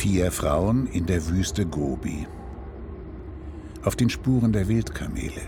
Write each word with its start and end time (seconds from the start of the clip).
Vier 0.00 0.30
Frauen 0.30 0.86
in 0.86 1.06
der 1.06 1.26
Wüste 1.26 1.66
Gobi. 1.66 2.28
Auf 3.82 3.96
den 3.96 4.08
Spuren 4.08 4.52
der 4.52 4.68
Wildkamele. 4.68 5.42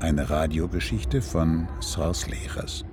Eine 0.00 0.28
Radiogeschichte 0.28 1.22
von 1.22 1.68
Sors 1.78 2.26
Lechers. 2.26 2.84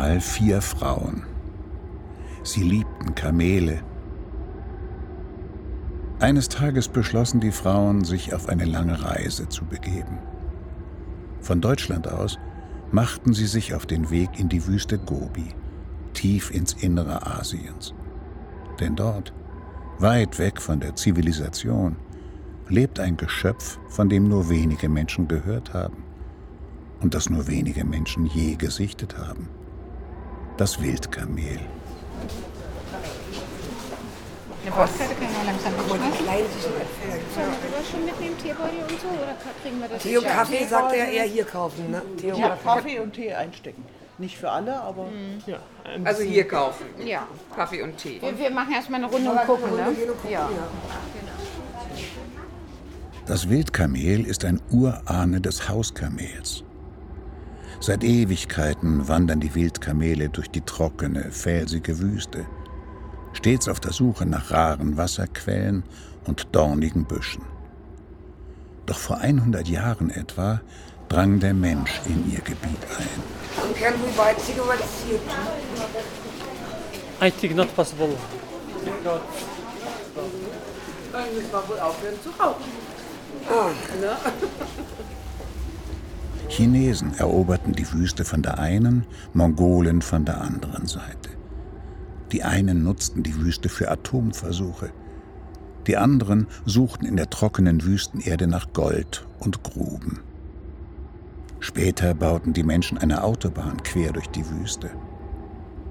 einmal 0.09 0.21
vier 0.21 0.61
Frauen. 0.61 1.23
Sie 2.41 2.63
liebten 2.63 3.13
Kamele. 3.13 3.83
Eines 6.19 6.49
Tages 6.49 6.87
beschlossen 6.87 7.39
die 7.39 7.51
Frauen, 7.51 8.03
sich 8.03 8.33
auf 8.33 8.49
eine 8.49 8.65
lange 8.65 9.03
Reise 9.03 9.47
zu 9.49 9.65
begeben. 9.65 10.17
Von 11.41 11.61
Deutschland 11.61 12.07
aus 12.07 12.39
machten 12.91 13.33
sie 13.33 13.45
sich 13.45 13.75
auf 13.75 13.85
den 13.85 14.09
Weg 14.09 14.39
in 14.39 14.49
die 14.49 14.65
Wüste 14.65 14.97
Gobi, 14.97 15.53
tief 16.13 16.49
ins 16.49 16.73
Innere 16.73 17.27
Asiens. 17.27 17.93
Denn 18.79 18.95
dort, 18.95 19.31
weit 19.99 20.39
weg 20.39 20.59
von 20.59 20.79
der 20.79 20.95
Zivilisation, 20.95 21.95
lebt 22.67 22.99
ein 22.99 23.15
Geschöpf, 23.15 23.77
von 23.89 24.09
dem 24.09 24.27
nur 24.27 24.49
wenige 24.49 24.89
Menschen 24.89 25.27
gehört 25.27 25.73
haben 25.73 26.03
und 26.99 27.13
das 27.13 27.29
nur 27.29 27.47
wenige 27.47 27.85
Menschen 27.85 28.25
je 28.25 28.55
gesichtet 28.55 29.17
haben. 29.17 29.47
Das 30.59 30.81
Wildkamel. 30.81 31.57
Eine 34.61 34.71
Postkarte 34.71 35.15
können 35.15 35.31
wir 35.31 35.45
langsam 35.45 35.71
mitschmeißen. 35.71 36.61
Sollen 36.61 37.47
wir 37.47 37.69
sowas 37.69 37.89
schon 37.89 38.03
mitnehmen, 38.03 38.37
Teebeutel 38.37 38.81
und 38.81 38.99
so? 38.99 39.07
Oder 39.07 39.37
kriegen 39.63 39.79
wir 39.79 39.87
das 39.87 40.03
Tee 40.03 40.17
und 40.17 40.27
Kaffee 40.27 40.65
sagt 40.65 40.93
er 40.93 41.07
eher 41.07 41.23
hier 41.23 41.45
kaufen, 41.45 41.91
ne? 41.91 42.01
Tee 42.17 42.33
und 42.33 42.39
Ja, 42.39 42.57
Kaffee 42.61 42.99
und 42.99 43.13
Tee 43.13 43.33
einstecken. 43.33 43.85
Nicht 44.17 44.37
für 44.37 44.51
alle, 44.51 44.81
aber 44.81 45.07
Ja, 45.45 45.59
ein 45.85 46.05
Also 46.05 46.23
hier 46.23 46.45
kaufen. 46.45 46.87
Ja. 47.05 47.25
Kaffee 47.55 47.81
und 47.81 47.95
Tee. 47.95 48.21
Wir, 48.21 48.37
wir 48.37 48.49
machen 48.49 48.73
erstmal 48.73 49.01
eine 49.01 49.09
Runde 49.09 49.31
und 49.31 49.45
gucken, 49.45 49.77
ne? 49.77 49.95
Ja. 50.29 50.49
Das 53.27 53.47
Wildkamel 53.47 54.25
ist 54.25 54.43
ein 54.43 54.59
Urahne 54.71 55.39
des 55.39 55.69
Hauskamels. 55.69 56.65
Seit 57.81 58.03
Ewigkeiten 58.03 59.07
wandern 59.07 59.39
die 59.39 59.55
Wildkamele 59.55 60.27
durch 60.29 60.49
die 60.49 60.59
trockene, 60.61 61.31
felsige 61.31 61.99
Wüste, 61.99 62.45
stets 63.31 63.69
auf 63.69 63.79
der 63.79 63.93
Suche 63.93 64.25
nach 64.25 64.51
raren 64.51 64.97
Wasserquellen 64.97 65.83
und 66.27 66.47
dornigen 66.51 67.05
Büschen. 67.05 67.43
Doch 68.85 68.97
vor 68.97 69.19
100 69.19 69.67
Jahren 69.69 70.09
etwa 70.09 70.59
drang 71.07 71.39
der 71.39 71.53
Mensch 71.53 72.01
in 72.05 72.29
ihr 72.29 72.41
Gebiet 72.41 72.83
ein. 72.97 73.23
I 77.21 77.31
think 77.31 77.55
not 77.55 77.73
possible. 77.75 78.09
dann 81.11 81.33
müssen 81.33 81.51
wir 81.51 81.69
wohl 81.69 81.79
aufhören 81.79 82.15
zu 82.23 82.29
rauchen. 82.41 82.63
Chinesen 86.49 87.13
eroberten 87.13 87.73
die 87.73 87.91
Wüste 87.93 88.25
von 88.25 88.41
der 88.41 88.59
einen, 88.59 89.05
Mongolen 89.33 90.01
von 90.01 90.25
der 90.25 90.41
anderen 90.41 90.87
Seite. 90.87 91.29
Die 92.31 92.43
einen 92.43 92.83
nutzten 92.83 93.21
die 93.21 93.35
Wüste 93.35 93.69
für 93.69 93.89
Atomversuche, 93.89 94.91
die 95.85 95.95
anderen 95.95 96.47
suchten 96.65 97.05
in 97.05 97.17
der 97.17 97.29
trockenen 97.29 97.83
Wüstenerde 97.83 98.47
nach 98.47 98.73
Gold 98.73 99.27
und 99.39 99.63
Gruben. 99.63 100.19
Später 101.59 102.13
bauten 102.13 102.53
die 102.53 102.63
Menschen 102.63 102.97
eine 102.97 103.23
Autobahn 103.23 103.81
quer 103.83 104.11
durch 104.11 104.27
die 104.27 104.47
Wüste. 104.49 104.89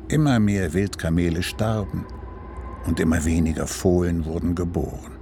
Immer 0.09 0.41
mehr 0.41 0.73
Wildkamele 0.73 1.43
starben 1.43 2.05
und 2.87 3.01
immer 3.01 3.25
weniger 3.25 3.67
Fohlen 3.67 4.25
wurden 4.25 4.55
geboren. 4.55 5.13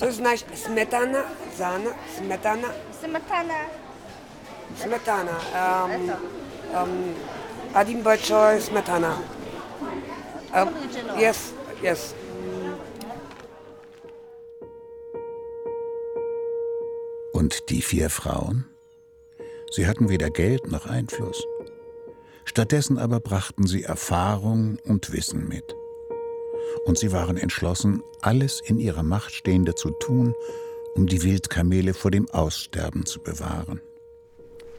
To 0.00 0.12
znaš 0.12 0.40
smetana, 0.54 1.24
Sahne, 1.56 1.90
smetana, 2.18 2.68
Smetana. 3.00 3.60
smetana. 4.82 5.36
Um, 5.84 6.10
um, 6.82 7.14
Adim 7.74 8.02
Большой 8.02 8.60
smetana. 8.60 9.18
Um, 10.54 10.68
yes, 11.18 11.52
yes. 11.82 12.14
Und 17.32 17.68
die 17.68 17.82
vier 17.82 18.08
Frauen? 18.10 18.64
Sie 19.70 19.86
hatten 19.86 20.08
weder 20.08 20.30
Geld 20.30 20.70
noch 20.70 20.86
Einfluss. 20.86 21.44
Stattdessen 22.44 22.98
aber 22.98 23.20
brachten 23.20 23.66
sie 23.66 23.82
Erfahrung 23.82 24.78
und 24.84 25.12
Wissen 25.12 25.48
mit. 25.48 25.74
Und 26.85 26.97
sie 26.97 27.11
waren 27.11 27.37
entschlossen, 27.37 28.01
alles 28.21 28.61
in 28.61 28.79
ihrer 28.79 29.03
Macht 29.03 29.31
Stehende 29.31 29.75
zu 29.75 29.91
tun, 29.91 30.33
um 30.95 31.07
die 31.07 31.23
Wildkamele 31.23 31.93
vor 31.93 32.11
dem 32.11 32.29
Aussterben 32.29 33.05
zu 33.05 33.21
bewahren. 33.21 33.81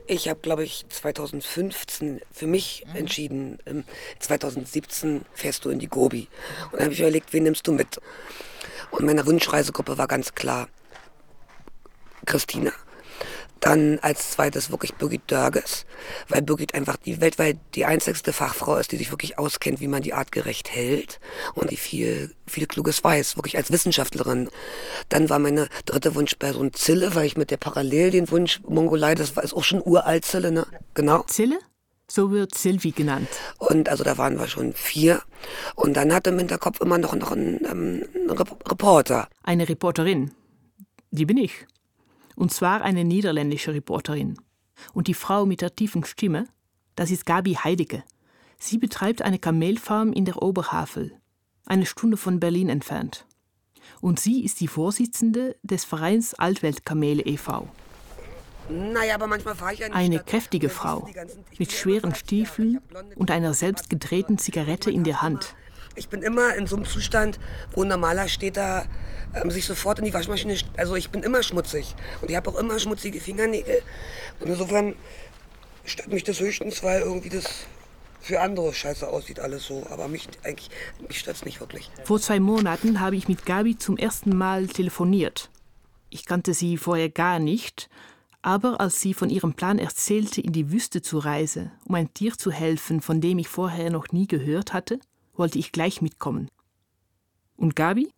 Ich 0.07 0.29
habe, 0.29 0.41
glaube 0.41 0.65
ich, 0.65 0.85
2015 0.89 2.21
für 2.33 2.47
mich 2.47 2.85
entschieden, 2.93 3.59
ähm, 3.67 3.85
2017 4.19 5.25
fährst 5.33 5.65
du 5.65 5.71
in 5.71 5.79
die 5.79 5.89
Gobi. 5.89 6.29
Und 6.65 6.75
dann 6.75 6.83
habe 6.83 6.93
ich 6.93 7.01
überlegt, 7.01 7.33
wen 7.33 7.45
nimmst 7.45 7.67
du 7.67 7.73
mit? 7.73 8.01
Und 8.91 9.07
meine 9.07 9.25
Wunschreisegruppe 9.25 9.97
war 9.97 10.09
ganz 10.09 10.35
klar 10.35 10.69
Christina. 12.27 12.73
Dann 13.63 14.01
als 14.03 14.33
zweites 14.33 14.73
wirklich 14.73 14.95
Birgit 14.95 15.23
Dörges, 15.29 15.87
weil 16.29 16.43
Birgit 16.43 16.75
einfach 16.75 16.97
die 16.97 17.21
weltweit 17.21 17.59
die 17.77 17.85
einzigste 17.85 18.33
Fachfrau 18.33 18.77
ist, 18.77 18.91
die 18.91 18.97
sich 18.97 19.13
wirklich 19.13 19.39
auskennt, 19.39 19.81
wie 19.81 19.87
man 19.87 20.03
die 20.03 20.15
artgerecht 20.15 20.69
hält 20.75 21.21
und 21.55 21.71
die 21.71 21.77
viel, 21.77 22.35
viel 22.45 22.67
Kluges 22.67 23.05
weiß, 23.05 23.37
wirklich 23.37 23.57
als 23.57 23.71
Wissenschaftlerin. 23.71 24.51
Dann 25.09 25.31
war 25.31 25.39
meine 25.39 25.69
dritte 25.87 26.17
Wunschperson 26.17 26.73
Zille, 26.73 27.15
weil 27.15 27.25
ich 27.25 27.37
mit 27.37 27.53
der 27.53 27.57
parallel 27.57 28.11
den 28.11 28.29
Wunsch 28.33 28.61
Mongolei, 28.67 29.15
das 29.15 29.37
war 29.37 29.45
ist 29.45 29.55
auch 29.55 29.63
schon 29.63 29.81
uralt 29.81 30.25
Zille, 30.25 30.51
ne? 30.51 30.67
Genau. 30.95 31.23
Zille? 31.29 31.61
So 32.09 32.33
wird 32.33 32.57
Sylvie 32.57 32.91
genannt. 32.91 33.29
Und 33.59 33.89
also 33.89 34.03
da 34.03 34.19
waren 34.19 34.41
wir 34.41 34.49
schon 34.49 34.73
vier. 34.73 35.23
Und 35.77 35.97
dann 35.97 36.13
hatte 36.13 36.31
im 36.31 36.39
Hinterkopf 36.39 36.81
immer 36.81 36.99
noch, 36.99 37.15
noch 37.15 37.31
ein, 37.31 37.65
ähm, 37.65 38.03
ein 38.29 38.31
Rep 38.31 38.69
Reporter. 38.69 39.29
Eine 39.45 39.69
Reporterin. 39.69 40.33
Die 41.13 41.27
bin 41.27 41.37
ich. 41.37 41.65
Und 42.37 42.53
zwar 42.53 42.83
eine 42.83 43.05
niederländische 43.05 43.75
Reporterin. 43.75 44.39
Und 44.93 45.09
die 45.09 45.15
Frau 45.15 45.47
mit 45.47 45.61
der 45.61 45.75
tiefen 45.75 46.05
Stimme, 46.05 46.47
das 46.97 47.11
ist 47.11 47.27
Gabi 47.27 47.55
Heidecke. 47.55 48.03
Sie 48.59 48.79
betreibt 48.79 49.23
eine 49.23 49.39
Kamelfarm 49.39 50.13
in 50.13 50.25
der 50.25 50.43
Oberhavel, 50.43 51.13
eine 51.67 51.87
Stunde 51.87 52.17
von 52.17 52.41
Berlin 52.41 52.69
entfernt. 52.69 53.27
Und 54.01 54.21
sie 54.21 54.45
ist 54.45 54.61
die 54.61 54.69
Vorsitzende 54.69 55.57
des 55.63 55.85
Vereins 55.85 56.35
Altweltkamele 56.35 57.23
e.V. 57.23 57.69
Naja, 58.69 59.17
aber 59.17 59.27
manchmal 59.27 59.55
fahre 59.55 59.75
ich 59.75 59.81
ja 59.81 59.89
die 59.89 59.95
Eine 59.95 60.17
Stadt. 60.17 60.27
kräftige 60.27 60.69
Frau 60.69 61.09
mit 61.59 61.73
schweren 61.73 62.15
Stiefeln 62.15 62.81
und 63.17 63.31
einer 63.31 63.55
selbst 63.55 63.91
gedrehten 63.91 64.39
Zigarette 64.39 64.91
in 64.91 65.05
der 65.05 65.23
Hand. 65.23 65.55
Ich 65.95 66.09
bin 66.09 66.23
immer 66.23 66.55
in 66.55 66.67
so 66.67 66.77
einem 66.77 66.85
Zustand, 66.85 67.39
wo 67.73 67.83
ein 67.83 67.89
normaler 67.89 68.29
Städter 68.29 68.87
ähm, 69.35 69.51
sich 69.51 69.67
sofort 69.67 69.99
in 69.99 70.05
die 70.05 70.15
Waschmaschine... 70.15 70.57
Also 70.77 70.97
ich 70.97 71.11
bin 71.11 71.23
immer 71.23 71.43
schmutzig. 71.43 71.95
Und 72.21 72.31
ich 72.31 72.37
habe 72.37 72.51
auch 72.51 72.59
immer 72.59 72.79
schmutzige 72.79 73.21
Fingernägel. 73.21 73.83
Und 74.41 74.49
insofern 74.49 74.95
stört 75.85 76.09
mich 76.09 76.25
das 76.25 76.41
höchstens, 76.41 76.83
weil 76.83 77.03
irgendwie 77.03 77.29
das 77.29 77.45
für 78.21 78.41
andere 78.41 78.73
scheiße 78.73 79.07
aussieht 79.09 79.41
alles 79.41 79.67
so. 79.67 79.87
Aber 79.91 80.09
mich 80.09 80.29
eigentlich, 80.45 80.71
mich 81.07 81.19
stört 81.19 81.37
es 81.37 81.45
nicht 81.45 81.61
wirklich. 81.61 81.91
Vor 82.05 82.21
zwei 82.21 82.41
Monaten 82.41 83.01
habe 83.01 83.17
ich 83.17 83.29
mit 83.29 83.45
Gabi 83.45 83.77
zum 83.77 83.97
ersten 83.97 84.37
Mal 84.37 84.67
telefoniert. 84.69 85.51
Ich 86.09 86.27
kannte 86.27 86.55
sie 86.55 86.77
vorher 86.77 87.09
gar 87.09 87.39
nicht, 87.39 87.89
aber 88.43 88.81
als 88.81 89.01
sie 89.01 89.15
von 89.15 89.31
ihrem 89.31 89.55
Plan 89.55 89.79
erzählte, 89.79 90.41
in 90.41 90.53
die 90.53 90.71
Wüste 90.71 91.01
zu 91.01 91.19
reisen, 91.19 91.73
um 91.87 91.95
ein 91.95 92.13
Tier 92.13 92.37
zu 92.37 92.51
helfen, 92.51 93.01
von 93.01 93.21
dem 93.21 93.39
ich 93.39 93.49
vorher 93.49 93.91
noch 93.91 94.09
nie 94.13 94.27
gehört 94.27 94.73
hatte, 94.73 95.01
wollte 95.35 95.59
ich 95.59 95.73
gleich 95.73 96.03
mitkommen. 96.03 96.49
Und 97.57 97.77
Gabi? 97.77 98.13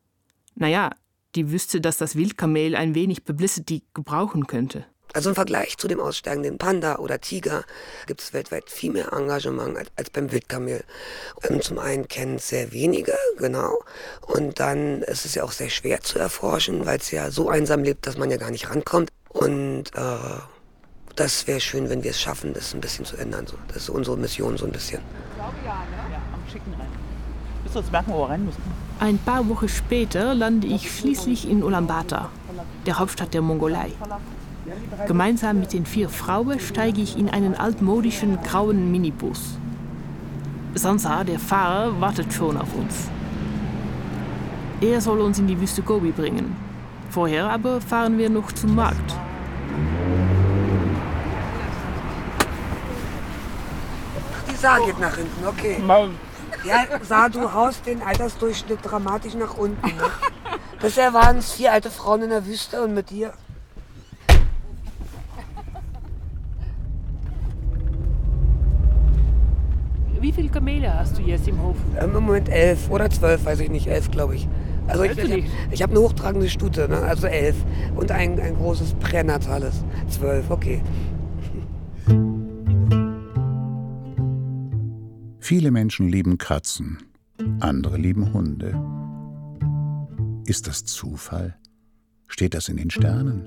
Naja, 0.54 0.90
die 1.34 1.50
wüsste, 1.50 1.80
dass 1.80 1.96
das 1.98 2.16
Wildkamel 2.16 2.76
ein 2.76 2.94
wenig 2.94 3.24
Publicity 3.24 3.82
gebrauchen 3.92 4.46
könnte. 4.46 4.86
Also 5.12 5.28
im 5.28 5.36
Vergleich 5.36 5.78
zu 5.78 5.86
dem 5.86 6.00
aussteigenden 6.00 6.58
Panda 6.58 6.96
oder 6.96 7.20
Tiger 7.20 7.64
gibt 8.06 8.20
es 8.20 8.32
weltweit 8.32 8.68
viel 8.68 8.90
mehr 8.90 9.12
Engagement 9.12 9.78
als, 9.78 9.88
als 9.94 10.10
beim 10.10 10.32
Wildkamel. 10.32 10.82
Und 11.48 11.62
zum 11.62 11.78
einen 11.78 12.08
kennen 12.08 12.36
es 12.36 12.48
sehr 12.48 12.72
wenige, 12.72 13.14
genau. 13.38 13.84
Und 14.22 14.58
dann 14.58 15.02
ist 15.02 15.24
es 15.24 15.36
ja 15.36 15.44
auch 15.44 15.52
sehr 15.52 15.70
schwer 15.70 16.00
zu 16.00 16.18
erforschen, 16.18 16.84
weil 16.84 16.98
es 16.98 17.12
ja 17.12 17.30
so 17.30 17.48
einsam 17.48 17.84
lebt, 17.84 18.08
dass 18.08 18.18
man 18.18 18.28
ja 18.30 18.38
gar 18.38 18.50
nicht 18.50 18.70
rankommt. 18.70 19.10
Und 19.28 19.94
äh, 19.94 20.40
das 21.14 21.46
wäre 21.46 21.60
schön, 21.60 21.90
wenn 21.90 22.02
wir 22.02 22.10
es 22.10 22.20
schaffen, 22.20 22.52
das 22.52 22.74
ein 22.74 22.80
bisschen 22.80 23.04
zu 23.04 23.16
ändern. 23.16 23.46
So. 23.46 23.56
Das 23.68 23.76
ist 23.76 23.90
unsere 23.90 24.16
Mission 24.16 24.56
so 24.56 24.66
ein 24.66 24.72
bisschen. 24.72 25.00
Ja, 25.64 25.84
am 26.32 26.50
Schicken 26.50 26.74
wir 27.74 27.80
uns 27.80 27.90
merken, 27.90 28.12
wo 28.12 28.18
wir 28.20 28.30
rein 28.30 28.44
müssen. 28.44 28.62
Ein 29.00 29.18
paar 29.18 29.48
Wochen 29.48 29.68
später 29.68 30.34
lande 30.34 30.66
ich 30.66 30.90
schließlich 30.96 31.48
in 31.48 31.62
Ulaanbaatar, 31.62 32.30
der 32.86 32.98
Hauptstadt 32.98 33.34
der 33.34 33.42
Mongolei. 33.42 33.92
Gemeinsam 35.06 35.60
mit 35.60 35.72
den 35.72 35.84
vier 35.84 36.08
Frauen 36.08 36.58
steige 36.60 37.02
ich 37.02 37.18
in 37.18 37.28
einen 37.28 37.54
altmodischen 37.54 38.40
grauen 38.42 38.90
Minibus. 38.90 39.58
Sansa, 40.74 41.22
der 41.24 41.38
Fahrer, 41.38 42.00
wartet 42.00 42.32
schon 42.32 42.56
auf 42.56 42.74
uns. 42.74 43.08
Er 44.80 45.00
soll 45.00 45.20
uns 45.20 45.38
in 45.38 45.46
die 45.46 45.60
Wüste 45.60 45.82
Gobi 45.82 46.10
bringen. 46.10 46.56
Vorher 47.10 47.50
aber 47.50 47.80
fahren 47.80 48.18
wir 48.18 48.28
noch 48.30 48.50
zum 48.52 48.74
Markt. 48.74 49.14
Die 54.50 54.56
Saar 54.56 54.80
geht 54.84 54.98
nach 54.98 55.14
hinten, 55.14 55.46
okay. 55.46 55.78
Ja, 56.64 56.86
Saar, 57.02 57.28
du 57.28 57.52
haust 57.52 57.86
den 57.86 58.02
Altersdurchschnitt 58.02 58.78
dramatisch 58.82 59.34
nach 59.34 59.56
unten. 59.56 59.86
Ne? 59.86 60.10
Bisher 60.80 61.12
waren 61.12 61.38
es 61.38 61.52
vier 61.52 61.72
alte 61.72 61.90
Frauen 61.90 62.22
in 62.22 62.30
der 62.30 62.46
Wüste 62.46 62.82
und 62.82 62.94
mit 62.94 63.10
dir. 63.10 63.32
Wie 70.20 70.32
viele 70.32 70.48
Kamele 70.48 70.98
hast 70.98 71.18
du 71.18 71.22
jetzt 71.22 71.46
im 71.48 71.60
Hof? 71.60 71.76
Ähm, 71.98 72.16
Im 72.16 72.24
Moment 72.24 72.48
elf 72.48 72.88
oder 72.88 73.10
zwölf, 73.10 73.44
weiß 73.44 73.60
ich 73.60 73.68
nicht, 73.68 73.86
elf 73.86 74.10
glaube 74.10 74.36
ich. 74.36 74.48
Also 74.86 75.02
ich, 75.02 75.18
ich, 75.18 75.44
ich 75.70 75.82
habe 75.82 75.92
eine 75.92 76.00
hochtragende 76.00 76.48
Stute, 76.48 76.88
ne? 76.88 76.96
also 76.98 77.26
elf. 77.26 77.56
Und 77.94 78.10
ein, 78.10 78.40
ein 78.40 78.56
großes 78.56 78.94
pränatales, 78.94 79.84
zwölf, 80.08 80.50
okay. 80.50 80.80
Viele 85.46 85.70
Menschen 85.70 86.08
lieben 86.08 86.38
Katzen, 86.38 86.96
andere 87.60 87.98
lieben 87.98 88.32
Hunde. 88.32 88.74
Ist 90.46 90.66
das 90.66 90.86
Zufall? 90.86 91.54
Steht 92.28 92.54
das 92.54 92.70
in 92.70 92.78
den 92.78 92.88
Sternen? 92.88 93.42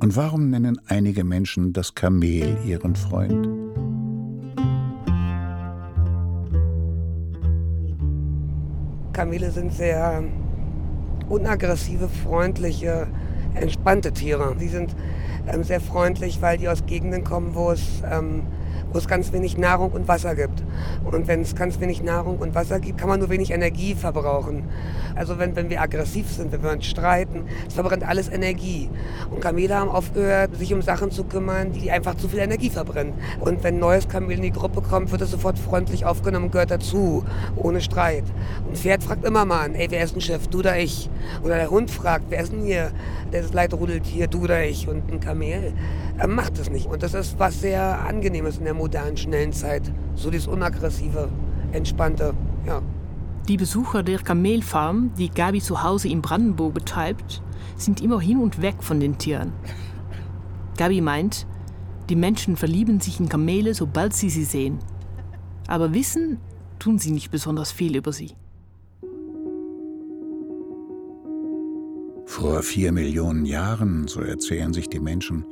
Und 0.00 0.16
warum 0.16 0.50
nennen 0.50 0.78
einige 0.88 1.24
Menschen 1.24 1.72
das 1.72 1.94
Kamel 1.94 2.58
ihren 2.66 2.94
Freund? 2.94 3.48
Kamele 9.14 9.50
sind 9.50 9.72
sehr 9.72 10.24
unaggressive, 11.30 12.10
freundliche, 12.10 13.06
entspannte 13.54 14.12
Tiere. 14.12 14.54
Sie 14.58 14.68
sind 14.68 14.94
ähm, 15.46 15.64
sehr 15.64 15.80
freundlich, 15.80 16.42
weil 16.42 16.58
die 16.58 16.68
aus 16.68 16.84
Gegenden 16.84 17.24
kommen, 17.24 17.54
wo 17.54 17.70
es, 17.70 18.02
ähm, 18.04 18.42
wo 18.92 18.98
es 18.98 19.06
ganz 19.06 19.32
wenig 19.32 19.58
Nahrung 19.58 19.90
und 19.92 20.08
Wasser 20.08 20.34
gibt. 20.34 20.62
Und 21.04 21.26
wenn 21.26 21.42
es 21.42 21.54
ganz 21.54 21.80
wenig 21.80 22.02
Nahrung 22.02 22.38
und 22.38 22.54
Wasser 22.54 22.80
gibt, 22.80 22.98
kann 22.98 23.08
man 23.08 23.20
nur 23.20 23.30
wenig 23.30 23.50
Energie 23.50 23.94
verbrauchen. 23.94 24.64
Also 25.14 25.38
wenn, 25.38 25.56
wenn 25.56 25.68
wir 25.68 25.82
aggressiv 25.82 26.30
sind, 26.30 26.52
wenn 26.52 26.62
wir 26.62 26.70
uns 26.70 26.86
streiten, 26.86 27.44
es 27.66 27.74
verbrennt 27.74 28.06
alles 28.06 28.28
Energie. 28.28 28.88
Und 29.30 29.40
Kamele 29.40 29.74
haben 29.74 29.90
aufgehört, 29.90 30.56
sich 30.56 30.72
um 30.72 30.82
Sachen 30.82 31.10
zu 31.10 31.24
kümmern, 31.24 31.72
die 31.72 31.90
einfach 31.90 32.14
zu 32.14 32.28
viel 32.28 32.38
Energie 32.38 32.70
verbrennen. 32.70 33.14
Und 33.40 33.62
wenn 33.62 33.76
ein 33.76 33.80
neues 33.80 34.08
Kamel 34.08 34.36
in 34.36 34.42
die 34.42 34.52
Gruppe 34.52 34.80
kommt, 34.80 35.10
wird 35.10 35.22
es 35.22 35.30
sofort 35.30 35.58
freundlich 35.58 36.04
aufgenommen 36.04 36.46
und 36.46 36.52
gehört 36.52 36.70
dazu, 36.70 37.24
ohne 37.56 37.80
Streit. 37.80 38.24
Und 38.64 38.72
ein 38.72 38.76
Pferd 38.76 39.02
fragt 39.02 39.24
immer 39.24 39.44
mal 39.44 39.64
an, 39.64 39.74
ey, 39.74 39.90
wer 39.90 40.04
ist 40.04 40.16
ein 40.16 40.20
Chef, 40.20 40.46
du 40.48 40.60
oder 40.60 40.78
ich? 40.78 41.10
Oder 41.42 41.56
der 41.56 41.70
Hund 41.70 41.90
fragt, 41.90 42.26
wer 42.30 42.40
ist 42.40 42.52
denn 42.52 42.62
hier, 42.62 42.90
der 43.32 43.42
das 43.42 43.52
Leid 43.52 43.74
rudelt 43.74 44.06
hier, 44.06 44.26
du 44.26 44.44
oder 44.44 44.64
ich? 44.64 44.88
Und 44.88 45.10
ein 45.12 45.20
Kamel 45.20 45.72
äh, 46.18 46.26
macht 46.26 46.58
es 46.58 46.70
nicht. 46.70 46.86
Und 46.86 47.02
das 47.02 47.14
ist 47.14 47.38
was 47.38 47.60
sehr 47.60 48.04
Angenehmes 48.04 48.58
in 48.58 48.64
der 48.64 48.74
modernen, 48.74 49.16
schnellen 49.16 49.52
Zeit. 49.52 49.92
So 50.14 50.30
dieses 50.30 50.46
unaggressive, 50.46 51.28
entspannte, 51.72 52.34
ja. 52.66 52.82
Die 53.48 53.56
Besucher 53.56 54.02
der 54.02 54.18
Kamelfarm, 54.18 55.12
die 55.16 55.30
Gabi 55.30 55.60
zu 55.60 55.82
Hause 55.82 56.08
in 56.08 56.20
Brandenburg 56.20 56.74
betreibt, 56.74 57.42
sind 57.76 58.02
immer 58.02 58.20
hin 58.20 58.38
und 58.38 58.60
weg 58.60 58.76
von 58.80 59.00
den 59.00 59.16
Tieren. 59.16 59.52
Gabi 60.76 61.00
meint, 61.00 61.46
die 62.10 62.16
Menschen 62.16 62.56
verlieben 62.56 63.00
sich 63.00 63.20
in 63.20 63.28
Kamele, 63.28 63.74
sobald 63.74 64.14
sie 64.14 64.30
sie 64.30 64.44
sehen. 64.44 64.78
Aber 65.66 65.94
wissen 65.94 66.38
tun 66.78 66.98
sie 66.98 67.10
nicht 67.10 67.30
besonders 67.30 67.72
viel 67.72 67.96
über 67.96 68.12
sie. 68.12 68.32
Vor 72.26 72.62
vier 72.62 72.92
Millionen 72.92 73.46
Jahren, 73.46 74.06
so 74.06 74.20
erzählen 74.20 74.72
sich 74.72 74.88
die 74.88 75.00
Menschen, 75.00 75.44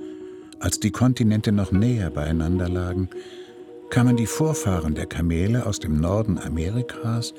als 0.60 0.80
die 0.80 0.90
Kontinente 0.90 1.52
noch 1.52 1.72
näher 1.72 2.10
beieinander 2.10 2.68
lagen, 2.68 3.08
kamen 3.90 4.16
die 4.16 4.26
Vorfahren 4.26 4.94
der 4.94 5.06
Kamele 5.06 5.66
aus 5.66 5.78
dem 5.78 6.00
Norden 6.00 6.38
Amerikas 6.38 7.34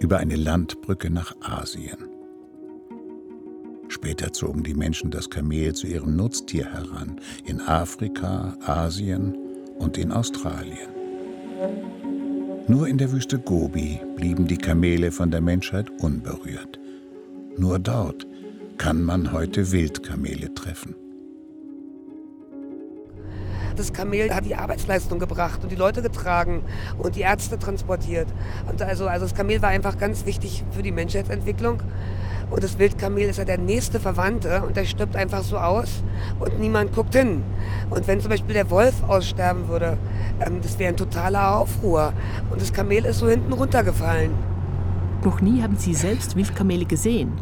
über 0.00 0.18
eine 0.18 0.36
Landbrücke 0.36 1.10
nach 1.10 1.34
Asien. 1.40 1.98
Später 3.88 4.32
zogen 4.32 4.62
die 4.62 4.74
Menschen 4.74 5.10
das 5.10 5.28
Kamel 5.28 5.74
zu 5.74 5.86
ihrem 5.86 6.16
Nutztier 6.16 6.64
heran, 6.72 7.20
in 7.44 7.60
Afrika, 7.60 8.56
Asien 8.64 9.36
und 9.78 9.98
in 9.98 10.10
Australien. 10.10 10.88
Nur 12.68 12.88
in 12.88 12.96
der 12.96 13.12
Wüste 13.12 13.38
Gobi 13.38 14.00
blieben 14.16 14.46
die 14.46 14.56
Kamele 14.56 15.12
von 15.12 15.30
der 15.30 15.40
Menschheit 15.40 15.90
unberührt. 16.00 16.80
Nur 17.58 17.78
dort 17.78 18.26
kann 18.78 19.02
man 19.02 19.32
heute 19.32 19.72
Wildkamele 19.72 20.54
treffen. 20.54 20.94
Das 23.76 23.92
Kamel 23.92 24.34
hat 24.34 24.44
die 24.44 24.54
Arbeitsleistung 24.54 25.18
gebracht 25.18 25.60
und 25.62 25.72
die 25.72 25.76
Leute 25.76 26.02
getragen 26.02 26.62
und 26.98 27.16
die 27.16 27.20
Ärzte 27.20 27.58
transportiert. 27.58 28.28
Und 28.70 28.82
also, 28.82 29.06
also 29.06 29.24
das 29.24 29.34
Kamel 29.34 29.62
war 29.62 29.70
einfach 29.70 29.98
ganz 29.98 30.26
wichtig 30.26 30.64
für 30.70 30.82
die 30.82 30.92
Menschheitsentwicklung. 30.92 31.82
Und 32.50 32.62
das 32.62 32.78
Wildkamel 32.78 33.22
ist 33.22 33.38
ja 33.38 33.46
der 33.46 33.56
nächste 33.56 33.98
Verwandte 33.98 34.62
und 34.62 34.76
der 34.76 34.84
stirbt 34.84 35.16
einfach 35.16 35.42
so 35.42 35.56
aus 35.56 36.02
und 36.38 36.60
niemand 36.60 36.94
guckt 36.94 37.14
hin. 37.14 37.42
Und 37.88 38.06
wenn 38.06 38.20
zum 38.20 38.28
Beispiel 38.28 38.52
der 38.52 38.68
Wolf 38.68 39.02
aussterben 39.08 39.68
würde, 39.68 39.96
ähm, 40.44 40.60
das 40.60 40.78
wäre 40.78 40.90
ein 40.90 40.96
totaler 40.98 41.56
Aufruhr. 41.56 42.12
Und 42.50 42.60
das 42.60 42.74
Kamel 42.74 43.06
ist 43.06 43.20
so 43.20 43.28
hinten 43.28 43.54
runtergefallen. 43.54 44.32
Noch 45.24 45.40
nie 45.40 45.62
haben 45.62 45.78
sie 45.78 45.94
selbst 45.94 46.36
Wildkamele 46.36 46.84
gesehen. 46.84 47.32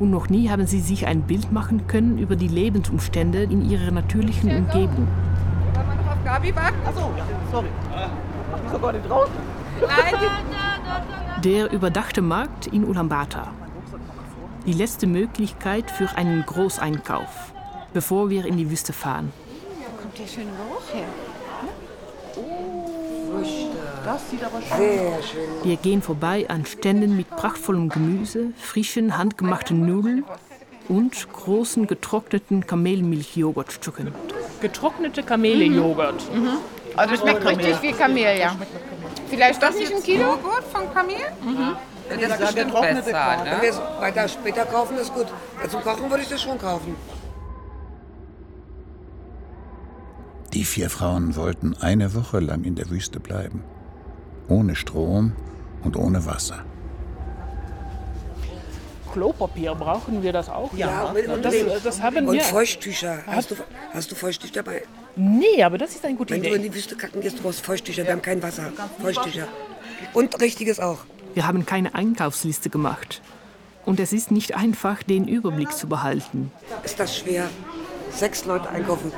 Und 0.00 0.10
noch 0.10 0.30
nie 0.30 0.48
haben 0.48 0.66
sie 0.66 0.80
sich 0.80 1.06
ein 1.06 1.22
Bild 1.22 1.52
machen 1.52 1.86
können 1.86 2.16
über 2.18 2.34
die 2.34 2.48
Lebensumstände 2.48 3.42
in 3.42 3.68
ihrer 3.68 3.90
natürlichen 3.90 4.50
Umgebung. 4.56 5.06
Gabi 6.24 6.54
warten? 6.56 6.76
Achso, 6.86 7.12
ja, 7.16 7.24
sorry. 7.52 7.68
Wieso 8.64 8.78
gar 8.78 8.92
nicht 8.92 9.10
raus? 9.10 9.28
Nein, 9.80 10.14
Der 11.44 11.70
überdachte 11.72 12.22
Markt 12.22 12.66
in 12.68 12.84
Ulaanbaatar. 12.84 13.52
Die 14.66 14.72
letzte 14.72 15.06
Möglichkeit 15.06 15.90
für 15.90 16.16
einen 16.16 16.44
Großeinkauf, 16.46 17.52
bevor 17.92 18.30
wir 18.30 18.46
in 18.46 18.56
die 18.56 18.70
Wüste 18.70 18.92
fahren. 18.94 19.32
kommt 20.00 20.18
der 20.18 20.26
schöne 20.26 20.50
Geruch 20.50 20.94
her. 20.94 21.06
Das 24.04 24.30
sieht 24.30 24.44
aber 24.44 24.60
schön 24.62 24.76
Sehr 24.78 25.22
schön. 25.22 25.48
Wir 25.64 25.76
gehen 25.76 26.02
vorbei 26.02 26.46
an 26.48 26.64
Ständen 26.66 27.16
mit 27.16 27.28
prachtvollem 27.30 27.88
Gemüse, 27.88 28.52
frischen 28.56 29.18
handgemachten 29.18 29.84
Nudeln 29.84 30.24
und 30.88 31.32
großen 31.32 31.86
getrockneten 31.86 32.66
Kamelmilchjoghurtstücken. 32.66 34.12
Getrocknete 34.64 35.22
Kamele-Joghurt. 35.22 36.22
Also 36.96 37.16
Schmeckt 37.16 37.44
richtig 37.46 37.82
wie 37.82 37.92
Kamel, 37.92 38.38
ja. 38.38 38.56
Vielleicht 39.28 39.62
doch 39.62 39.74
nicht 39.74 39.94
ein 39.94 40.02
Kilo? 40.02 40.22
Joghurt 40.22 40.64
von 40.72 40.90
Kamel? 40.94 41.16
Das 42.08 42.16
ist 42.16 42.38
bestimmt 42.38 42.72
besser, 42.72 43.36
Wenn 43.44 43.60
wir 43.60 43.68
es 43.68 43.80
weiter 44.00 44.26
später 44.26 44.64
kaufen, 44.64 44.96
ist 44.96 45.12
gut. 45.12 45.26
Zum 45.68 45.82
Kochen 45.82 46.08
würde 46.08 46.22
ich 46.22 46.30
das 46.30 46.40
schon 46.40 46.56
kaufen. 46.56 46.96
Die 50.54 50.64
vier 50.64 50.88
Frauen 50.88 51.36
wollten 51.36 51.76
eine 51.78 52.14
Woche 52.14 52.40
lang 52.40 52.64
in 52.64 52.74
der 52.74 52.88
Wüste 52.88 53.20
bleiben. 53.20 53.62
Ohne 54.48 54.76
Strom 54.76 55.32
und 55.82 55.94
ohne 55.94 56.24
Wasser. 56.24 56.64
Klopapier, 59.14 59.74
brauchen 59.76 60.22
wir 60.24 60.32
das 60.32 60.48
auch? 60.48 60.72
Ja, 60.74 61.12
mit- 61.14 61.28
und 61.28 61.44
das, 61.44 61.54
das 61.84 62.02
haben 62.02 62.26
Und 62.28 62.34
wir. 62.34 62.42
Feuchttücher. 62.42 63.22
Hast 63.26 63.52
du, 63.52 63.56
hast 63.92 64.10
du 64.10 64.16
Feuchttücher 64.16 64.54
dabei? 64.54 64.82
Nee, 65.14 65.62
aber 65.62 65.78
das 65.78 65.94
ist 65.94 66.04
eine 66.04 66.16
gute 66.16 66.34
Wenn 66.34 66.42
du 66.42 66.48
in 66.48 66.54
Idee. 66.56 66.68
die 66.68 66.74
Wüste 66.74 66.96
kacken 66.96 67.20
gehst, 67.20 67.38
du 67.38 67.42
brauchst 67.42 67.60
Feuchttücher. 67.64 68.04
Wir 68.04 68.10
haben 68.12 68.22
kein 68.22 68.42
Wasser. 68.42 68.72
Feuchttücher. 69.00 69.46
Und 70.12 70.40
richtiges 70.40 70.80
auch. 70.80 70.98
Wir 71.34 71.46
haben 71.46 71.64
keine 71.64 71.94
Einkaufsliste 71.94 72.70
gemacht. 72.70 73.22
Und 73.86 74.00
es 74.00 74.12
ist 74.12 74.32
nicht 74.32 74.56
einfach, 74.56 75.02
den 75.04 75.28
Überblick 75.28 75.72
zu 75.72 75.86
behalten. 75.86 76.50
Ist 76.82 76.98
das 76.98 77.16
schwer? 77.16 77.48
Sechs 78.10 78.44
Leute 78.46 78.68
einkaufen. 78.68 79.12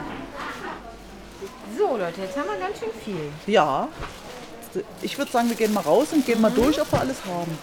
So, 1.79 1.97
Leute, 1.97 2.21
jetzt 2.21 2.37
haben 2.37 2.49
wir 2.49 2.59
ganz 2.59 2.79
schön 2.79 2.89
viel. 3.03 3.31
Ja. 3.53 3.89
Ich 5.01 5.17
würde 5.17 5.31
sagen, 5.33 5.49
wir 5.49 5.57
gehen 5.57 5.73
mal 5.73 5.81
raus 5.81 6.09
und 6.13 6.27
gehen 6.27 6.41
mal 6.41 6.51
durch, 6.51 6.79
ob 6.81 6.93
wir 6.93 7.01
alles 7.01 7.25
haben. 7.25 7.57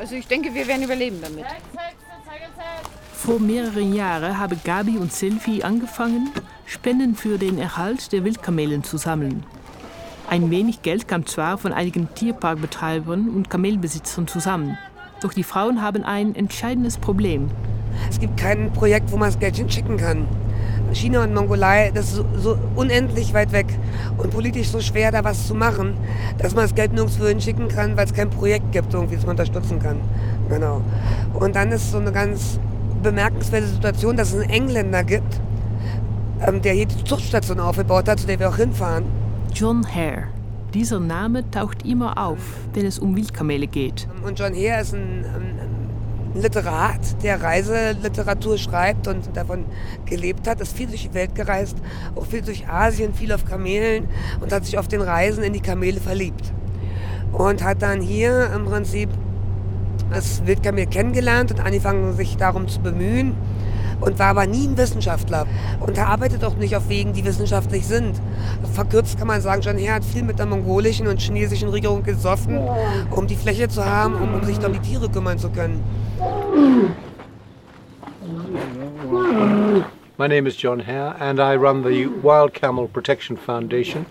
Also 0.00 0.14
ich 0.14 0.26
denke, 0.26 0.54
wir 0.54 0.66
werden 0.66 0.82
überleben 0.82 1.18
damit. 1.20 1.44
Vor 3.12 3.38
mehreren 3.38 3.92
Jahren 3.92 4.38
haben 4.38 4.58
Gabi 4.64 4.96
und 4.96 5.12
Sylvie 5.12 5.62
angefangen, 5.62 6.30
Spenden 6.64 7.14
für 7.14 7.36
den 7.36 7.58
Erhalt 7.58 8.10
der 8.10 8.24
Wildkamelen 8.24 8.82
zu 8.82 8.96
sammeln. 8.96 9.44
Ein 10.26 10.50
wenig 10.50 10.80
Geld 10.80 11.06
kam 11.06 11.26
zwar 11.26 11.58
von 11.58 11.74
einigen 11.74 12.14
Tierparkbetreibern 12.14 13.28
und 13.28 13.50
Kamelbesitzern 13.50 14.26
zusammen, 14.26 14.78
doch 15.20 15.34
die 15.34 15.44
Frauen 15.44 15.82
haben 15.82 16.02
ein 16.02 16.34
entscheidendes 16.34 16.96
Problem. 16.96 17.50
Es 18.08 18.18
gibt 18.18 18.38
kein 18.38 18.72
Projekt, 18.72 19.12
wo 19.12 19.18
man 19.18 19.28
das 19.28 19.38
Geld 19.38 19.56
hinschicken 19.56 19.98
kann. 19.98 20.26
China 20.94 21.24
und 21.24 21.34
Mongolei, 21.34 21.90
das 21.90 22.06
ist 22.06 22.14
so, 22.14 22.26
so 22.38 22.58
unendlich 22.74 23.34
weit 23.34 23.52
weg 23.52 23.66
und 24.20 24.30
politisch 24.30 24.68
so 24.68 24.80
schwer, 24.80 25.10
da 25.10 25.24
was 25.24 25.46
zu 25.46 25.54
machen, 25.54 25.94
dass 26.38 26.54
man 26.54 26.64
das 26.64 26.74
Geld 26.74 26.92
nirgendwo 26.92 27.26
hinschicken 27.26 27.68
kann, 27.68 27.96
weil 27.96 28.06
es 28.06 28.14
kein 28.14 28.30
Projekt 28.30 28.72
gibt, 28.72 28.92
irgendwie, 28.92 29.16
das 29.16 29.24
man 29.24 29.32
unterstützen 29.32 29.78
kann. 29.78 30.00
Genau. 30.48 30.82
Und 31.34 31.56
dann 31.56 31.72
ist 31.72 31.90
so 31.90 31.98
eine 31.98 32.12
ganz 32.12 32.58
bemerkenswerte 33.02 33.66
Situation, 33.66 34.16
dass 34.16 34.32
es 34.32 34.42
einen 34.42 34.50
Engländer 34.50 35.04
gibt, 35.04 35.40
ähm, 36.46 36.60
der 36.62 36.74
hier 36.74 36.86
die 36.86 37.04
Zuchtstation 37.04 37.60
aufgebaut 37.60 38.08
hat, 38.08 38.20
zu 38.20 38.26
der 38.26 38.38
wir 38.38 38.48
auch 38.48 38.56
hinfahren. 38.56 39.04
John 39.54 39.86
Hare. 39.86 40.24
Dieser 40.74 41.00
Name 41.00 41.50
taucht 41.50 41.84
immer 41.84 42.16
auf, 42.16 42.38
wenn 42.74 42.86
es 42.86 42.98
um 42.98 43.16
Wildkamele 43.16 43.66
geht. 43.66 44.06
Und 44.24 44.38
John 44.38 44.54
Hare 44.54 44.80
ist 44.80 44.94
ein, 44.94 45.24
ein, 45.24 45.58
ein 45.58 45.69
Literat, 46.34 47.22
der 47.22 47.42
Reiseliteratur 47.42 48.56
schreibt 48.56 49.08
und 49.08 49.36
davon 49.36 49.64
gelebt 50.06 50.46
hat, 50.46 50.60
ist 50.60 50.76
viel 50.76 50.86
durch 50.86 51.08
die 51.08 51.14
Welt 51.14 51.34
gereist, 51.34 51.76
auch 52.14 52.26
viel 52.26 52.42
durch 52.42 52.68
Asien, 52.68 53.14
viel 53.14 53.32
auf 53.32 53.44
Kamelen 53.44 54.08
und 54.40 54.52
hat 54.52 54.64
sich 54.64 54.78
auf 54.78 54.86
den 54.86 55.02
Reisen 55.02 55.42
in 55.42 55.52
die 55.52 55.60
Kamele 55.60 56.00
verliebt. 56.00 56.52
Und 57.32 57.64
hat 57.64 57.82
dann 57.82 58.00
hier 58.00 58.50
im 58.54 58.64
Prinzip 58.64 59.08
das 60.10 60.44
Wildkamel 60.46 60.86
kennengelernt 60.86 61.52
und 61.52 61.60
angefangen, 61.60 62.14
sich 62.14 62.36
darum 62.36 62.68
zu 62.68 62.80
bemühen 62.80 63.34
und 64.00 64.18
war 64.18 64.28
aber 64.28 64.46
nie 64.46 64.66
ein 64.66 64.76
Wissenschaftler. 64.76 65.46
Und 65.80 65.96
er 65.98 66.08
arbeitet 66.08 66.44
auch 66.44 66.56
nicht 66.56 66.76
auf 66.76 66.88
Wegen, 66.88 67.12
die 67.12 67.24
wissenschaftlich 67.24 67.86
sind. 67.86 68.20
Verkürzt 68.72 69.18
kann 69.18 69.26
man 69.26 69.40
sagen, 69.40 69.62
John 69.62 69.76
Hare 69.76 69.94
hat 69.94 70.04
viel 70.04 70.22
mit 70.22 70.38
der 70.38 70.46
mongolischen 70.46 71.06
und 71.06 71.20
chinesischen 71.20 71.68
Regierung 71.68 72.02
gesoffen, 72.02 72.58
um 73.10 73.26
die 73.26 73.36
Fläche 73.36 73.68
zu 73.68 73.84
haben, 73.84 74.14
um, 74.14 74.34
um 74.34 74.44
sich 74.44 74.58
um 74.64 74.72
die 74.72 74.80
Tiere 74.80 75.08
kümmern 75.08 75.38
zu 75.38 75.50
können. 75.50 75.82
My 80.18 80.26
name 80.28 80.46
is 80.46 80.60
John 80.60 80.80
Hare, 80.86 81.16
and 81.18 81.40
I 81.40 81.56
run 81.56 81.82
the 81.82 82.06
Wild 82.22 82.52
Camel 82.52 82.86
Protection 82.86 83.38
Foundation, 83.38 84.04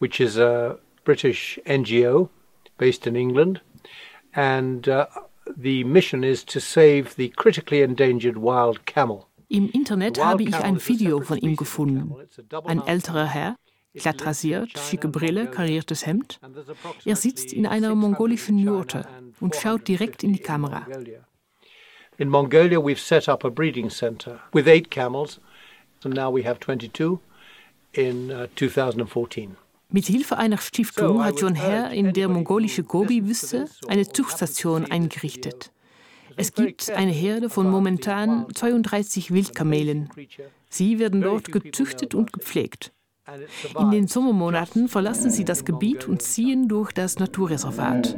which 0.00 0.20
is 0.20 0.36
a 0.36 0.76
British 1.04 1.60
NGO 1.64 2.28
based 2.78 3.06
in 3.06 3.14
England. 3.14 3.60
And 4.34 4.88
uh, 4.88 5.06
the 5.56 5.84
mission 5.84 6.24
is 6.24 6.44
to 6.44 6.60
save 6.60 7.14
the 7.16 7.28
critically 7.30 7.82
endangered 7.82 8.36
wild 8.36 8.86
camel. 8.86 9.26
Im 9.48 9.70
Internet 9.70 10.22
habe 10.22 10.42
ich 10.42 10.56
ein 10.56 10.80
Video 10.80 11.20
von 11.20 11.38
ihm 11.38 11.56
gefunden. 11.56 12.14
Ein 12.64 12.84
älterer 12.84 13.26
Herr, 13.26 13.56
glatt 13.94 14.26
rasiert, 14.26 14.76
schicke 14.76 15.08
Brille, 15.08 15.46
kariertes 15.46 16.04
Hemd. 16.04 16.40
Er 17.04 17.16
sitzt 17.16 17.52
in 17.52 17.66
einer 17.66 17.94
mongolischen 17.94 18.58
Jurte 18.58 19.06
und 19.40 19.54
schaut 19.54 19.86
direkt 19.86 20.24
in 20.24 20.32
die 20.32 20.40
Kamera. 20.40 20.86
In 22.18 22.30
Mongolia, 22.30 22.78
we've 22.78 22.98
set 22.98 23.28
up 23.28 23.44
a 23.44 23.50
breeding 23.50 23.90
center 23.90 24.40
with 24.52 24.66
eight 24.66 24.90
camels, 24.90 25.38
and 26.02 26.14
now 26.14 26.30
we 26.34 26.42
have 26.42 26.58
22 26.58 27.20
in 27.92 28.30
uh, 28.30 28.46
2014. 28.56 29.56
Mit 29.92 30.06
Hilfe 30.06 30.36
einer 30.36 30.58
Stiftung 30.58 31.24
hat 31.24 31.40
John 31.40 31.56
Hare 31.56 31.94
in 31.94 32.12
der 32.12 32.28
mongolischen 32.28 32.86
Gobi-Wüste 32.86 33.66
eine 33.86 34.06
Zuchtstation 34.06 34.90
eingerichtet. 34.90 35.72
Es 36.36 36.52
gibt 36.52 36.90
eine 36.90 37.12
Herde 37.12 37.48
von 37.48 37.70
momentan 37.70 38.46
32 38.52 39.32
Wildkamelen. 39.32 40.10
Sie 40.68 40.98
werden 40.98 41.22
dort 41.22 41.52
gezüchtet 41.52 42.14
und 42.14 42.32
gepflegt. 42.32 42.92
In 43.78 43.90
den 43.90 44.08
Sommermonaten 44.08 44.88
verlassen 44.88 45.30
sie 45.30 45.44
das 45.44 45.64
Gebiet 45.64 46.06
und 46.08 46.20
ziehen 46.20 46.68
durch 46.68 46.92
das 46.92 47.18
Naturreservat. 47.18 48.16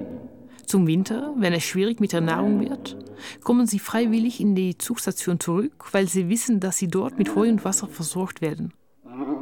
Zum 0.67 0.87
Winter, 0.87 1.35
wenn 1.37 1.53
es 1.53 1.65
schwierig 1.65 2.01
mit 2.01 2.13
der 2.13 2.21
Nahrung 2.23 2.61
wird, 2.61 2.97
kommen 3.43 3.67
sie 3.67 3.79
freiwillig 3.79 4.41
in 4.41 4.55
die 4.55 4.77
Zugstation 4.77 5.39
zurück, 5.39 5.85
weil 5.93 6.09
sie 6.09 6.29
wissen, 6.29 6.61
dass 6.61 6.79
sie 6.79 6.89
dort 6.89 7.19
mit 7.19 7.35
Heu 7.35 7.49
und 7.49 7.65
Wasser 7.65 7.89
versorgt 7.89 8.41
werden. 8.41 8.73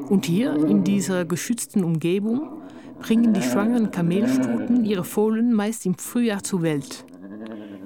Und 0.09 0.26
hier, 0.26 0.54
in 0.54 0.85
dieser 0.85 1.25
geschützten 1.25 1.83
Umgebung, 1.85 2.62
bringen 3.00 3.35
die 3.35 3.42
schwangeren 3.42 3.90
Kamelstuten 3.90 4.85
ihre 4.85 5.02
Fohlen 5.04 5.52
meist 5.52 5.85
im 5.87 5.97
Frühjahr 5.97 6.42
zur 6.42 6.62
Welt. 6.62 7.04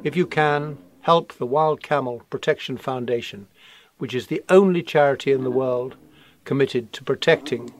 If 0.04 0.16
you 0.16 0.26
can, 0.26 0.78
help 1.00 1.32
the 1.32 1.46
Wild 1.46 1.82
Camel 1.82 2.20
Protection 2.30 2.78
Foundation, 2.78 3.46
which 3.98 4.14
is 4.14 4.28
the 4.28 4.42
only 4.48 4.82
charity 4.82 5.32
in 5.32 5.42
the 5.42 5.50
world 5.50 5.98
committed 6.44 6.92
to 6.92 7.04
protecting 7.04 7.70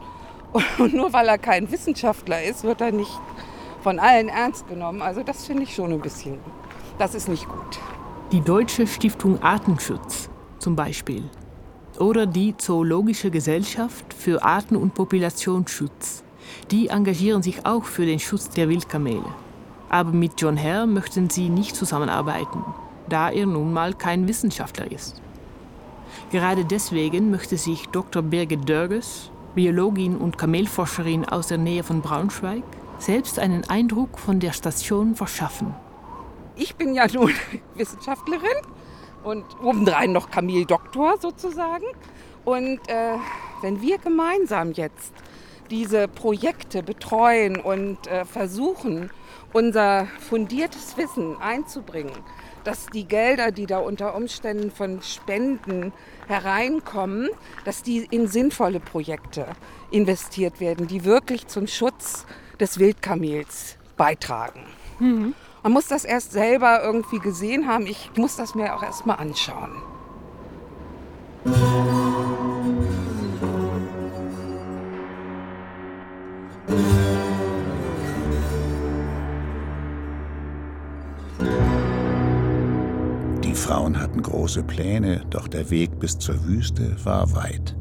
Und 0.78 0.92
nur 0.92 1.12
weil 1.12 1.28
er 1.28 1.38
kein 1.38 1.70
Wissenschaftler 1.70 2.42
ist, 2.42 2.64
wird 2.64 2.80
er 2.80 2.90
nicht 2.90 3.20
von 3.80 4.00
allen 4.00 4.28
ernst 4.28 4.66
genommen. 4.66 5.02
Also 5.02 5.22
das 5.22 5.46
finde 5.46 5.62
ich 5.62 5.74
schon 5.74 5.92
ein 5.92 6.00
bisschen, 6.00 6.40
das 6.98 7.14
ist 7.14 7.28
nicht 7.28 7.48
gut. 7.48 7.78
Die 8.32 8.40
Deutsche 8.40 8.88
Stiftung 8.88 9.40
Artenschutz 9.40 10.28
zum 10.58 10.74
Beispiel 10.74 11.22
oder 12.00 12.26
die 12.26 12.56
Zoologische 12.56 13.30
Gesellschaft 13.30 14.12
für 14.12 14.42
Arten- 14.42 14.76
und 14.76 14.94
Populationsschutz. 14.94 16.22
Die 16.70 16.88
engagieren 16.88 17.42
sich 17.42 17.64
auch 17.66 17.84
für 17.84 18.06
den 18.06 18.18
Schutz 18.18 18.48
der 18.48 18.68
Wildkamele. 18.68 19.24
Aber 19.88 20.10
mit 20.10 20.40
John 20.40 20.60
Hare 20.60 20.86
möchten 20.86 21.30
sie 21.30 21.48
nicht 21.48 21.76
zusammenarbeiten, 21.76 22.64
da 23.08 23.30
er 23.30 23.46
nun 23.46 23.72
mal 23.72 23.94
kein 23.94 24.26
Wissenschaftler 24.28 24.90
ist. 24.90 25.20
Gerade 26.30 26.64
deswegen 26.64 27.30
möchte 27.30 27.56
sich 27.56 27.86
Dr. 27.88 28.22
Birgit 28.22 28.68
Dörges, 28.68 29.30
Biologin 29.54 30.16
und 30.16 30.38
Kamelforscherin 30.38 31.24
aus 31.24 31.48
der 31.48 31.58
Nähe 31.58 31.84
von 31.84 32.00
Braunschweig, 32.00 32.64
selbst 32.98 33.38
einen 33.38 33.64
Eindruck 33.68 34.18
von 34.18 34.40
der 34.40 34.52
Station 34.52 35.14
verschaffen. 35.14 35.74
Ich 36.56 36.76
bin 36.76 36.94
ja 36.94 37.06
nun 37.12 37.32
Wissenschaftlerin 37.74 38.56
und 39.24 39.44
obendrein 39.62 40.12
noch 40.12 40.30
Kameldoktor 40.30 41.16
sozusagen. 41.18 41.86
Und 42.44 42.80
äh, 42.88 43.16
wenn 43.62 43.80
wir 43.80 43.98
gemeinsam 43.98 44.72
jetzt 44.72 45.12
diese 45.70 46.08
Projekte 46.08 46.82
betreuen 46.82 47.58
und 47.58 48.06
äh, 48.06 48.24
versuchen, 48.24 49.10
unser 49.52 50.06
fundiertes 50.20 50.96
Wissen 50.96 51.36
einzubringen, 51.40 52.12
dass 52.64 52.86
die 52.86 53.04
Gelder, 53.04 53.50
die 53.50 53.66
da 53.66 53.78
unter 53.78 54.14
Umständen 54.14 54.70
von 54.70 55.02
Spenden 55.02 55.92
hereinkommen, 56.26 57.28
dass 57.64 57.82
die 57.82 58.06
in 58.10 58.26
sinnvolle 58.26 58.80
Projekte 58.80 59.46
investiert 59.90 60.60
werden, 60.60 60.86
die 60.86 61.04
wirklich 61.04 61.46
zum 61.46 61.66
Schutz 61.66 62.26
des 62.58 62.78
Wildkamels 62.78 63.76
beitragen. 63.96 64.64
Mhm. 64.98 65.34
Man 65.64 65.72
muss 65.72 65.88
das 65.88 66.04
erst 66.04 66.32
selber 66.32 66.82
irgendwie 66.84 67.18
gesehen 67.18 67.66
haben. 67.66 67.86
Ich 67.86 68.10
muss 68.18 68.36
das 68.36 68.54
mir 68.54 68.76
auch 68.76 68.82
erst 68.82 69.06
mal 69.06 69.14
anschauen. 69.14 69.70
Die 83.42 83.54
Frauen 83.54 83.98
hatten 83.98 84.20
große 84.20 84.64
Pläne, 84.64 85.24
doch 85.30 85.48
der 85.48 85.70
Weg 85.70 85.98
bis 85.98 86.18
zur 86.18 86.44
Wüste 86.44 86.94
war 87.06 87.34
weit. 87.34 87.74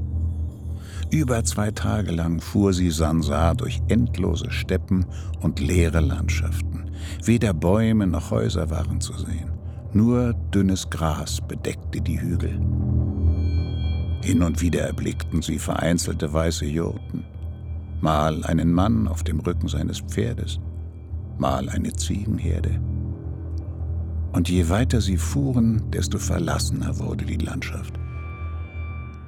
Über 1.11 1.43
zwei 1.43 1.71
Tage 1.71 2.13
lang 2.13 2.39
fuhr 2.39 2.71
sie 2.71 2.91
Sansar 2.91 3.55
durch 3.55 3.81
endlose 3.89 4.51
Steppen 4.51 5.05
und 5.41 5.59
leere 5.59 5.99
Landschaften 5.99 6.82
Weder 7.23 7.53
Bäume 7.53 8.07
noch 8.07 8.31
Häuser 8.31 8.69
waren 8.69 9.01
zu 9.01 9.13
sehen. 9.13 9.51
Nur 9.93 10.33
dünnes 10.53 10.89
Gras 10.89 11.39
bedeckte 11.47 12.01
die 12.01 12.19
Hügel. 12.19 12.59
Hin 14.23 14.41
und 14.41 14.61
wieder 14.61 14.81
erblickten 14.81 15.41
sie 15.41 15.59
vereinzelte 15.59 16.31
weiße 16.31 16.65
Jurten, 16.65 17.25
mal 18.01 18.43
einen 18.45 18.71
Mann 18.71 19.07
auf 19.07 19.23
dem 19.23 19.39
Rücken 19.41 19.67
seines 19.67 19.99
Pferdes, 19.99 20.59
mal 21.37 21.69
eine 21.69 21.93
Ziegenherde. 21.93 22.79
Und 24.31 24.49
je 24.49 24.69
weiter 24.69 25.01
sie 25.01 25.17
fuhren, 25.17 25.91
desto 25.91 26.17
verlassener 26.17 26.97
wurde 26.99 27.25
die 27.25 27.37
Landschaft. 27.37 27.99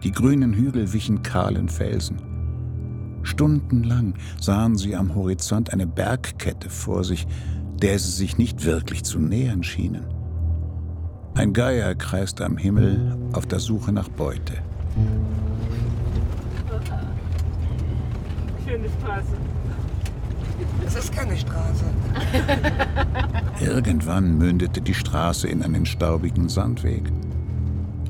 Die 0.03 0.11
grünen 0.11 0.53
Hügel 0.53 0.93
wichen 0.93 1.21
kahlen 1.21 1.69
Felsen. 1.69 2.17
Stundenlang 3.21 4.13
sahen 4.39 4.77
sie 4.77 4.95
am 4.95 5.13
Horizont 5.13 5.73
eine 5.73 5.87
Bergkette 5.87 6.69
vor 6.69 7.03
sich, 7.03 7.27
der 7.81 7.99
sie 7.99 8.11
sich 8.11 8.37
nicht 8.37 8.65
wirklich 8.65 9.03
zu 9.03 9.19
nähern 9.19 9.63
schienen. 9.63 10.05
Ein 11.35 11.53
Geier 11.53 11.95
kreiste 11.95 12.45
am 12.45 12.57
Himmel 12.57 13.17
auf 13.33 13.45
der 13.45 13.59
Suche 13.59 13.91
nach 13.91 14.07
Beute. 14.09 14.53
Schöne 18.65 18.87
Straße. 18.99 19.35
Es 20.87 20.95
ist 20.95 21.13
keine 21.13 21.35
Straße. 21.35 21.83
Irgendwann 23.59 24.37
mündete 24.37 24.79
die 24.79 24.93
Straße 24.93 25.47
in 25.47 25.61
einen 25.61 25.85
staubigen 25.85 26.47
Sandweg. 26.47 27.11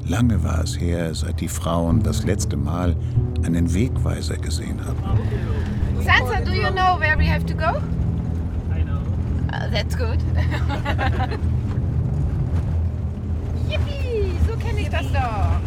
Lange 0.08 0.44
war 0.44 0.64
es 0.64 0.80
her, 0.80 1.16
seit 1.16 1.42
die 1.42 1.48
Frauen 1.48 2.04
das 2.04 2.26
letzte 2.26 2.58
Mal 2.58 2.96
einen 3.44 3.74
Wegweiser 3.74 4.38
gesehen 4.38 4.80
hatten. 4.86 5.04
Sansa, 6.04 6.42
do 6.42 6.52
you 6.52 6.70
know 6.72 7.00
where 7.00 7.18
we 7.18 7.28
have 7.28 7.44
to 7.48 7.56
go? 7.56 7.82
That's 9.76 9.94
good. 9.94 10.20
Yippie, 13.68 14.32
so 14.48 14.56
kenne 14.56 14.80
ich 14.80 14.90
das 14.90 15.02
doch. 15.12 15.60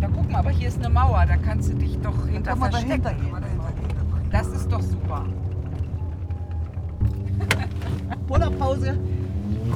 Da 0.00 0.08
guck 0.14 0.30
mal, 0.30 0.38
aber 0.38 0.48
hier 0.48 0.68
ist 0.68 0.78
eine 0.78 0.88
Mauer, 0.88 1.26
da 1.26 1.36
kannst 1.36 1.68
du 1.68 1.74
dich 1.74 1.98
doch 1.98 2.26
hinter 2.26 2.52
Guck 2.52 2.60
mal 2.60 2.70
verstecken. 2.70 3.02
dahinter 3.02 3.30
gehen. 3.42 3.60
Das 4.30 4.46
ist 4.46 4.72
doch 4.72 4.80
super. 4.80 5.26
Urlaubpause. 8.30 8.98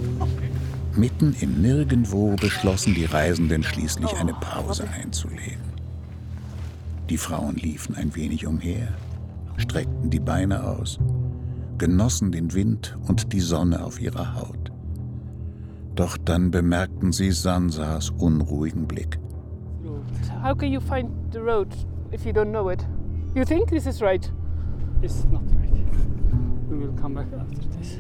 Mitten 0.96 1.36
im 1.40 1.60
Nirgendwo 1.60 2.34
beschlossen 2.36 2.94
die 2.94 3.04
Reisenden 3.04 3.62
schließlich 3.62 4.16
eine 4.16 4.32
Pause 4.32 4.88
einzulegen. 4.88 5.60
Die 7.10 7.18
Frauen 7.18 7.56
liefen 7.56 7.94
ein 7.94 8.14
wenig 8.14 8.46
umher, 8.46 8.88
streckten 9.58 10.08
die 10.08 10.20
Beine 10.20 10.64
aus, 10.64 10.98
genossen 11.78 12.32
den 12.32 12.52
Wind 12.54 12.96
und 13.06 13.32
die 13.32 13.40
Sonne 13.40 13.84
auf 13.84 14.00
ihrer 14.00 14.34
Haut. 14.34 14.72
Doch 15.94 16.16
dann 16.16 16.50
bemerkten 16.50 17.12
sie 17.12 17.30
Sansas 17.30 18.10
unruhigen 18.10 18.86
Blick. 18.86 19.18
How 20.42 20.56
can 20.56 20.70
you 20.72 20.80
find 20.80 21.08
the 21.32 21.38
road 21.38 21.68
if 22.12 22.24
you 22.26 22.32
don't 22.32 22.50
know 22.50 22.68
it? 22.70 22.86
You 23.34 23.44
think 23.44 23.68
this 23.68 23.86
is 23.86 24.00
right? 24.02 24.30
It's 25.02 25.24
not 25.30 25.42
right. 25.60 25.84
We 26.68 26.78
will 26.78 26.92
come 27.00 27.14
back 27.14 27.26
after 27.32 27.60
this. 27.78 27.98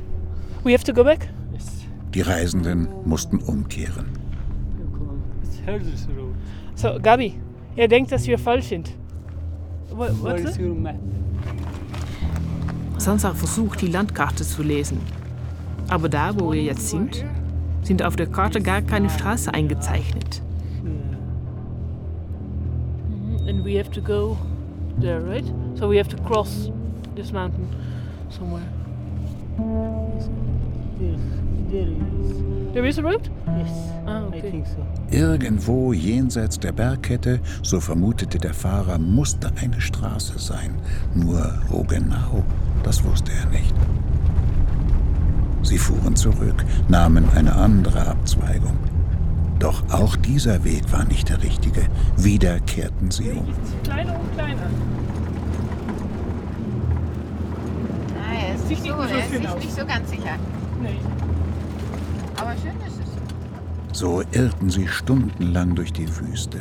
We 0.64 0.72
have 0.72 0.84
to 0.84 0.92
go 0.92 1.04
back? 1.04 1.28
Yes. 1.52 1.84
Die 2.14 2.20
Reisenden 2.20 2.88
mussten 3.04 3.38
umkehren. 3.38 4.06
So, 6.74 6.98
Gabi, 7.00 7.34
er 7.76 7.88
denkt, 7.88 8.12
dass 8.12 8.26
wir 8.26 8.38
falsch 8.38 8.68
sind. 8.68 8.94
What, 9.90 10.10
Where 10.22 10.34
what's 10.34 10.50
is 10.50 10.56
it? 10.56 10.62
your 10.62 10.74
map? 10.74 10.96
Sansa 13.04 13.34
versucht, 13.34 13.82
die 13.82 13.88
Landkarte 13.88 14.44
zu 14.44 14.62
lesen. 14.62 14.98
Aber 15.88 16.08
da, 16.08 16.30
wo 16.40 16.52
wir 16.52 16.62
jetzt 16.62 16.88
sind, 16.88 17.22
sind 17.82 18.02
auf 18.02 18.16
der 18.16 18.26
Karte 18.26 18.62
gar 18.62 18.80
keine 18.80 19.10
Straße 19.10 19.52
eingezeichnet. 19.52 20.40
Mhm, 20.82 21.16
And 23.48 23.62
we 23.64 23.78
have 23.78 23.90
to 23.90 24.00
go 24.00 24.36
there, 25.00 25.20
right? 25.22 25.44
So 25.74 25.88
we 25.90 25.98
have 25.98 26.08
to 26.08 26.16
cross 26.22 26.70
this 27.14 27.30
mountain 27.30 27.66
somewhere. 28.30 28.62
Yes, 31.00 31.18
there 31.70 31.88
is. 31.88 32.72
There 32.72 32.88
is 32.88 32.98
a 32.98 33.02
road? 33.02 33.30
Yes, 33.58 33.70
Ah, 34.06 34.22
I 34.22 34.26
okay. 34.38 34.50
think 34.50 34.66
so. 34.66 34.84
Irgendwo 35.16 35.92
jenseits 35.92 36.58
der 36.58 36.72
Bergkette, 36.72 37.38
so 37.62 37.78
vermutete 37.80 38.38
der 38.38 38.54
Fahrer, 38.54 38.98
musste 38.98 39.50
eine 39.60 39.80
Straße 39.80 40.38
sein. 40.38 40.74
Nur 41.14 41.52
wo 41.68 41.82
genau, 41.84 42.42
das 42.84 43.02
wusste 43.04 43.32
er 43.32 43.46
nicht. 43.46 43.74
Sie 45.62 45.78
fuhren 45.78 46.14
zurück, 46.14 46.64
nahmen 46.88 47.28
eine 47.34 47.54
andere 47.54 48.06
Abzweigung. 48.06 48.76
Doch 49.58 49.82
auch 49.90 50.14
dieser 50.16 50.62
Weg 50.64 50.92
war 50.92 51.04
nicht 51.04 51.28
der 51.30 51.42
richtige. 51.42 51.82
Wieder 52.16 52.60
kehrten 52.60 53.10
sie 53.10 53.30
um. 53.30 53.46
Kleiner 53.82 54.20
und 54.20 54.32
kleiner. 54.34 54.62
Ah, 58.20 58.34
er 58.48 58.54
ist 58.56 58.68
nicht 58.68 58.82
so, 58.82 58.88
er 58.90 59.18
ist 59.18 59.30
sich 59.30 59.40
nicht 59.40 59.74
so 59.76 59.86
ganz 59.86 60.10
sicher. 60.10 60.36
Nee. 60.82 61.00
Aber 62.36 62.52
schön 62.56 62.76
ist 62.86 63.00
es. 63.00 63.98
So 63.98 64.22
irrten 64.32 64.68
sie 64.70 64.86
stundenlang 64.88 65.74
durch 65.74 65.92
die 65.92 66.08
Wüste 66.18 66.60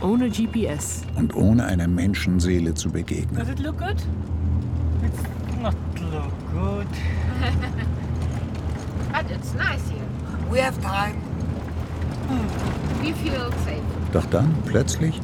Ohne 0.00 0.30
GPS. 0.30 1.02
und 1.16 1.34
ohne 1.34 1.64
einer 1.64 1.88
Menschenseele 1.88 2.72
zu 2.74 2.90
begegnen. 2.90 3.38
Does 3.38 3.48
it 3.50 3.58
look 3.58 3.76
good? 3.78 3.96
It's 5.04 5.18
not 5.62 5.74
look 6.12 6.32
good. 6.52 6.88
But 9.12 9.30
it's 9.30 9.54
nice 9.54 9.88
here. 9.88 10.08
We 10.50 10.58
have 10.60 10.80
time. 10.80 11.16
We 13.02 13.12
feel 13.12 13.50
safe. 13.64 13.82
Doch 14.12 14.26
dann, 14.26 14.54
plötzlich, 14.64 15.20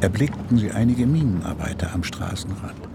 erblickten 0.00 0.58
sie 0.58 0.70
einige 0.70 1.06
Minenarbeiter 1.06 1.92
am 1.92 2.02
Straßenrand. 2.02 2.88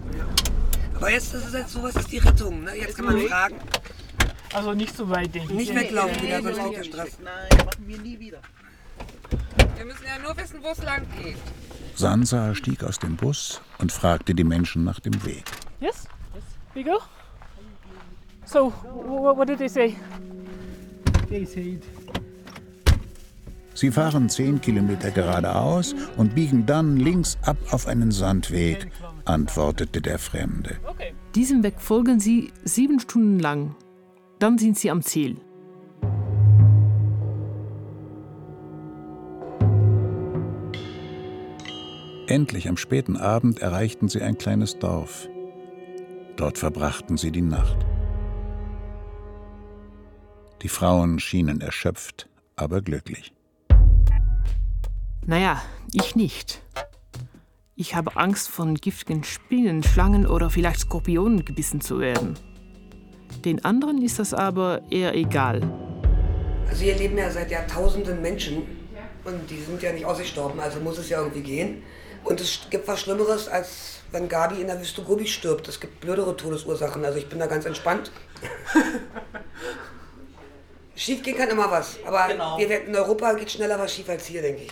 Aber 0.96 1.12
jetzt 1.12 1.34
ist 1.34 1.48
es 1.48 1.54
jetzt 1.54 1.74
sowas 1.74 1.96
ist 1.96 2.12
die 2.12 2.20
Rettung. 2.20 2.64
Ne? 2.64 2.78
Jetzt 2.78 2.96
kann 2.96 3.06
man 3.06 3.20
fragen. 3.28 3.56
Also 4.54 4.74
nicht 4.74 4.96
so 4.96 5.10
weit, 5.10 5.34
denke 5.36 5.52
ich. 5.54 5.60
Nicht 5.60 5.76
weglaufen 5.76 6.22
wieder, 6.22 6.42
sonst 6.42 6.60
kriegt 6.60 6.78
ihr 6.78 6.84
Stress. 6.84 7.18
Nein, 7.24 7.66
machen 7.66 7.88
wir 7.88 7.98
nie 7.98 8.20
wieder. 8.20 8.40
Wir 9.76 9.86
müssen 9.86 10.06
ja 10.06 10.24
nur 10.24 10.38
wissen, 10.38 10.60
wo 10.62 10.70
es 10.72 10.84
lang 10.84 11.06
geht. 11.22 11.38
Sansa 11.96 12.56
stieg 12.56 12.84
aus 12.84 13.00
dem 13.00 13.16
Bus 13.18 13.62
und 13.80 13.92
fragte 13.92 14.34
die 14.34 14.44
Menschen 14.44 14.84
nach 14.84 15.00
dem 15.00 15.26
Weg. 15.26 15.44
Yes? 15.80 16.08
We 16.76 16.84
go? 16.84 16.98
So, 18.46 18.70
wh- 18.70 19.38
what 19.38 19.48
did 19.48 19.60
they 19.60 19.70
say? 19.70 19.96
They 21.30 21.46
said 21.46 21.82
Sie 23.76 23.90
fahren 23.92 24.30
zehn 24.30 24.62
Kilometer 24.62 25.10
geradeaus 25.12 25.96
und 26.18 26.36
biegen 26.36 26.66
dann 26.66 26.98
links 26.98 27.38
ab 27.42 27.58
auf 27.72 27.88
einen 27.88 28.12
Sandweg, 28.12 28.88
antwortete 29.26 30.00
der 30.00 30.20
Fremde. 30.20 30.78
Diesem 31.34 31.64
Weg 31.64 31.80
folgen 31.82 32.20
sie 32.20 32.52
sieben 32.64 33.00
Stunden 33.00 33.40
lang. 33.40 33.76
Dann 34.40 34.58
sind 34.60 34.78
sie 34.78 34.92
am 34.92 35.02
Ziel. 35.02 35.38
Endlich 42.28 42.68
am 42.70 42.78
späten 42.78 43.18
Abend 43.18 43.60
erreichten 43.60 44.08
sie 44.08 44.22
ein 44.22 44.38
kleines 44.38 44.80
Dorf. 44.80 45.28
Dort 46.36 46.58
verbrachten 46.58 47.17
sie 47.17 47.32
die 47.32 47.41
Nacht. 47.41 47.78
Die 50.62 50.69
Frauen 50.69 51.19
schienen 51.19 51.62
erschöpft, 51.62 52.30
aber 52.56 52.82
glücklich. 52.82 53.34
Naja, 55.26 55.62
ich 55.93 56.15
nicht. 56.15 56.62
Ich 57.76 57.96
habe 57.96 58.15
Angst, 58.17 58.50
von 58.50 58.76
giftigen 58.76 59.24
Spinnen, 59.24 59.84
Schlangen 59.84 60.28
oder 60.28 60.50
vielleicht 60.50 60.82
Skorpionen 60.82 61.43
gebissen 61.43 61.82
zu 61.82 62.00
werden. 62.00 62.36
Den 63.46 63.65
anderen 63.65 64.02
ist 64.02 64.19
das 64.19 64.34
aber 64.34 64.82
eher 64.89 65.15
egal. 65.15 65.62
Also 66.67 66.84
hier 66.84 66.96
leben 66.96 67.17
ja 67.17 67.30
seit 67.30 67.52
Jahrtausenden 67.52 68.22
Menschen 68.22 68.63
und 69.26 69.50
die 69.50 69.58
sind 69.58 69.82
ja 69.82 69.91
nicht 69.91 70.06
ausgestorben, 70.06 70.60
also 70.60 70.80
muss 70.80 70.98
es 70.98 71.10
ja 71.10 71.19
irgendwie 71.19 71.41
gehen. 71.41 71.84
Und 72.24 72.40
es 72.42 72.62
gibt 72.70 72.88
was 72.88 73.02
Schlimmeres, 73.02 73.48
als 73.48 74.00
wenn 74.12 74.30
Gabi 74.30 74.62
in 74.62 74.68
der 74.68 74.80
Wüste 74.80 75.02
Gobi 75.02 75.28
stirbt. 75.28 75.68
Es 75.68 75.80
gibt 75.80 76.00
blödere 76.00 76.36
Todesursachen, 76.38 77.04
also 77.04 77.18
ich 77.18 77.28
bin 77.28 77.40
da 77.40 77.48
ganz 77.48 77.66
entspannt. 77.66 78.12
schief 80.96 81.24
gehen 81.24 81.36
kann 81.38 81.50
immer 81.50 81.70
was, 81.72 81.98
aber 82.06 82.28
Genau. 82.28 82.58
wir 82.58 82.70
werden, 82.70 82.90
in 82.90 82.96
Europa 82.96 83.34
geht 83.34 83.52
schneller 83.52 83.80
was 83.80 83.94
schief 83.94 84.08
als 84.10 84.26
hier, 84.26 84.42
denke 84.42 84.64
ich. 84.64 84.72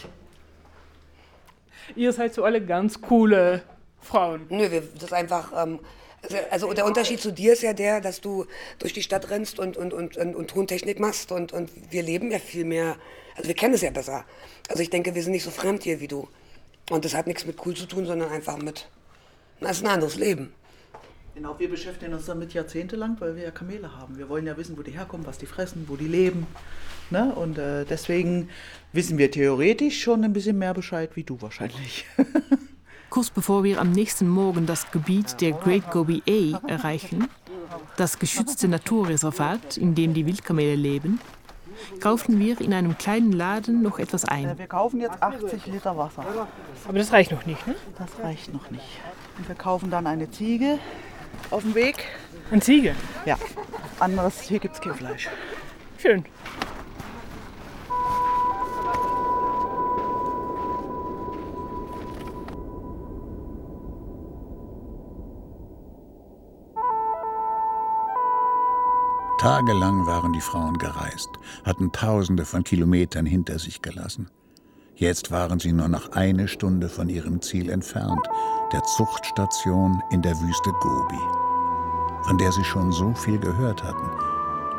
Ihr 1.96 2.14
seid 2.14 2.34
so 2.34 2.44
alle 2.44 2.64
ganz 2.64 3.02
coole 3.02 3.64
Frauen. 4.00 4.46
Nö, 4.50 4.70
wir, 4.72 4.82
das 4.94 5.04
ist 5.06 5.14
einfach. 5.14 5.52
Ähm, 5.64 5.80
also- 6.24 6.38
also 6.52 6.74
der 6.74 6.86
Unterschied 6.86 7.20
zu 7.20 7.32
dir 7.34 7.54
ist 7.54 7.64
ja 7.64 7.74
der, 7.74 8.00
dass 8.00 8.22
du 8.22 8.46
durch 8.80 8.94
die 8.94 9.02
Stadt 9.02 9.30
rennst 9.32 9.60
und, 9.60 9.76
und, 9.76 9.92
und, 9.94 10.16
und, 10.18 10.36
und 10.36 10.50
Tontechnik 10.52 11.00
machst 11.00 11.32
und, 11.32 11.52
und 11.52 11.70
wir 11.92 12.04
leben 12.04 12.32
ja 12.32 12.40
viel 12.40 12.64
mehr. 12.64 12.96
Also 13.36 13.48
wir 13.48 13.56
kennen 13.56 13.74
es 13.74 13.82
ja 13.82 13.90
besser. 13.90 14.24
Also 14.70 14.84
ich 14.84 14.90
denke, 14.92 15.16
wir 15.16 15.24
sind 15.24 15.32
nicht 15.32 15.44
so 15.44 15.52
fremd 15.52 15.84
hier 15.84 16.00
wie 16.00 16.08
du. 16.08 16.28
Und 16.90 17.06
das 17.06 17.14
hat 17.14 17.28
nichts 17.28 17.46
mit 17.46 17.58
cool 17.66 17.76
zu 17.76 17.86
tun, 17.86 18.06
sondern 18.06 18.30
einfach 18.30 18.58
mit. 18.58 18.88
Das 19.60 19.78
ist 19.78 19.86
ein 19.86 19.92
anderes 19.92 20.16
Leben. 20.16 20.52
Genau, 21.36 21.58
wir 21.58 21.70
beschäftigen 21.70 22.14
uns 22.14 22.26
damit 22.26 22.54
jahrzehntelang, 22.54 23.16
weil 23.20 23.36
wir 23.36 23.44
ja 23.44 23.52
Kamele 23.52 23.96
haben. 23.96 24.18
Wir 24.18 24.28
wollen 24.28 24.46
ja 24.46 24.58
wissen, 24.58 24.78
wo 24.78 24.82
die 24.82 24.92
herkommen, 24.92 25.26
was 25.26 25.38
die 25.38 25.46
fressen, 25.46 25.86
wo 25.88 25.96
die 25.96 26.08
leben. 26.08 26.46
Ne? 27.10 27.34
Und 27.34 27.58
äh, 27.58 27.86
deswegen 27.86 28.50
wissen 28.92 29.18
wir 29.18 29.32
theoretisch 29.32 30.02
schon 30.02 30.24
ein 30.24 30.34
bisschen 30.34 30.58
mehr 30.58 30.74
Bescheid 30.74 31.12
wie 31.16 31.24
du 31.24 31.42
wahrscheinlich. 31.42 32.06
Kurz 33.10 33.30
bevor 33.30 33.64
wir 33.64 33.80
am 33.80 33.92
nächsten 33.92 34.28
Morgen 34.28 34.66
das 34.66 34.92
Gebiet 34.92 35.40
der 35.42 35.52
Great 35.52 35.90
Gobi 35.92 36.22
A 36.28 36.68
erreichen, 36.68 37.28
das 37.98 38.20
geschützte 38.20 38.68
Naturreservat, 38.68 39.78
in 39.78 39.96
dem 39.96 40.14
die 40.14 40.26
Wildkamele 40.26 40.76
leben, 40.76 41.20
kaufen 42.00 42.40
wir 42.40 42.60
in 42.62 42.74
einem 42.74 42.98
kleinen 42.98 43.32
Laden 43.32 43.82
noch 43.82 44.00
etwas 44.00 44.26
ein. 44.26 44.58
Wir 44.58 44.68
kaufen 44.68 45.00
jetzt 45.02 45.22
80 45.22 45.66
Liter 45.68 45.98
Wasser. 45.98 46.26
Aber 46.88 46.98
das 46.98 47.12
reicht 47.12 47.32
noch 47.32 47.46
nicht, 47.46 47.66
ne? 47.68 47.76
Das 47.98 48.10
reicht 48.24 48.54
noch 48.54 48.70
nicht. 48.72 49.00
Und 49.38 49.48
wir 49.48 49.56
kaufen 49.56 49.90
dann 49.90 50.08
eine 50.08 50.30
Ziege 50.30 50.80
auf 51.50 51.64
dem 51.64 51.76
Weg. 51.76 52.06
Eine 52.52 52.62
Ziege? 52.62 52.96
Ja. 53.26 53.38
Anderes, 54.00 54.42
hier 54.42 54.60
gibt 54.60 54.76
es 54.76 54.82
kein 54.82 54.96
Fleisch. 54.96 55.30
Schön. 55.98 56.26
Tagelang 69.42 70.06
waren 70.06 70.34
die 70.34 70.40
Frauen 70.40 70.78
gereist, 70.78 71.32
hatten 71.66 71.92
Tausende 71.92 72.46
von 72.46 72.64
Kilometern 72.64 73.26
hinter 73.26 73.58
sich 73.58 73.82
gelassen. 73.82 74.30
Jetzt 74.94 75.32
waren 75.32 75.58
sie 75.60 75.74
nur 75.74 75.88
noch 75.88 76.12
eine 76.12 76.48
Stunde 76.48 76.88
von 76.88 77.10
ihrem 77.10 77.42
Ziel 77.42 77.72
entfernt, 77.72 78.22
der 78.72 78.84
Zuchtstation 78.84 80.00
in 80.12 80.22
der 80.22 80.40
Wüste 80.40 80.70
Gobi, 80.82 81.20
von 82.22 82.38
der 82.38 82.52
sie 82.52 82.64
schon 82.64 82.92
so 82.92 83.16
viel 83.16 83.40
gehört 83.40 83.84
hatten 83.84 84.12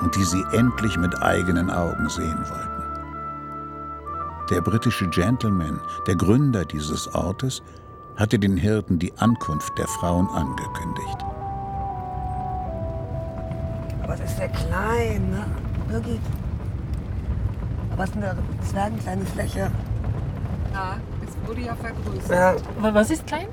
und 0.00 0.14
die 0.14 0.22
sie 0.22 0.44
endlich 0.52 0.96
mit 0.96 1.20
eigenen 1.20 1.68
Augen 1.68 2.08
sehen 2.08 2.38
wollten. 2.48 2.82
Der 4.48 4.60
britische 4.60 5.08
Gentleman, 5.08 5.80
der 6.06 6.14
Gründer 6.14 6.64
dieses 6.64 7.12
Ortes, 7.16 7.64
hatte 8.14 8.38
den 8.38 8.56
Hirten 8.56 9.00
die 9.00 9.12
Ankunft 9.14 9.76
der 9.76 9.88
Frauen 9.88 10.28
angekündigt. 10.28 11.18
Aber 14.02 14.14
es 14.14 14.20
ist 14.20 14.36
sehr 14.36 14.48
klein, 14.48 15.30
ne? 15.30 15.44
Birgit. 15.88 16.20
Aber 17.92 18.04
es 18.04 18.10
ist 18.10 18.16
eine 18.16 18.36
zwergenkleine 18.70 19.26
Fläche. 19.26 19.70
Ja, 20.72 20.96
es 21.26 21.48
wurde 21.48 21.60
ja 21.60 21.74
vergrößert. 21.76 22.30
Ja, 22.30 22.54
Aber 22.78 22.94
was 22.94 23.10
ist 23.10 23.26
klein? 23.26 23.46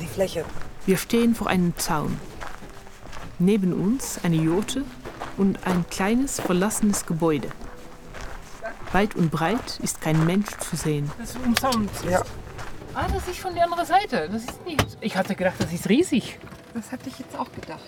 die 0.00 0.06
Fläche. 0.06 0.44
Wir 0.86 0.96
stehen 0.96 1.34
vor 1.34 1.46
einem 1.48 1.76
Zaun. 1.76 2.18
Neben 3.38 3.72
uns 3.72 4.18
eine 4.24 4.36
Jurte 4.36 4.84
und 5.36 5.64
ein 5.66 5.84
kleines 5.90 6.40
verlassenes 6.40 7.06
Gebäude. 7.06 7.48
Weit 8.92 9.14
und 9.14 9.30
breit 9.30 9.78
ist 9.82 10.00
kein 10.00 10.24
Mensch 10.26 10.48
zu 10.58 10.76
sehen. 10.76 11.10
Das 11.18 11.30
ist 11.30 11.38
umsonst. 11.44 12.04
Ja. 12.04 12.20
Ah, 12.94 13.06
das 13.12 13.26
ist 13.28 13.38
von 13.38 13.54
der 13.54 13.64
anderen 13.64 13.86
Seite. 13.86 14.28
Das 14.30 14.42
ist 14.42 14.64
nicht. 14.66 14.84
Ich 15.00 15.16
hatte 15.16 15.34
gedacht, 15.34 15.54
das 15.58 15.72
ist 15.72 15.88
riesig. 15.88 16.38
Das 16.74 16.90
hatte 16.92 17.08
ich 17.08 17.18
jetzt 17.18 17.38
auch 17.38 17.50
gedacht. 17.52 17.80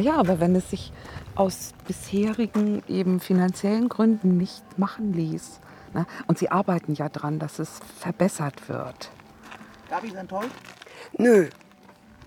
Ja, 0.00 0.16
aber 0.16 0.40
wenn 0.40 0.54
es 0.56 0.70
sich 0.70 0.92
aus 1.34 1.72
bisherigen 1.86 2.82
eben 2.88 3.20
finanziellen 3.20 3.88
Gründen 3.88 4.36
nicht 4.36 4.62
machen 4.78 5.12
ließ, 5.12 5.60
ne, 5.94 6.06
und 6.26 6.38
sie 6.38 6.50
arbeiten 6.50 6.94
ja 6.94 7.08
dran, 7.08 7.38
dass 7.38 7.58
es 7.58 7.80
verbessert 7.98 8.68
wird. 8.68 9.10
Gabi 9.88 10.08
ist 10.08 10.16
enttäuscht? 10.16 10.50
Nö. 11.18 11.48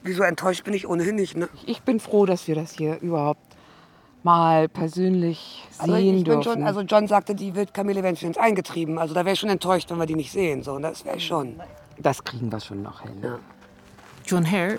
Wieso 0.04 0.24
enttäuscht 0.24 0.64
bin 0.66 0.74
ich 0.74 0.88
ohnehin 0.88 1.16
nicht, 1.16 1.38
ne? 1.38 1.48
Ich 1.66 1.82
bin 1.84 2.00
froh, 2.00 2.26
dass 2.26 2.48
wir 2.48 2.56
das 2.56 2.74
hier 2.74 3.00
überhaupt 3.00 3.40
mal 4.24 4.68
persönlich 4.70 5.66
Also 5.78 5.94
sehen 5.96 6.18
ich 6.18 6.24
bin 6.24 6.26
dürfen. 6.26 6.44
schon, 6.44 6.64
also 6.64 6.82
John 6.82 7.08
sagte, 7.08 7.36
die 7.36 7.56
Wildkamele 7.56 8.04
werden 8.04 8.16
für 8.18 8.28
uns 8.28 8.38
eingetrieben. 8.38 8.98
Also 9.00 9.14
da 9.14 9.24
wäre 9.26 9.34
ich 9.34 9.40
schon 9.40 9.50
enttäuscht, 9.50 9.90
wenn 9.92 9.98
wir 10.00 10.06
die 10.06 10.16
nicht 10.16 10.32
sehen. 10.32 10.62
So, 10.64 10.78
das 10.80 11.06
wäre 11.06 11.18
ich 11.18 11.26
schon. 11.26 11.62
das 11.98 12.24
kriegen 12.24 12.52
wir 12.52 12.60
schon 12.60 12.82
noch 12.84 13.02
hin. 13.02 13.16
Ja. 13.22 13.40
John 14.26 14.50
Hare, 14.50 14.78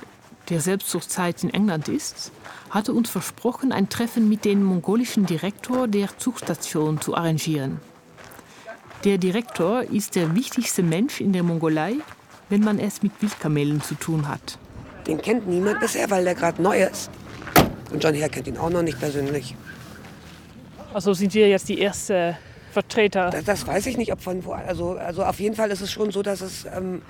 der 0.49 0.61
selbst 0.61 0.91
zur 0.91 1.01
Zeit 1.01 1.43
in 1.43 1.51
England 1.51 1.89
ist, 1.89 2.33
hatte 2.71 2.93
uns 2.93 3.09
versprochen, 3.11 3.73
ein 3.73 3.89
Treffen 3.89 4.29
mit 4.29 4.45
dem 4.45 4.63
mongolischen 4.63 5.27
Direktor 5.27 5.89
der 5.89 6.17
Zugstation 6.19 7.01
zu 7.01 7.17
arrangieren. 7.17 7.81
Der 9.05 9.19
Direktor 9.19 9.83
ist 9.83 10.17
der 10.17 10.35
wichtigste 10.35 10.83
Mensch 10.83 11.21
in 11.21 11.33
der 11.33 11.43
Mongolei, 11.43 11.95
wenn 12.49 12.63
man 12.63 12.79
es 12.79 13.03
mit 13.03 13.13
Wildkamelen 13.21 13.83
zu 13.83 13.95
tun 13.95 14.29
hat. 14.29 14.59
Den 15.07 15.21
kennt 15.21 15.47
niemand 15.47 15.81
bisher, 15.81 16.11
weil 16.11 16.25
der 16.25 16.35
gerade 16.35 16.63
neu 16.63 16.83
ist. 16.83 17.11
Und 17.93 18.03
John 18.03 18.15
Hare 18.15 18.31
kennt 18.31 18.47
ihn 18.47 18.57
auch 18.57 18.71
noch 18.71 18.83
nicht 18.83 18.99
persönlich. 18.99 19.55
Also 20.93 21.13
sind 21.13 21.35
wir 21.35 21.49
jetzt 21.49 21.69
die 21.69 21.79
erste 21.79 22.39
Vertreter. 22.75 23.31
Das, 23.31 23.45
das 23.45 23.67
weiß 23.67 23.87
ich 23.87 23.97
nicht, 23.97 24.13
ob 24.13 24.21
von 24.21 24.45
wo. 24.45 24.53
Also, 24.53 24.99
also 24.99 25.25
auf 25.25 25.41
jeden 25.41 25.55
Fall 25.55 25.71
ist 25.71 25.81
es 25.81 25.91
schon 25.91 26.11
so, 26.11 26.23
dass 26.23 26.41
es, 26.41 26.67
ähm, 26.67 27.03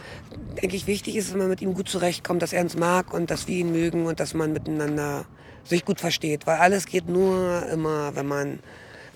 denke 0.63 0.77
ich, 0.77 0.87
wichtig 0.87 1.17
ist, 1.17 1.33
wenn 1.33 1.39
man 1.39 1.49
mit 1.49 1.63
ihm 1.63 1.75
gut 1.75 1.89
zurechtkommt, 1.89 2.43
dass 2.43 2.53
er 2.53 2.63
uns 2.63 2.77
mag 2.77 3.13
und 3.13 3.31
dass 3.31 3.49
wir 3.49 3.57
ihn 3.57 3.73
mögen 3.73 4.07
und 4.07 4.21
dass 4.21 4.35
man 4.35 4.53
miteinander 4.53 5.25
sich 5.65 5.85
gut 5.85 6.01
versteht. 6.01 6.47
Weil 6.47 6.59
alles 6.59 6.87
geht 6.87 7.09
nur 7.09 7.67
immer, 7.73 8.15
wenn 8.15 8.27
man, 8.27 8.61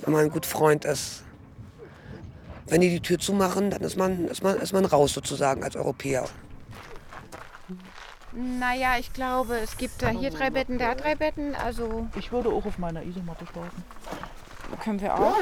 wenn 0.02 0.12
man 0.12 0.24
ein 0.24 0.30
gut 0.30 0.46
Freund 0.46 0.84
ist. 0.84 1.22
Wenn 2.66 2.80
die 2.80 2.90
die 2.90 3.00
Tür 3.00 3.18
zumachen, 3.18 3.70
dann 3.70 3.82
ist 3.82 3.96
man, 3.96 4.26
ist 4.26 4.42
man, 4.42 4.56
ist 4.56 4.72
man 4.72 4.84
raus 4.84 5.12
sozusagen 5.14 5.62
als 5.62 5.76
Europäer. 5.76 6.24
Naja, 8.32 8.96
ich 8.98 9.12
glaube, 9.12 9.58
es 9.58 9.76
gibt 9.76 10.02
da 10.02 10.08
hier 10.08 10.30
drei 10.30 10.50
Betten, 10.50 10.78
da 10.78 10.94
drei 10.94 11.14
Betten. 11.14 11.54
Also 11.54 12.06
Ich 12.16 12.30
würde 12.32 12.50
auch 12.50 12.64
auf 12.66 12.78
meiner 12.78 13.02
Isomatte 13.02 13.46
schlafen. 13.46 13.84
können 14.82 15.00
wir 15.00 15.14
auch. 15.14 15.34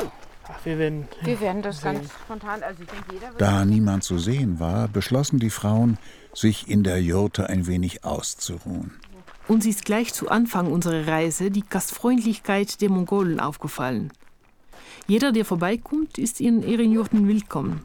Ach, 0.49 0.65
wir 0.65 0.79
werden. 0.79 1.09
Wir 1.23 1.41
werden 1.41 1.63
das 1.63 1.83
ganz 1.83 2.11
spontan. 2.25 2.63
Also 2.63 2.83
ich 2.83 2.89
denke. 2.89 3.35
Da 3.39 3.65
niemand 3.65 4.05
zu 4.05 4.19
sehen 4.19 4.61
war, 4.61 4.89
beschlossen 4.89 5.39
die 5.39 5.51
Frauen, 5.51 5.99
sich 6.35 6.69
in 6.69 6.85
der 6.85 7.03
Jurte 7.03 7.49
ein 7.49 7.67
wenig 7.67 8.05
auszuruhen. 8.05 8.93
Uns 9.49 9.65
ist 9.65 9.85
gleich 9.85 10.13
zu 10.13 10.29
Anfang 10.29 10.73
unserer 10.73 11.07
Reise 11.07 11.51
die 11.51 11.65
Gastfreundlichkeit 11.69 12.81
der 12.81 12.91
Mongolen 12.91 13.41
aufgefallen. 13.41 14.13
Jeder, 15.07 15.31
der 15.31 15.45
vorbeikommt, 15.45 16.19
ist 16.19 16.41
in 16.41 16.63
ihren 16.63 16.93
Jurten 16.93 17.29
willkommen. 17.29 17.83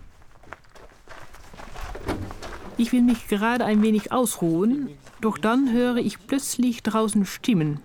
Ich 2.77 2.91
will 2.91 3.03
mich 3.03 3.27
gerade 3.27 3.63
ein 3.63 3.83
wenig 3.83 4.11
ausruhen, 4.11 4.89
doch 5.21 5.37
dann 5.37 5.71
höre 5.71 5.97
ich 5.97 6.25
plötzlich 6.25 6.81
draußen 6.81 7.27
Stimmen. 7.27 7.79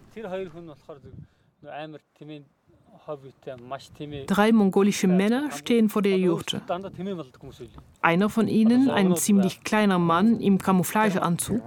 Drei 4.27 4.53
mongolische 4.53 5.07
Männer 5.07 5.51
stehen 5.53 5.89
vor 5.89 6.03
der 6.03 6.19
Jurte. 6.19 6.61
Einer 8.03 8.29
von 8.29 8.49
ihnen, 8.49 8.91
ein 8.91 9.15
ziemlich 9.17 9.63
kleiner 9.63 9.99
Mann 9.99 10.41
im 10.41 10.59
Camouflageanzug, 10.59 11.63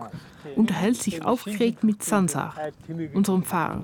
unterhält 0.55 0.97
sich 0.97 1.23
aufgeregt 1.23 1.83
mit 1.83 2.03
Sansar, 2.03 2.55
unserem 3.13 3.43
Fahrer. 3.43 3.83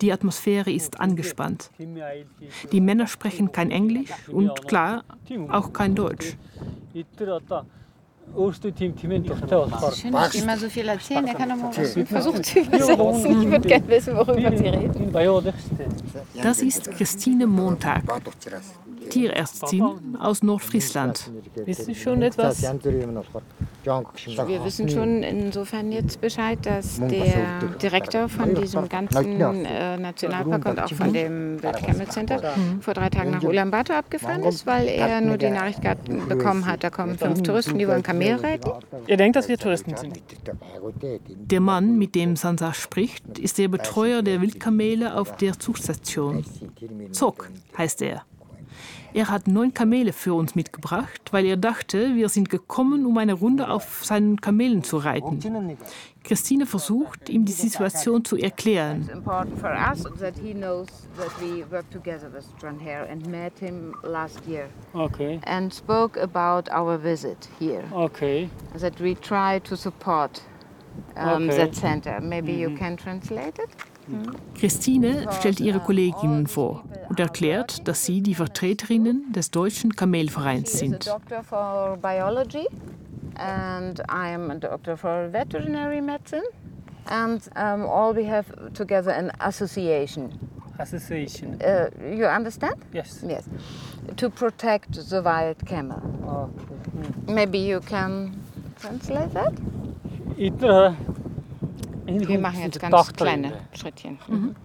Die 0.00 0.12
Atmosphäre 0.12 0.70
ist 0.70 1.00
angespannt. 1.00 1.70
Die 2.72 2.80
Männer 2.80 3.06
sprechen 3.06 3.52
kein 3.52 3.70
Englisch 3.70 4.10
und 4.28 4.66
klar, 4.68 5.04
auch 5.48 5.72
kein 5.72 5.94
Deutsch. 5.94 6.36
Schön, 8.34 10.12
dass 10.12 10.30
die 10.30 10.38
immer 10.38 10.56
so 10.56 10.68
viel 10.68 10.88
erzählen. 10.88 11.26
Der 11.26 11.34
kann 11.34 11.48
doch 11.48 11.56
mal 11.56 11.70
was 11.76 11.92
versuchen 12.08 12.42
zu 12.42 12.60
übersetzen. 12.60 13.42
Ich 13.42 13.50
würde 13.50 13.68
gerne 13.68 13.88
wissen, 13.88 14.16
worüber 14.16 14.56
sie 14.56 14.68
reden. 14.68 15.12
Das 16.42 16.62
ist 16.62 16.90
Christine 16.92 17.46
Montag, 17.46 18.02
Tierärztin 19.12 20.16
aus 20.18 20.42
Nordfriesland. 20.42 21.30
Wissen 21.64 21.84
Sie 21.84 21.94
schon 21.94 22.22
etwas? 22.22 22.62
Wir 22.62 24.64
wissen 24.64 24.88
schon 24.88 25.22
insofern 25.22 25.92
jetzt 25.92 26.20
Bescheid, 26.20 26.58
dass 26.62 26.98
der 26.98 27.60
Direktor 27.82 28.28
von 28.28 28.54
diesem 28.54 28.88
ganzen 28.88 29.40
äh, 29.40 29.98
Nationalpark 29.98 30.66
und 30.66 30.80
auch 30.80 30.92
von 30.92 31.12
dem 31.12 31.62
Wild 31.62 31.76
Camel 31.76 32.08
Center 32.08 32.54
vor 32.80 32.94
drei 32.94 33.10
Tagen 33.10 33.32
nach 33.32 33.42
Ulaanbaatar 33.42 33.98
abgefahren 33.98 34.44
ist, 34.44 34.66
weil 34.66 34.88
er 34.88 35.20
nur 35.20 35.36
die 35.36 35.50
Nachricht 35.50 35.80
bekommen 36.28 36.66
hat, 36.66 36.82
da 36.82 36.90
kommen 36.90 37.18
fünf 37.18 37.42
Touristen, 37.42 37.78
die 37.78 37.86
wollen 37.86 38.02
Kamel 38.02 38.36
reiten. 38.36 38.70
Ihr 39.06 39.16
denkt, 39.16 39.36
dass 39.36 39.48
wir 39.48 39.58
Touristen 39.58 39.96
sind. 39.96 40.20
Der 41.28 41.60
Mann, 41.60 41.98
mit 41.98 42.14
dem 42.14 42.36
Sansar 42.36 42.74
spricht, 42.74 43.38
ist 43.38 43.58
der 43.58 43.68
Betreuer 43.68 44.22
der 44.22 44.40
Wildkamele 44.40 45.16
auf 45.16 45.36
der 45.36 45.58
Zugstation. 45.58 46.44
Zok 47.10 47.50
heißt 47.76 48.02
er. 48.02 48.24
Er 49.14 49.28
hat 49.28 49.46
neun 49.46 49.74
Kamele 49.74 50.12
für 50.12 50.32
uns 50.32 50.54
mitgebracht, 50.54 51.20
weil 51.32 51.44
er 51.44 51.58
dachte, 51.58 52.14
wir 52.14 52.30
sind 52.30 52.48
gekommen, 52.48 53.04
um 53.04 53.18
eine 53.18 53.34
Runde 53.34 53.68
auf 53.68 54.04
seinen 54.04 54.40
Kamelen 54.40 54.82
zu 54.82 54.96
reiten. 54.96 55.38
Christine 56.24 56.64
versucht, 56.66 57.28
ihm 57.28 57.44
die 57.44 57.52
Situation 57.52 58.24
zu 58.24 58.36
erklären. 58.36 59.02
It's 59.02 59.12
important 59.12 59.58
for 59.58 59.70
us 59.70 60.04
that 60.18 60.34
he 60.38 60.54
knows 60.54 60.86
that 61.18 61.30
we 61.40 61.64
worked 61.70 61.92
together 61.92 62.32
with 62.32 62.46
John 62.60 62.78
Hare 62.78 63.06
and 63.10 63.26
met 63.26 63.52
him 63.58 63.94
last 64.02 64.40
year. 64.46 64.68
Okay. 64.94 65.40
And 65.44 65.74
spoke 65.74 66.16
about 66.18 66.70
our 66.70 66.96
visit 66.96 67.48
here. 67.58 67.84
Okay. 67.92 68.48
That 68.78 68.98
we 69.00 69.14
try 69.14 69.60
to 69.64 69.76
support 69.76 70.40
um, 71.16 71.48
okay. 71.48 71.56
that 71.58 71.74
center. 71.74 72.20
Maybe 72.20 72.52
mm 72.52 72.54
-hmm. 72.54 72.60
you 72.60 72.70
mhm. 72.70 72.78
can 72.78 72.96
translate 72.96 73.62
it? 73.62 73.91
Christine 74.58 75.26
stellt 75.38 75.60
ihre 75.60 75.80
Kolleginnen 75.80 76.46
vor 76.46 76.84
und 77.08 77.20
erklärt, 77.20 77.86
dass 77.88 78.04
sie 78.04 78.22
die 78.22 78.34
Vertreterinnen 78.34 79.32
des 79.32 79.50
Deutschen 79.50 79.94
Kamelvereins 79.94 80.78
sind. 80.78 81.08
and 83.36 84.00
I'm 84.08 84.50
a 84.50 84.54
doctor 84.54 84.96
for 84.96 85.28
veterinary 85.28 86.00
medicine. 86.00 86.44
And 87.06 87.46
um, 87.56 87.84
all 87.84 88.14
we 88.14 88.24
have 88.24 88.72
together 88.74 89.10
an 89.10 89.32
association. 89.40 90.38
Association. 90.78 91.60
Uh, 91.62 91.90
you 92.04 92.26
understand? 92.26 92.76
Yes. 92.92 93.24
Yes. 93.26 93.48
To 94.16 94.30
protect 94.30 94.92
the 95.08 95.22
wild 95.22 95.64
camel. 95.66 96.00
Okay. 96.24 97.32
Maybe 97.32 97.58
you 97.58 97.80
can 97.80 98.40
translate 98.80 99.32
that? 99.34 99.52
It, 100.38 100.62
uh, 100.62 100.94
wir 102.06 102.38
machen 102.38 102.60
jetzt 102.62 102.80
ganz 102.80 103.12
kleine 103.12 103.52
Schrittchen. 103.72 104.18
Mhm. 104.26 104.56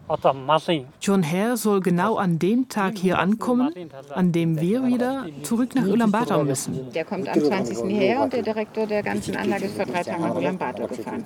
John 1.02 1.32
Hare 1.32 1.58
soll 1.58 1.82
genau 1.82 2.16
an 2.16 2.40
dem 2.40 2.70
Tag 2.70 2.98
hier 2.98 3.20
ankommen, 3.20 3.74
an 4.14 4.32
dem 4.32 4.60
wir 4.60 4.86
wieder 4.86 5.26
zurück 5.44 5.76
nach 5.76 5.86
Ulaanbaatar 5.86 6.44
müssen. 6.44 6.92
Der 6.94 7.06
kommt 7.06 7.28
am 7.30 7.40
20. 7.40 7.78
hierher 7.88 8.24
und 8.24 8.34
der 8.34 8.42
Direktor 8.42 8.88
der 8.88 9.04
ganzen 9.04 9.36
Anlage 9.36 9.66
ist 9.66 9.76
vor 9.76 9.86
drei 9.86 10.04
Tagen 10.04 10.22
nach 10.22 10.36
Ulaanbaatar 10.36 10.88
gefahren. 10.88 11.26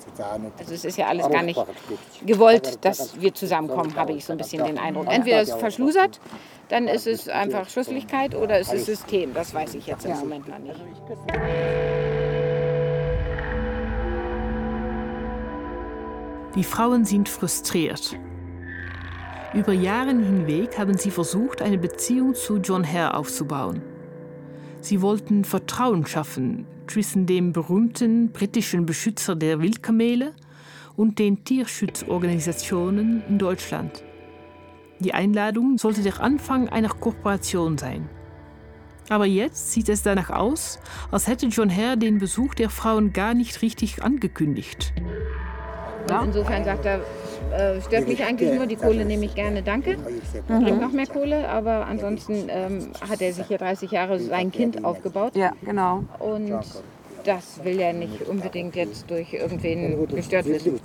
Also 0.60 0.74
es 0.74 0.86
ist 0.86 0.97
ja 0.97 1.08
alles 1.08 1.30
gar 1.30 1.43
nicht 1.43 1.63
gewollt, 2.26 2.84
dass 2.84 3.19
wir 3.19 3.34
zusammenkommen, 3.34 3.95
habe 3.95 4.13
ich 4.13 4.26
so 4.26 4.34
ein 4.34 4.38
bisschen 4.38 4.63
den 4.65 4.78
Eindruck. 4.78 5.08
Entweder 5.08 5.41
es 5.41 5.52
verschlusert, 5.54 6.19
dann 6.69 6.88
ist 6.88 7.06
es 7.06 7.28
einfach 7.28 7.69
Schusseligkeit 7.69 8.34
oder 8.34 8.60
es 8.60 8.71
ist 8.71 8.86
System. 8.86 9.34
Das 9.34 9.54
weiß 9.54 9.76
ich 9.76 9.88
jetzt 9.88 10.06
im 10.06 10.17
Moment 10.17 10.47
noch 10.47 10.60
nicht. 10.60 10.80
Die 16.55 16.65
Frauen 16.65 17.05
sind 17.05 17.29
frustriert. 17.29 18.19
Über 19.53 19.71
Jahre 19.71 20.09
hinweg 20.09 20.77
haben 20.77 20.97
sie 20.97 21.09
versucht, 21.09 21.61
eine 21.61 21.77
Beziehung 21.77 22.35
zu 22.35 22.57
John 22.57 22.85
Hare 22.85 23.15
aufzubauen. 23.15 23.81
Sie 24.81 25.01
wollten 25.01 25.45
Vertrauen 25.45 26.05
schaffen 26.05 26.65
zwischen 26.87 27.25
dem 27.25 27.53
berühmten 27.53 28.33
britischen 28.33 28.85
Beschützer 28.85 29.35
der 29.35 29.61
Wildkamele 29.61 30.33
und 30.97 31.19
den 31.19 31.45
Tierschutzorganisationen 31.45 33.23
in 33.29 33.37
Deutschland. 33.37 34.03
Die 34.99 35.13
Einladung 35.13 35.77
sollte 35.77 36.01
der 36.01 36.19
Anfang 36.19 36.67
einer 36.67 36.89
Kooperation 36.89 37.77
sein. 37.77 38.09
Aber 39.07 39.25
jetzt 39.25 39.71
sieht 39.71 39.87
es 39.87 40.03
danach 40.03 40.29
aus, 40.29 40.79
als 41.11 41.27
hätte 41.27 41.47
John 41.47 41.73
Hare 41.73 41.97
den 41.97 42.17
Besuch 42.17 42.55
der 42.55 42.69
Frauen 42.69 43.13
gar 43.13 43.33
nicht 43.33 43.61
richtig 43.61 44.03
angekündigt. 44.03 44.93
Und 46.09 46.27
insofern 46.27 46.63
sagt 46.63 46.85
er, 46.85 46.99
äh, 47.51 47.81
stört 47.81 48.07
mich 48.07 48.23
eigentlich 48.23 48.53
nur, 48.53 48.65
die 48.65 48.75
Kohle 48.75 49.05
nehme 49.05 49.25
ich 49.25 49.35
gerne, 49.35 49.61
danke. 49.61 49.97
Mhm. 49.97 50.63
Bringt 50.63 50.81
noch 50.81 50.91
mehr 50.91 51.07
Kohle, 51.07 51.49
aber 51.49 51.85
ansonsten 51.85 52.47
ähm, 52.49 52.91
hat 53.09 53.21
er 53.21 53.33
sich 53.33 53.47
hier 53.47 53.57
30 53.57 53.91
Jahre 53.91 54.19
sein 54.19 54.51
Kind 54.51 54.85
aufgebaut. 54.85 55.35
Ja, 55.35 55.51
genau. 55.65 56.03
Und 56.19 56.53
das 57.23 57.63
will 57.63 57.79
ja 57.79 57.93
nicht 57.93 58.21
unbedingt 58.27 58.75
jetzt 58.75 59.09
durch 59.09 59.33
irgendwen 59.33 60.07
gestört 60.07 60.45
werden. 60.45 60.79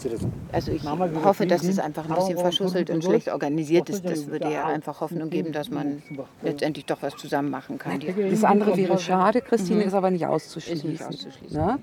Also 0.52 0.72
ich 0.72 0.84
hoffe, 0.84 1.46
dass 1.46 1.64
es 1.64 1.78
einfach 1.78 2.08
ein 2.08 2.14
bisschen 2.14 2.38
verschusselt 2.38 2.90
und 2.90 3.04
schlecht 3.04 3.28
organisiert 3.28 3.88
ist. 3.88 4.04
Das 4.04 4.26
würde 4.26 4.50
ja 4.50 4.66
einfach 4.66 5.00
Hoffnung 5.00 5.30
geben, 5.30 5.52
dass 5.52 5.70
man 5.70 6.02
letztendlich 6.42 6.86
doch 6.86 7.02
was 7.02 7.16
zusammen 7.16 7.50
machen 7.50 7.78
kann. 7.78 8.00
Das 8.30 8.44
andere 8.44 8.76
wäre 8.76 8.98
schade, 8.98 9.40
Christine, 9.40 9.80
mhm. 9.80 9.88
ist 9.88 9.94
aber 9.94 10.10
nicht 10.10 10.26
auszuschließen. 10.26 10.92
Ist 10.92 11.00
nicht 11.00 11.08
auszuschließen. 11.08 11.56
Ne? 11.56 11.78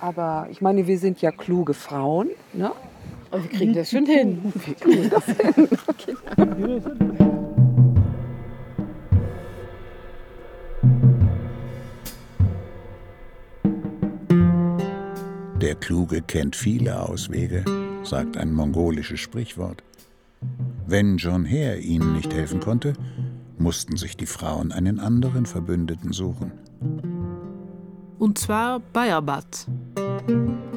Aber 0.00 0.46
ich 0.50 0.60
meine, 0.60 0.86
wir 0.86 0.98
sind 0.98 1.20
ja 1.20 1.30
kluge 1.32 1.74
Frauen. 1.74 2.28
Ne? 2.52 2.70
Und 3.30 3.42
wir 3.42 3.50
kriegen 3.50 3.74
das 3.74 3.90
schon 3.90 4.06
hin. 4.06 4.52
Wir 4.64 4.74
kriegen 4.74 5.10
das 5.10 5.24
hin. 5.24 5.68
Okay. 5.86 6.16
Der 15.60 15.74
Kluge 15.74 16.22
kennt 16.22 16.54
viele 16.54 17.02
Auswege, 17.02 17.64
sagt 18.04 18.36
ein 18.36 18.54
mongolisches 18.54 19.18
Sprichwort. 19.18 19.82
Wenn 20.86 21.16
John 21.16 21.44
Hare 21.44 21.78
ihnen 21.78 22.14
nicht 22.14 22.32
helfen 22.32 22.60
konnte, 22.60 22.92
mussten 23.58 23.96
sich 23.96 24.16
die 24.16 24.26
Frauen 24.26 24.70
einen 24.70 25.00
anderen 25.00 25.46
Verbündeten 25.46 26.12
suchen 26.12 26.52
und 28.18 28.38
zwar 28.38 28.80
Bayerbad, 28.80 29.66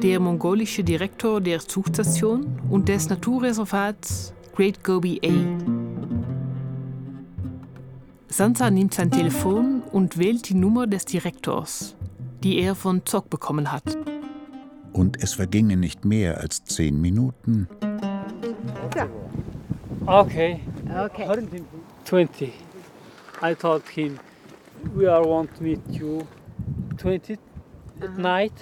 der 0.02 0.18
mongolische 0.18 0.82
Direktor 0.82 1.40
der 1.40 1.60
Zugstation 1.60 2.60
und 2.70 2.88
des 2.88 3.08
Naturreservats 3.08 4.34
Great 4.54 4.82
Gobi 4.82 5.20
A. 5.24 5.32
Sansa 8.28 8.70
nimmt 8.70 8.94
sein 8.94 9.10
Telefon 9.10 9.82
und 9.92 10.18
wählt 10.18 10.48
die 10.48 10.54
Nummer 10.54 10.86
des 10.86 11.04
Direktors, 11.04 11.96
die 12.42 12.58
er 12.58 12.74
von 12.74 13.04
Zock 13.04 13.30
bekommen 13.30 13.70
hat. 13.70 13.96
Und 14.92 15.22
es 15.22 15.34
vergingen 15.34 15.80
nicht 15.80 16.04
mehr 16.04 16.38
als 16.38 16.64
zehn 16.64 17.00
Minuten. 17.00 17.68
Okay. 18.86 19.06
Okay. 20.06 20.60
20. 22.04 22.52
I 23.42 23.54
told 23.54 23.88
him, 23.88 24.18
we 24.94 25.10
are 25.10 25.24
want 25.24 25.54
to 25.56 25.62
meet 25.62 25.80
you 25.90 26.26
20th 26.96 27.38
at 28.00 28.18
night, 28.18 28.52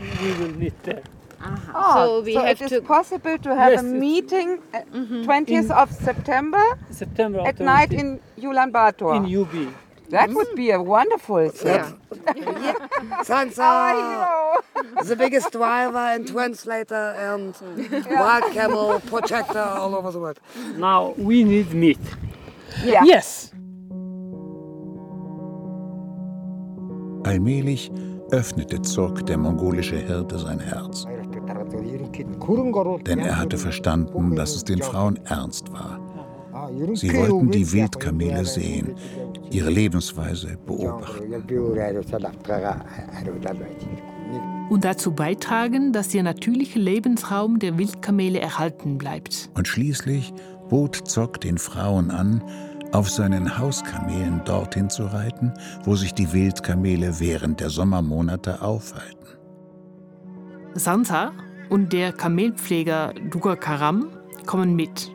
we 0.00 0.32
will 0.34 0.54
meet 0.56 0.82
there. 0.82 1.02
Uh-huh. 1.40 1.72
Oh, 1.74 1.94
so, 1.94 2.20
we 2.22 2.34
so 2.34 2.44
have 2.44 2.62
it 2.62 2.72
is 2.72 2.80
possible 2.82 3.38
to 3.38 3.54
have 3.54 3.72
yes, 3.72 3.80
a 3.80 3.84
meeting 3.84 4.62
at 4.72 4.90
mm-hmm. 4.90 5.22
20th 5.22 5.70
of 5.70 5.92
September, 5.92 6.64
September 6.90 7.40
at 7.40 7.60
night 7.60 7.92
in 7.92 8.20
Ulaanbaatar. 8.38 9.16
In 9.16 9.42
UB. 9.42 9.74
That 10.10 10.30
would 10.30 10.54
be 10.54 10.70
a 10.70 10.80
wonderful 10.80 11.48
thing. 11.48 11.98
Yeah. 12.36 12.74
Sansa, 13.24 14.62
the 15.04 15.16
biggest 15.16 15.50
driver 15.50 15.98
and 15.98 16.26
translator 16.28 17.14
and 17.18 17.54
yeah. 17.76 18.20
wild 18.20 18.52
camel 18.52 19.00
projector 19.00 19.58
all 19.58 19.94
over 19.96 20.12
the 20.12 20.20
world. 20.20 20.40
Now 20.76 21.14
we 21.18 21.42
need 21.44 21.72
meat. 21.72 21.98
Yeah. 22.84 23.02
Yes. 23.04 23.52
Allmählich 27.24 27.90
öffnete 28.30 28.82
Zurk, 28.82 29.26
der 29.26 29.38
mongolische 29.38 29.96
Hirte, 29.96 30.38
sein 30.38 30.60
Herz. 30.60 31.06
Denn 33.06 33.18
er 33.18 33.38
hatte 33.38 33.58
verstanden, 33.58 34.34
dass 34.36 34.54
es 34.54 34.64
den 34.64 34.82
Frauen 34.82 35.18
ernst 35.24 35.72
war. 35.72 36.00
Sie 36.94 37.14
wollten 37.14 37.50
die 37.50 37.70
Wildkamele 37.72 38.44
sehen, 38.44 38.94
ihre 39.50 39.70
Lebensweise 39.70 40.56
beobachten. 40.66 41.32
Und 44.68 44.84
dazu 44.84 45.12
beitragen, 45.12 45.92
dass 45.92 46.08
der 46.08 46.22
natürliche 46.24 46.78
Lebensraum 46.78 47.58
der 47.60 47.78
Wildkamele 47.78 48.40
erhalten 48.40 48.98
bleibt. 48.98 49.50
Und 49.54 49.68
schließlich 49.68 50.32
bot 50.68 50.96
Zock 51.08 51.40
den 51.40 51.58
Frauen 51.58 52.10
an, 52.10 52.42
auf 52.92 53.10
seinen 53.10 53.58
Hauskamelen 53.58 54.42
dorthin 54.44 54.90
zu 54.90 55.04
reiten, 55.04 55.52
wo 55.84 55.96
sich 55.96 56.14
die 56.14 56.32
Wildkamele 56.32 57.20
während 57.20 57.60
der 57.60 57.70
Sommermonate 57.70 58.62
aufhalten. 58.62 59.26
Sansa 60.74 61.32
und 61.68 61.92
der 61.92 62.12
Kamelpfleger 62.12 63.14
Duga 63.30 63.56
Karam 63.56 64.08
kommen 64.46 64.76
mit. 64.76 65.10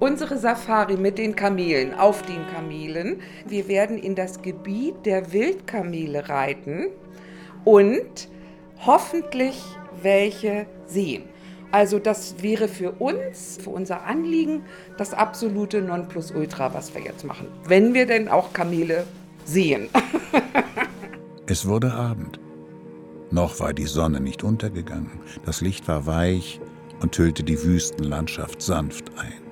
Unsere 0.00 0.36
Safari 0.36 0.96
mit 0.96 1.18
den 1.18 1.34
Kamelen, 1.34 1.94
auf 1.94 2.22
den 2.22 2.46
Kamelen. 2.48 3.20
Wir 3.46 3.68
werden 3.68 3.96
in 3.96 4.14
das 4.14 4.42
Gebiet 4.42 5.06
der 5.06 5.32
Wildkamele 5.32 6.28
reiten 6.28 6.88
und 7.64 8.28
hoffentlich 8.84 9.62
welche 10.02 10.66
sehen. 10.86 11.24
Also 11.74 11.98
das 11.98 12.36
wäre 12.40 12.68
für 12.68 12.92
uns, 12.92 13.58
für 13.60 13.70
unser 13.70 14.04
Anliegen, 14.04 14.62
das 14.96 15.12
absolute 15.12 15.82
Nonplusultra, 15.82 16.72
was 16.72 16.94
wir 16.94 17.02
jetzt 17.02 17.24
machen. 17.24 17.48
Wenn 17.66 17.94
wir 17.94 18.06
denn 18.06 18.28
auch 18.28 18.52
Kamele 18.52 19.04
sehen. 19.44 19.88
es 21.46 21.66
wurde 21.66 21.92
Abend. 21.92 22.38
Noch 23.32 23.58
war 23.58 23.72
die 23.72 23.86
Sonne 23.86 24.20
nicht 24.20 24.44
untergegangen. 24.44 25.18
Das 25.44 25.62
Licht 25.62 25.88
war 25.88 26.06
weich 26.06 26.60
und 27.00 27.18
hüllte 27.18 27.42
die 27.42 27.60
Wüstenlandschaft 27.60 28.62
sanft 28.62 29.10
ein. 29.18 29.42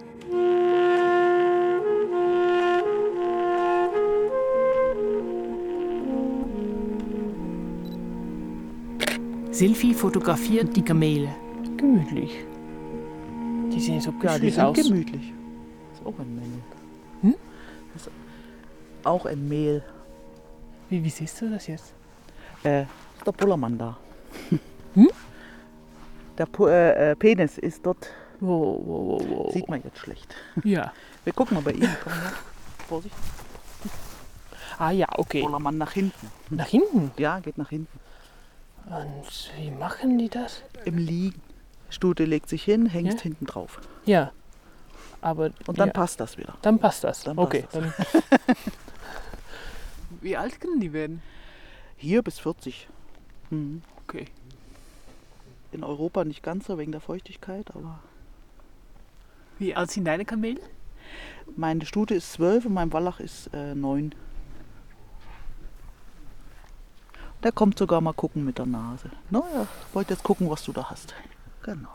Silvi 9.50 9.92
fotografiert 9.92 10.76
die 10.76 10.85
Kamele. 10.85 11.35
Gemütlich. 11.82 12.44
Die 13.72 13.80
sehen 13.80 14.00
so 14.00 14.12
Ja, 14.22 14.38
die 14.38 14.50
kuschelig 14.50 14.54
sind 14.54 14.64
aus. 14.64 14.76
gemütlich. 14.76 15.32
Das 15.90 16.00
ist 16.00 16.06
auch 16.06 16.18
ein 16.20 16.36
Mehl. 16.36 16.62
Hm? 17.22 17.34
Das 17.92 18.06
ist 18.06 18.12
auch 19.02 19.26
ein 19.26 19.48
Mehl. 19.48 19.82
Wie, 20.88 21.02
wie 21.02 21.10
siehst 21.10 21.40
du 21.40 21.50
das 21.50 21.66
jetzt? 21.66 21.92
Äh, 22.62 22.84
der 23.26 23.32
Bullermann 23.32 23.76
da. 23.78 23.98
Hm? 24.94 25.08
Der 26.38 26.46
Pu 26.46 26.66
äh, 26.68 27.10
äh, 27.10 27.16
Penis 27.16 27.58
ist 27.58 27.84
dort. 27.84 28.10
Wo, 28.38 28.80
wo, 28.84 29.18
wo, 29.18 29.46
wo. 29.46 29.50
Sieht 29.50 29.68
man 29.68 29.82
jetzt 29.82 29.98
schlecht. 29.98 30.34
Ja. 30.62 30.92
Wir 31.24 31.32
gucken 31.32 31.54
mal 31.56 31.62
bei 31.64 31.72
ihm. 31.72 31.88
Komm 32.04 32.12
her. 32.12 32.32
Vorsicht. 32.88 33.14
Ah 34.78 34.90
ja, 34.92 35.08
okay. 35.16 35.42
Bullermann 35.42 35.78
nach 35.78 35.92
hinten. 35.92 36.30
Nach 36.50 36.66
hinten? 36.68 37.10
Ja, 37.16 37.40
geht 37.40 37.58
nach 37.58 37.70
hinten. 37.70 37.98
Und 38.86 39.50
wie 39.58 39.70
machen 39.72 40.18
die 40.18 40.28
das? 40.28 40.62
Im 40.84 40.98
Liegen. 40.98 41.41
Stute 41.92 42.24
legt 42.24 42.48
sich 42.48 42.64
hin, 42.64 42.87
hängst 42.87 43.18
Ja? 43.18 43.22
hinten 43.22 43.46
drauf. 43.46 43.81
Ja. 44.05 44.33
Aber 45.20 45.50
Und 45.66 45.78
dann 45.78 45.88
ja, 45.88 45.92
passt 45.92 46.18
das 46.20 46.37
wieder. 46.37 46.55
dann 46.62 46.78
passt 46.81 47.05
das. 47.05 47.22
Dann 47.22 47.37
passt 47.37 47.46
okay. 47.46 47.64
das. 47.70 47.83
Dann 47.83 47.92
wie 50.20 50.37
alt 50.37 50.61
können 50.61 50.81
die 50.81 50.92
werden? 50.92 51.22
Hier 51.96 52.22
bis 52.22 52.38
40. 52.40 52.88
Mhm. 53.50 53.83
Okay. 54.05 54.26
In 55.70 55.85
Europa 55.85 56.24
nicht 56.24 56.42
ganz 56.42 56.66
so 56.66 56.76
wegen 56.78 56.92
der 56.92 57.00
Feuchtigkeit, 57.00 57.70
aber 57.74 58.00
Wie 59.59 59.74
alt 59.74 59.90
sind 59.90 60.05
deine 60.05 60.24
Kamele? 60.24 60.61
meine 61.57 61.85
Stute 61.87 62.14
ist 62.14 62.33
12 62.33 62.66
und 62.66 62.74
mein 62.74 62.92
Wallach 62.92 63.20
ist 63.20 63.48
äh, 63.55 63.74
9. 63.74 64.14
Der 67.42 67.52
kommt 67.52 67.78
sogar 67.78 68.00
mal 68.00 68.12
gucken 68.14 68.44
mit 68.44 68.59
der 68.59 68.66
Nase. 68.66 69.11
Naja, 69.31 69.66
wollte 69.92 70.14
jetzt 70.14 70.22
gucken, 70.22 70.48
was 70.48 70.62
du 70.64 70.72
da 70.72 70.88
hast. 70.90 71.14
Genau. 71.62 71.88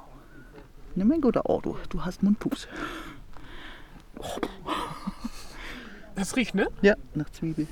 Nimm 0.96 1.12
ein 1.12 1.22
guter 1.22 1.42
Oh, 1.46 1.62
du, 1.62 1.78
du 1.90 2.04
hast 2.06 2.24
Mundpus. 2.24 2.68
Das 6.16 6.36
riecht, 6.36 6.56
ne? 6.56 6.68
Ja, 6.82 6.96
nach 7.14 7.30
Zwiebel. 7.30 7.68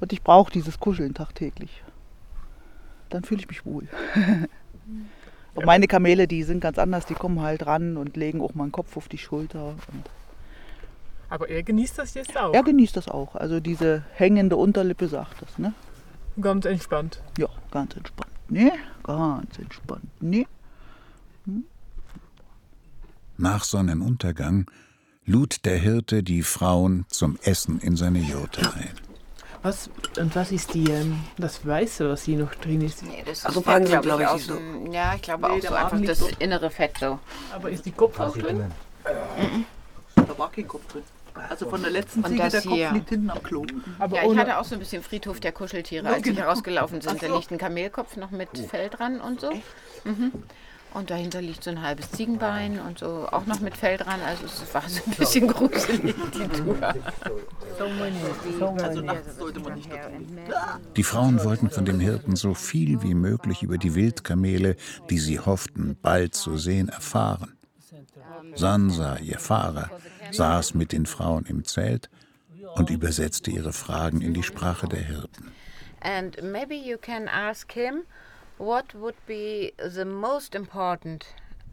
Und 0.00 0.12
ich 0.12 0.22
brauche 0.22 0.52
dieses 0.52 0.78
Kuscheln 0.80 1.14
tagtäglich. 1.14 1.82
Dann 3.08 3.24
fühle 3.24 3.40
ich 3.40 3.48
mich 3.48 3.64
wohl. 3.64 3.88
und 5.54 5.64
meine 5.66 5.86
Kamele, 5.86 6.26
die 6.26 6.42
sind 6.42 6.60
ganz 6.60 6.78
anders. 6.78 7.06
Die 7.06 7.14
kommen 7.14 7.40
halt 7.40 7.66
ran 7.66 7.96
und 7.96 8.16
legen 8.16 8.40
auch 8.40 8.54
mal 8.54 8.64
einen 8.64 8.72
Kopf 8.72 8.96
auf 8.96 9.08
die 9.08 9.18
Schulter. 9.18 9.74
Aber 11.28 11.48
er 11.48 11.62
genießt 11.62 11.98
das 11.98 12.14
jetzt 12.14 12.36
auch. 12.36 12.52
er 12.52 12.62
genießt 12.62 12.96
das 12.96 13.08
auch. 13.08 13.34
Also 13.36 13.60
diese 13.60 14.04
hängende 14.14 14.56
Unterlippe 14.56 15.08
sagt 15.08 15.42
das, 15.42 15.58
ne? 15.58 15.72
Ganz 16.40 16.64
entspannt. 16.64 17.22
Ja, 17.38 17.48
ganz 17.70 17.96
entspannt. 17.96 18.30
Ne? 18.50 18.72
Ganz 19.04 19.58
entspannt. 19.58 20.22
Ne? 20.22 20.46
Nach 23.38 23.64
Sonnenuntergang 23.64 24.70
lud 25.24 25.64
der 25.64 25.78
Hirte 25.78 26.22
die 26.22 26.42
Frauen 26.42 27.06
zum 27.08 27.38
Essen 27.42 27.80
in 27.80 27.96
seine 27.96 28.18
Jurte 28.18 28.60
ein. 28.74 28.90
Was, 29.62 29.90
und 30.18 30.34
was 30.36 30.52
ist 30.52 30.72
die, 30.72 30.90
ähm, 30.90 31.20
das 31.36 31.66
Weiße, 31.66 32.08
was 32.08 32.22
hier 32.22 32.38
noch 32.38 32.54
drin 32.54 32.80
ist? 32.80 33.02
Nee, 33.02 33.22
das 33.26 33.44
Also 33.44 33.60
ist 33.60 33.66
Fett, 33.66 33.88
sind, 33.88 34.02
glaub 34.02 34.20
ich, 34.20 34.26
aus 34.26 34.34
nicht 34.36 34.46
so. 34.48 34.90
Ja, 34.92 35.14
ich 35.14 35.22
glaube 35.22 35.48
Nee, 35.48 35.58
auch 35.58 35.62
so 35.68 35.74
einfach 35.74 36.00
das 36.02 36.18
so. 36.18 36.28
innere 36.38 36.70
Fett 36.70 36.96
so. 36.98 37.18
Aber 37.54 37.70
ist 37.70 37.84
die 37.84 37.92
Kopf 37.92 38.18
auch 38.20 38.36
drin? 38.36 38.64
Da 40.16 40.38
war 40.38 40.50
kein 40.50 40.66
Kopf 40.66 40.86
drin. 40.90 41.02
Also 41.48 41.68
von 41.68 41.82
der 41.82 41.90
letzten 41.90 42.24
Ziege, 42.24 42.38
das 42.38 42.52
der 42.52 42.62
Kopf 42.62 42.72
hier. 42.74 42.92
liegt 42.92 43.08
hinten 43.08 43.30
am 43.30 43.42
Klo. 43.42 43.64
Aber 43.98 44.16
Ja, 44.16 44.30
ich 44.30 44.38
hatte 44.38 44.58
auch 44.58 44.64
so 44.64 44.74
ein 44.74 44.78
bisschen 44.78 45.02
Friedhof 45.02 45.40
der 45.40 45.52
Kuscheltiere, 45.52 46.08
als 46.08 46.24
sie 46.24 46.34
herausgelaufen 46.34 47.00
sind. 47.00 47.22
Da 47.22 47.34
liegt 47.34 47.50
ein 47.50 47.58
Kamelkopf 47.58 48.16
noch 48.16 48.30
mit 48.30 48.50
Fell 48.58 48.88
dran 48.88 49.20
und 49.20 49.40
so. 49.40 49.52
Mhm. 50.04 50.32
Und 50.92 51.10
dahinter 51.10 51.40
liegt 51.40 51.62
so 51.62 51.70
ein 51.70 51.82
halbes 51.82 52.10
Ziegenbein 52.10 52.80
und 52.80 52.98
so 52.98 53.28
auch 53.30 53.46
noch 53.46 53.60
mit 53.60 53.76
Fell 53.76 53.96
dran. 53.96 54.20
Also 54.26 54.44
es 54.46 54.74
war 54.74 54.82
so 54.88 55.00
ein 55.06 55.12
bisschen 55.12 55.46
gruselig, 55.46 56.16
die 56.34 56.48
Tour. 56.48 56.76
Also. 57.80 59.02
Die 60.96 61.02
Frauen 61.02 61.42
wollten 61.44 61.70
von 61.70 61.86
dem 61.86 61.98
Hirten 61.98 62.36
so 62.36 62.52
viel 62.52 63.02
wie 63.02 63.14
möglich 63.14 63.62
über 63.62 63.78
die 63.78 63.94
Wildkamele, 63.94 64.76
die 65.08 65.18
sie 65.18 65.40
hofften, 65.40 65.96
bald 66.02 66.34
zu 66.34 66.58
sehen, 66.58 66.90
erfahren. 66.90 67.56
Sansa, 68.54 69.16
ihr 69.16 69.38
Fahrer, 69.38 69.90
saß 70.32 70.74
mit 70.74 70.92
den 70.92 71.06
Frauen 71.06 71.44
im 71.46 71.64
Zelt 71.64 72.08
und 72.74 72.90
übersetzte 72.90 73.50
ihre 73.50 73.72
Fragen 73.72 74.20
in 74.20 74.34
die 74.34 74.42
Sprache 74.42 74.88
der 74.88 75.00
Hirten. 75.00 75.52
And 76.02 76.42
maybe 76.42 76.74
you 76.74 76.96
can 76.96 77.28
ask 77.28 77.72
him 77.72 78.04
what 78.58 78.94
would 78.94 79.16
be 79.26 79.72
the 79.78 80.04
most 80.04 80.54
important 80.54 81.26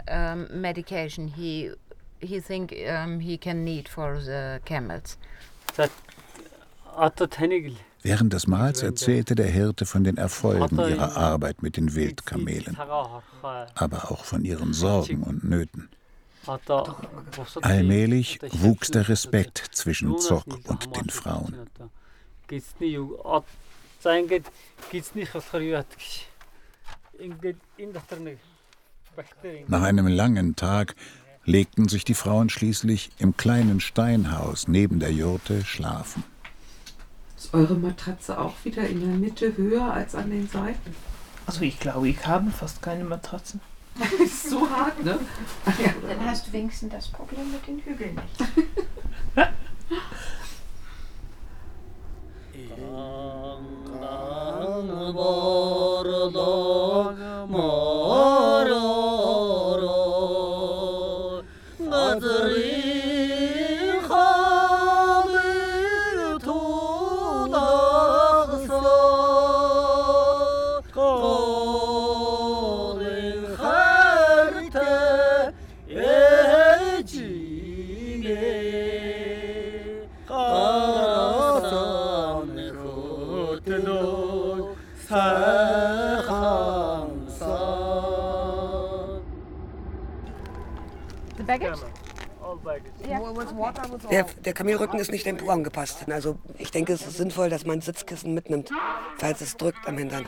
um, 0.10 0.48
medication 0.52 1.28
he 1.28 1.72
he 2.20 2.42
think 2.42 2.74
um, 2.88 3.20
he 3.20 3.38
can 3.38 3.64
need 3.64 3.88
for 3.88 4.20
the 4.20 4.60
camels. 4.66 5.18
Während 8.04 8.34
des 8.34 8.48
Mahls 8.48 8.84
erzählte 8.84 9.36
der 9.36 9.48
Hirte 9.48 9.86
von 9.86 10.04
den 10.04 10.18
Erfolgen 10.18 10.80
ihrer 10.80 11.16
Arbeit 11.16 11.62
mit 11.62 11.78
den 11.78 11.94
Wildkamelen, 11.94 12.78
aber 13.76 14.12
auch 14.12 14.26
von 14.26 14.44
ihren 14.44 14.74
Sorgen 14.74 15.24
und 15.24 15.44
Nöten. 15.44 15.90
Allmählich 17.62 18.40
wuchs 18.52 18.90
der 18.92 19.10
Respekt 19.10 19.64
zwischen 19.72 20.18
Zog 20.20 20.46
und 20.68 20.96
den 20.96 21.10
Frauen. 21.10 21.68
Nach 29.68 29.82
einem 29.82 30.08
langen 30.08 30.56
Tag 30.56 30.96
legten 31.44 31.88
sich 31.88 32.04
die 32.06 32.14
Frauen 32.14 32.50
schließlich 32.50 33.12
im 33.18 33.36
kleinen 33.36 33.80
Steinhaus 33.80 34.68
neben 34.68 35.00
der 35.00 35.12
Jurte 35.12 35.66
schlafen. 35.66 36.24
Ist 37.38 37.54
eure 37.54 37.76
Matratze 37.76 38.40
auch 38.40 38.54
wieder 38.64 38.88
in 38.88 39.00
der 39.00 39.10
Mitte 39.10 39.56
höher 39.56 39.94
als 39.94 40.16
an 40.16 40.30
den 40.30 40.48
Seiten? 40.48 40.96
also 41.48 41.62
ich 41.62 41.80
glaube, 41.80 42.10
ich 42.10 42.28
habe 42.28 42.52
fast 42.52 42.82
keine 42.82 43.06
Matratzen. 43.06 43.62
ist 44.20 44.50
so 44.50 44.70
hart, 44.70 45.04
ne? 45.04 45.20
Dann 45.66 46.26
hast 46.26 46.48
du 46.48 46.54
wenigstens 46.54 46.92
das 46.92 47.08
Problem 47.08 47.52
mit 47.52 47.66
den 47.68 47.80
Hügeln 47.80 48.16
nicht. 48.16 48.68
The 56.38 57.87
Der, 94.12 94.24
der 94.24 94.54
Kamelrücken 94.54 95.00
ist 95.00 95.12
nicht 95.12 95.26
dem 95.26 95.38
Po 95.38 95.50
angepasst. 95.50 96.06
Also 96.10 96.38
ich 96.58 96.72
denke, 96.72 96.94
es 96.94 97.06
ist 97.06 97.18
sinnvoll, 97.18 97.50
dass 97.50 97.66
man 97.66 97.82
Sitzkissen 97.82 98.34
mitnimmt, 98.34 98.70
falls 99.18 99.42
es 99.42 99.58
drückt 99.58 99.88
am 99.88 99.98
Hintern. 99.98 100.28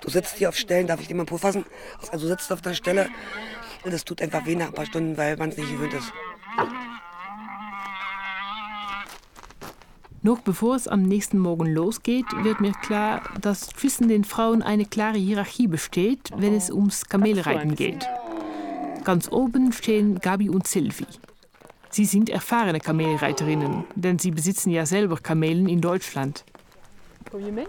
Du 0.00 0.10
sitzt 0.10 0.36
hier 0.36 0.48
auf 0.48 0.56
Stellen, 0.56 0.86
darf 0.86 1.00
ich 1.00 1.08
dir 1.08 1.14
mal 1.14 1.26
Po 1.26 1.38
fassen? 1.38 1.64
Also 2.10 2.26
du 2.26 2.32
sitzt 2.32 2.52
auf 2.52 2.60
der 2.60 2.74
Stelle. 2.74 3.08
Das 3.84 4.04
tut 4.04 4.22
einfach 4.22 4.46
weh 4.46 4.56
nach 4.56 4.68
ein 4.68 4.72
paar 4.72 4.86
Stunden, 4.86 5.16
weil 5.16 5.36
man 5.36 5.50
es 5.50 5.56
nicht 5.56 5.70
gewöhnt 5.70 5.94
ist. 5.94 6.12
Noch 10.22 10.40
bevor 10.40 10.74
es 10.74 10.88
am 10.88 11.02
nächsten 11.02 11.38
Morgen 11.38 11.66
losgeht, 11.66 12.24
wird 12.44 12.58
mir 12.58 12.72
klar, 12.72 13.20
dass 13.42 13.66
zwischen 13.66 14.08
den 14.08 14.24
Frauen 14.24 14.62
eine 14.62 14.86
klare 14.86 15.18
Hierarchie 15.18 15.66
besteht, 15.66 16.30
wenn 16.34 16.54
es 16.54 16.70
ums 16.70 17.04
Kamelreiten 17.10 17.74
geht. 17.74 18.08
Ganz 19.04 19.30
oben 19.30 19.70
stehen 19.72 20.18
Gabi 20.20 20.48
und 20.48 20.66
Sylvie. 20.66 21.06
Sie 21.94 22.06
sind 22.06 22.28
erfahrene 22.28 22.80
Kamelreiterinnen, 22.80 23.84
denn 23.94 24.18
sie 24.18 24.32
besitzen 24.32 24.70
ja 24.70 24.84
selber 24.84 25.16
Kamelen 25.16 25.68
in 25.68 25.80
Deutschland. 25.80 26.44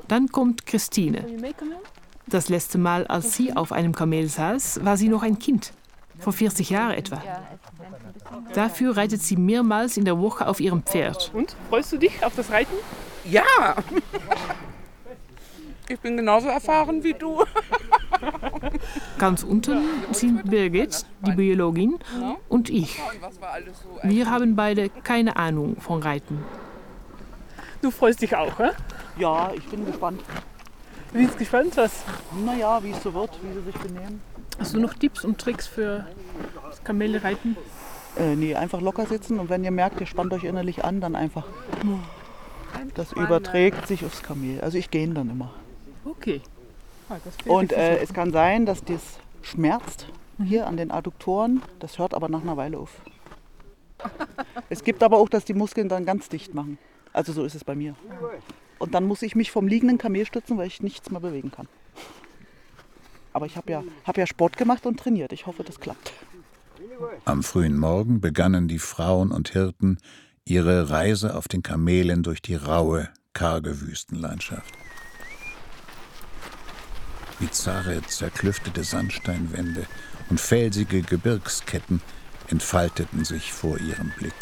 Dann 0.07 0.30
kommt 0.30 0.65
Christine. 0.65 1.23
Das 2.26 2.49
letzte 2.49 2.80
Mal, 2.80 3.05
als 3.05 3.36
sie 3.36 3.55
auf 3.55 3.71
einem 3.71 3.93
Kamel 3.93 4.28
saß, 4.28 4.84
war 4.84 4.97
sie 4.97 5.09
noch 5.09 5.21
ein 5.21 5.38
Kind. 5.38 5.73
Vor 6.17 6.34
40 6.34 6.71
Jahren 6.71 6.93
etwa. 6.93 7.21
Dafür 8.55 8.97
reitet 8.97 9.21
sie 9.21 9.36
mehrmals 9.36 9.95
in 9.95 10.05
der 10.05 10.17
Woche 10.17 10.47
auf 10.47 10.59
ihrem 10.59 10.82
Pferd. 10.82 11.30
Und? 11.32 11.55
Freust 11.69 11.93
du 11.93 11.97
dich 11.97 12.26
auf 12.26 12.34
das 12.36 12.49
Reiten? 12.49 12.73
Ja! 13.26 13.76
Ich 15.88 15.99
bin 15.99 16.17
genauso 16.17 16.47
erfahren 16.47 17.03
wie 17.03 17.13
du. 17.13 17.43
Ganz 19.18 19.43
unten 19.43 19.82
sind 20.11 20.49
Birgit, 20.49 21.05
die 21.26 21.32
Biologin, 21.32 21.97
und 22.49 22.70
ich. 22.70 22.99
Wir 24.03 24.30
haben 24.30 24.55
beide 24.55 24.89
keine 24.89 25.36
Ahnung 25.38 25.78
von 25.80 26.01
Reiten. 26.01 26.43
Du 27.82 27.91
freust 27.91 28.22
dich 28.22 28.36
auch, 28.36 28.57
hä? 28.59 28.72
Ja, 29.18 29.51
ich 29.55 29.66
bin 29.68 29.86
gespannt. 29.86 30.22
Du 31.13 31.20
bist 31.20 31.38
gespannt, 31.38 31.78
was? 31.78 32.03
Naja, 32.45 32.84
wie 32.84 32.91
es 32.91 33.03
so 33.03 33.13
wird, 33.13 33.32
wie 33.41 33.53
sie 33.53 33.61
sich 33.66 33.76
benehmen. 33.76 34.22
Hast 34.59 34.74
du 34.74 34.80
noch 34.80 34.93
Tipps 34.93 35.24
und 35.24 35.38
Tricks 35.38 35.68
für 35.68 36.05
das 36.68 36.84
Kamelreiten? 36.84 37.57
Äh, 38.18 38.36
nee, 38.36 38.55
einfach 38.55 38.82
locker 38.82 39.05
sitzen 39.05 39.39
und 39.39 39.49
wenn 39.49 39.63
ihr 39.63 39.72
merkt, 39.72 39.99
ihr 39.99 40.07
spannt 40.07 40.34
euch 40.34 40.45
innerlich 40.45 40.84
an, 40.86 41.01
dann 41.01 41.16
einfach. 41.16 41.45
Das 42.93 43.11
überträgt 43.11 43.88
sich 43.88 44.05
aufs 44.05 44.24
Kamel. 44.24 44.61
Also 44.61 44.78
ich 44.78 44.89
gehe 44.89 45.07
dann 45.07 45.30
immer. 45.30 45.53
Okay. 46.05 46.41
Und 47.45 47.72
äh, 47.74 47.97
es 47.99 48.14
kann 48.14 48.32
sein, 48.32 48.66
dass 48.66 48.84
das 48.84 49.20
schmerzt 49.41 50.08
hier 50.43 50.68
an 50.68 50.78
den 50.78 50.91
Adduktoren. 50.91 51.62
Das 51.80 51.99
hört 51.99 52.14
aber 52.14 52.30
nach 52.30 52.41
einer 52.41 52.58
Weile 52.58 52.78
auf. 52.78 53.01
es 54.70 54.84
gibt 54.84 55.03
aber 55.03 55.18
auch, 55.18 55.30
dass 55.30 55.45
die 55.45 55.53
Muskeln 55.53 55.89
dann 55.89 56.06
ganz 56.06 56.30
dicht 56.30 56.53
machen. 56.53 56.78
Also 57.14 57.32
so 57.32 57.45
ist 57.45 57.56
es 57.56 57.64
bei 57.64 57.76
mir. 57.76 57.95
Und 58.80 58.93
dann 58.93 59.06
muss 59.06 59.22
ich 59.22 59.36
mich 59.36 59.51
vom 59.51 59.68
liegenden 59.68 59.97
Kamel 59.97 60.26
stützen, 60.26 60.58
weil 60.58 60.68
ich 60.68 60.82
nichts 60.82 61.10
mehr 61.12 61.22
bewegen 61.22 61.51
kann. 61.51 61.68
Aber 63.34 63.45
ich 63.45 63.58
habe 63.58 63.72
ja, 63.72 63.84
hab 64.06 64.18
ja 64.18 64.28
Sport 64.28 64.58
gemacht 64.58 64.86
und 64.86 64.99
trainiert. 64.99 65.32
Ich 65.32 65.45
hoffe, 65.45 65.64
das 65.64 65.80
klappt. 65.80 66.14
Am 67.26 67.43
frühen 67.43 67.78
Morgen 67.78 68.22
begannen 68.22 68.68
die 68.68 68.80
Frauen 68.80 69.32
und 69.32 69.49
Hirten 69.49 69.97
ihre 70.45 70.89
Reise 70.89 71.36
auf 71.36 71.47
den 71.47 71.64
Kamelen 71.64 72.24
durch 72.24 72.41
die 72.41 72.56
raue, 72.56 73.10
karge 73.34 73.82
Wüstenlandschaft. 73.82 74.74
Bizarre, 77.39 78.01
zerklüftete 78.07 78.83
Sandsteinwände 78.83 79.86
und 80.29 80.39
felsige 80.39 81.01
Gebirgsketten 81.01 82.01
entfalteten 82.47 83.25
sich 83.25 83.51
vor 83.51 83.79
ihrem 83.79 84.11
Blick. 84.11 84.33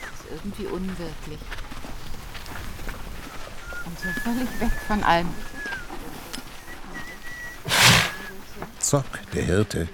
Das 0.00 0.10
ist 0.10 0.44
irgendwie 0.44 0.66
unwirklich. 0.66 1.40
Und 3.86 3.98
so 3.98 4.20
völlig 4.22 4.60
weg 4.60 4.72
von 4.86 5.02
allem. 5.02 5.28
Zock, 8.78 9.04
der 9.34 9.44
Hirte, 9.44 9.88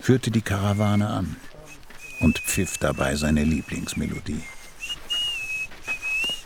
führte 0.00 0.30
die 0.30 0.42
Karawane 0.42 1.08
an 1.08 1.36
und 2.20 2.38
pfiff 2.38 2.78
dabei 2.78 3.16
seine 3.16 3.44
Lieblingsmelodie. 3.44 4.42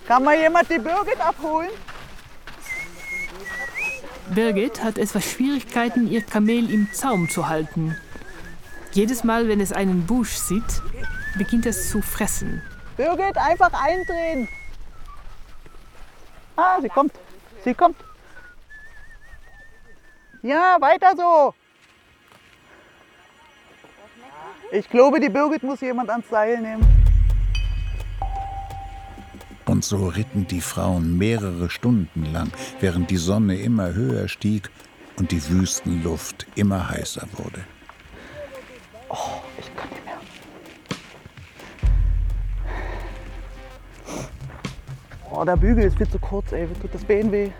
Kann 0.06 0.24
mal 0.24 0.38
jemand 0.38 0.70
die 0.70 0.78
Birgit 0.78 1.20
abholen? 1.20 1.70
Birgit 4.34 4.82
hat 4.82 4.98
etwas 4.98 5.24
Schwierigkeiten, 5.24 6.10
ihr 6.10 6.22
Kamel 6.22 6.70
im 6.72 6.92
Zaum 6.92 7.28
zu 7.28 7.48
halten. 7.48 7.96
Jedes 8.92 9.24
Mal, 9.24 9.48
wenn 9.48 9.60
es 9.60 9.72
einen 9.72 10.06
Busch 10.06 10.32
sieht, 10.32 10.82
beginnt 11.38 11.66
es 11.66 11.90
zu 11.90 12.02
fressen. 12.02 12.62
Birgit, 12.96 13.36
einfach 13.36 13.72
eindrehen. 13.72 14.48
Ah, 16.56 16.80
sie 16.80 16.88
kommt. 16.88 17.12
Sie 17.62 17.74
kommt. 17.74 17.96
Ja, 20.42 20.76
weiter 20.80 21.12
so. 21.16 21.54
Ich 24.72 24.88
glaube, 24.88 25.20
die 25.20 25.28
Birgit 25.28 25.62
muss 25.62 25.80
jemand 25.80 26.10
ans 26.10 26.28
Seil 26.28 26.60
nehmen. 26.60 27.05
Und 29.66 29.84
so 29.84 30.06
ritten 30.06 30.46
die 30.46 30.60
Frauen 30.60 31.18
mehrere 31.18 31.68
Stunden 31.70 32.24
lang, 32.32 32.50
während 32.80 33.10
die 33.10 33.16
Sonne 33.16 33.56
immer 33.56 33.94
höher 33.94 34.28
stieg 34.28 34.70
und 35.18 35.32
die 35.32 35.48
Wüstenluft 35.48 36.46
immer 36.54 36.88
heißer 36.88 37.26
wurde. 37.32 37.64
Oh, 39.08 39.40
ich 39.58 39.76
kann 39.76 39.88
nicht 39.90 40.04
mehr. 40.04 40.20
Oh, 45.32 45.44
der 45.44 45.56
Bügel 45.56 45.84
ist 45.84 45.98
viel 45.98 46.08
zu 46.08 46.18
kurz, 46.20 46.52
ey. 46.52 46.68
Tut 46.80 46.94
das 46.94 47.04
Bein 47.04 47.32
weh? 47.32 47.50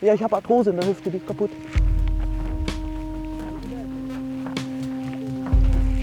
Ja, 0.00 0.14
ich 0.14 0.22
habe 0.22 0.36
Arthrose 0.36 0.70
in 0.70 0.76
der 0.76 0.88
Hüfte, 0.88 1.10
die 1.10 1.16
ist 1.16 1.26
kaputt. 1.26 1.50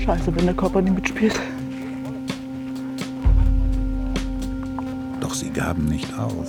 Scheiße, 0.04 0.36
wenn 0.36 0.45
der 0.45 0.54
Körper 0.54 0.82
nicht 0.82 0.95
mitspielt. 0.95 1.39
Doch 5.22 5.34
sie 5.34 5.49
gaben 5.49 5.86
nicht 5.86 6.14
auf. 6.20 6.47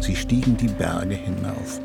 Sie 0.00 0.16
stiegen 0.16 0.56
die 0.56 0.68
Berge 0.68 1.16
hinauf, 1.16 1.80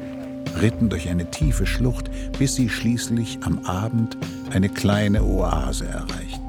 ritten 0.61 0.87
durch 0.87 1.09
eine 1.09 1.29
tiefe 1.29 1.65
Schlucht, 1.65 2.09
bis 2.39 2.55
sie 2.55 2.69
schließlich 2.69 3.39
am 3.41 3.65
Abend 3.65 4.15
eine 4.51 4.69
kleine 4.69 5.23
Oase 5.23 5.87
erreichten. 5.87 6.39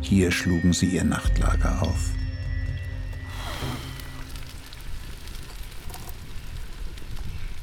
Hier 0.00 0.32
schlugen 0.32 0.72
sie 0.72 0.86
ihr 0.86 1.04
Nachtlager 1.04 1.82
auf. 1.82 2.10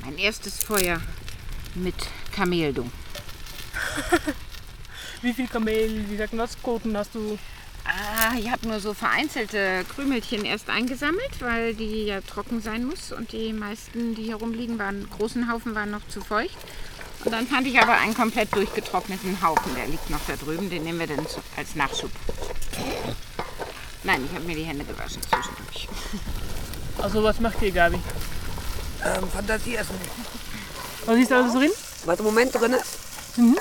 Mein 0.05 0.17
erstes 0.17 0.63
Feuer 0.63 1.01
mit 1.75 1.95
Kameldung. 2.31 2.89
Wie 5.23 5.31
viel 5.31 5.47
Kamel, 5.47 6.03
wie 6.09 6.17
sagt 6.17 6.33
man 6.33 6.45
das, 6.45 6.61
Koten 6.61 6.97
hast 6.97 7.15
du? 7.15 7.39
Ah, 7.85 8.33
ich 8.37 8.51
habe 8.51 8.67
nur 8.67 8.81
so 8.81 8.93
vereinzelte 8.93 9.85
Krümelchen 9.95 10.43
erst 10.43 10.69
eingesammelt, 10.69 11.39
weil 11.39 11.73
die 11.75 12.03
ja 12.03 12.19
trocken 12.19 12.61
sein 12.61 12.83
muss. 12.85 13.13
Und 13.13 13.31
die 13.31 13.53
meisten, 13.53 14.15
die 14.15 14.23
hier 14.23 14.35
rumliegen, 14.35 14.77
waren 14.79 15.09
großen 15.09 15.49
Haufen, 15.49 15.75
waren 15.75 15.91
noch 15.91 16.05
zu 16.09 16.19
feucht. 16.19 16.57
Und 17.23 17.31
dann 17.31 17.47
fand 17.47 17.65
ich 17.67 17.79
aber 17.79 17.93
einen 17.93 18.13
komplett 18.13 18.53
durchgetrockneten 18.53 19.41
Haufen. 19.41 19.73
Der 19.75 19.87
liegt 19.87 20.09
noch 20.09 20.19
da 20.27 20.35
drüben. 20.35 20.69
Den 20.69 20.83
nehmen 20.83 20.99
wir 20.99 21.07
dann 21.07 21.25
als 21.55 21.75
Nachschub. 21.75 22.11
Nein, 24.03 24.25
ich 24.29 24.35
habe 24.35 24.43
mir 24.43 24.57
die 24.57 24.63
Hände 24.63 24.83
gewaschen 24.83 25.21
zwischendurch. 25.21 25.87
Also 27.01 27.23
was 27.23 27.39
macht 27.39 27.61
ihr, 27.61 27.71
Gabi? 27.71 27.97
Ähm, 29.05 29.29
Fantasie 29.29 29.75
essen. 29.75 29.95
Was 31.05 31.17
ist 31.17 31.31
da 31.31 31.41
alles 31.41 31.53
drin? 31.53 31.71
Was 32.03 32.19
im 32.19 32.25
Moment 32.25 32.53
drin 32.53 32.73
ist? 32.73 33.37
Mhm. 33.37 33.57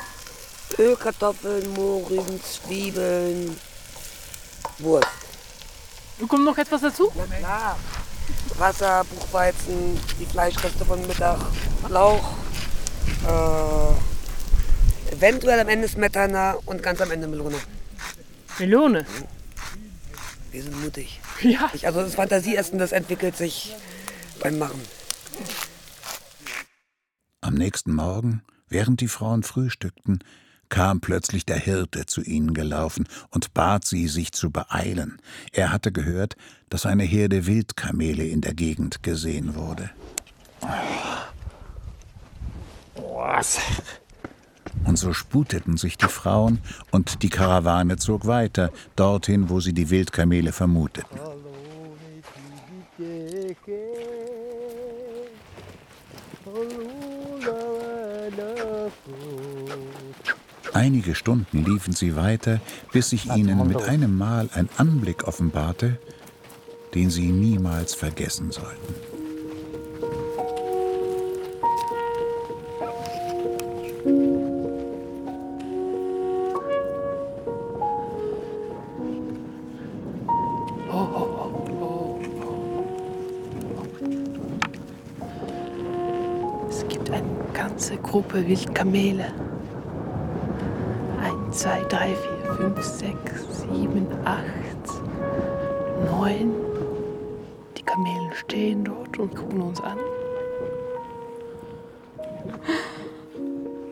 Öl, 0.79 0.97
Kartoffeln, 0.97 1.73
Mohren, 1.75 2.41
Zwiebeln, 2.43 3.57
Wurst. 4.79 5.09
Und 6.19 6.29
kommt 6.29 6.45
noch 6.45 6.59
etwas 6.59 6.81
dazu? 6.83 7.11
Na 7.15 7.25
klar. 7.37 7.79
Wasser, 8.59 9.05
Buchweizen, 9.05 9.99
die 10.21 10.27
Fleischreste 10.27 10.85
von 10.85 11.05
Mittag, 11.07 11.39
Lauch, 11.89 12.35
äh, 13.27 13.93
eventuell 15.13 15.61
am 15.61 15.69
Ende 15.69 15.89
Smetana 15.89 16.57
und 16.67 16.83
ganz 16.83 17.01
am 17.01 17.11
Ende 17.11 17.27
Melone. 17.29 17.59
Melone? 18.59 19.07
Wir 20.51 20.63
sind 20.63 20.81
mutig. 20.83 21.21
Ja. 21.41 21.71
Ich, 21.73 21.87
also 21.87 22.03
das 22.03 22.15
Fantasieessen, 22.15 22.79
das 22.79 22.93
entwickelt 22.93 23.37
sich 23.37 23.75
beim 24.41 24.59
Machen. 24.59 24.81
Am 27.41 27.55
nächsten 27.55 27.95
Morgen, 27.95 28.43
während 28.69 29.01
die 29.01 29.09
Frauen 29.09 29.43
frühstückten, 29.43 30.23
kam 30.73 31.03
plötzlich 31.03 31.45
der 31.45 31.59
Hirte 31.59 32.07
zu 32.07 32.23
ihnen 32.23 32.55
gelaufen 32.55 33.07
und 33.29 33.53
bat 33.53 33.85
sie, 33.85 34.09
sich 34.09 34.33
zu 34.33 34.51
beeilen. 34.51 35.19
Er 35.53 35.71
hatte 35.71 35.93
gehört, 35.93 36.35
dass 36.71 36.87
eine 36.87 37.05
Herde 37.05 37.47
Wildkamele 37.47 38.25
in 38.25 38.41
der 38.41 38.55
Gegend 38.55 39.03
gesehen 39.03 39.55
wurde. 39.55 39.91
Und 44.85 44.97
so 44.97 45.13
sputeten 45.13 45.77
sich 45.77 45.99
die 45.99 46.07
Frauen 46.07 46.59
und 46.91 47.23
die 47.23 47.29
Karawane 47.29 47.99
zog 47.99 48.27
weiter, 48.27 48.73
dorthin, 48.97 49.51
wo 49.51 49.61
sie 49.61 49.75
die 49.75 49.91
Wildkamele 49.91 50.53
vermuteten. 50.53 51.21
Einige 60.75 61.15
Stunden 61.15 61.65
liefen 61.65 61.93
sie 61.93 62.17
weiter, 62.17 62.61
bis 62.93 63.11
sich 63.11 63.27
ihnen 63.27 63.67
mit 63.69 63.83
einem 63.83 64.17
Mal 64.17 64.49
ein 64.55 64.71
Anblick 64.79 65.25
offenbarte, 65.29 65.99
den 66.95 67.11
sie 67.11 67.31
niemals 67.31 67.95
vergessen 67.95 68.51
sollten. 68.51 68.95
Es 86.71 86.89
gibt 86.89 87.11
eine 87.11 87.27
ganze 87.53 87.97
Gruppe 87.99 88.47
Wildkamele. 88.47 89.27
Ein, 91.53 91.59
zwei, 91.59 91.83
drei, 91.83 92.15
vier, 92.15 92.55
fünf, 92.55 92.83
sechs, 92.83 93.61
sieben, 93.61 94.07
acht, 94.25 95.03
neun. 96.07 96.55
Die 97.77 97.83
Kamelen 97.83 98.33
stehen 98.33 98.85
dort 98.85 99.19
und 99.19 99.37
gucken 99.37 99.61
uns 99.61 99.79
an. 99.83 99.99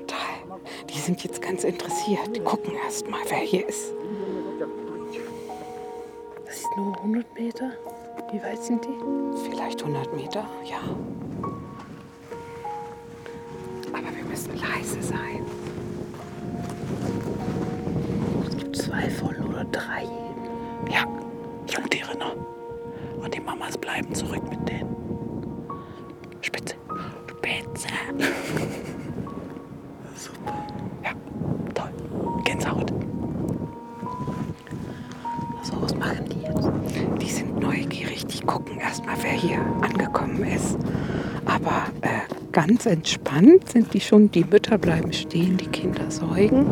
Toll. 0.06 0.58
Die 0.88 0.98
sind 0.98 1.22
jetzt 1.22 1.42
ganz 1.42 1.64
interessiert. 1.64 2.34
Die 2.34 2.40
gucken 2.40 2.72
erst 2.82 3.06
mal, 3.10 3.20
wer 3.28 3.36
hier 3.40 3.68
ist. 3.68 3.92
Das 6.46 6.56
ist 6.60 6.76
nur 6.78 6.96
100 6.96 7.34
Meter. 7.38 7.72
Wie 8.32 8.42
weit 8.42 8.64
sind 8.64 8.86
die? 8.86 9.50
Vielleicht 9.50 9.82
100 9.82 10.16
Meter, 10.16 10.46
ja. 10.64 10.80
Aber 13.92 14.16
wir 14.16 14.24
müssen 14.24 14.58
leise 14.58 15.02
sein. 15.02 15.44
Zurück 24.14 24.42
mit 24.50 24.68
denen. 24.68 24.94
Spitze. 26.40 26.74
Spitze. 27.28 27.88
Super. 30.16 30.66
Ja, 31.04 31.10
toll. 31.74 31.90
Gänsehaut. 32.44 32.92
So, 35.62 35.80
was 35.80 35.94
machen 35.96 36.24
die 36.30 36.40
jetzt? 36.42 36.70
Die 37.20 37.30
sind 37.30 37.58
neugierig. 37.60 38.26
Die 38.26 38.40
gucken 38.40 38.78
erst 38.78 39.04
mal, 39.06 39.16
wer 39.22 39.32
hier 39.32 39.60
angekommen 39.82 40.44
ist. 40.44 40.78
Aber 41.44 41.86
äh, 42.02 42.20
ganz 42.52 42.86
entspannt 42.86 43.68
sind 43.70 43.92
die 43.94 44.00
schon. 44.00 44.30
Die 44.30 44.44
Mütter 44.44 44.78
bleiben 44.78 45.12
stehen, 45.12 45.56
die 45.56 45.66
Kinder 45.66 46.10
säugen. 46.10 46.66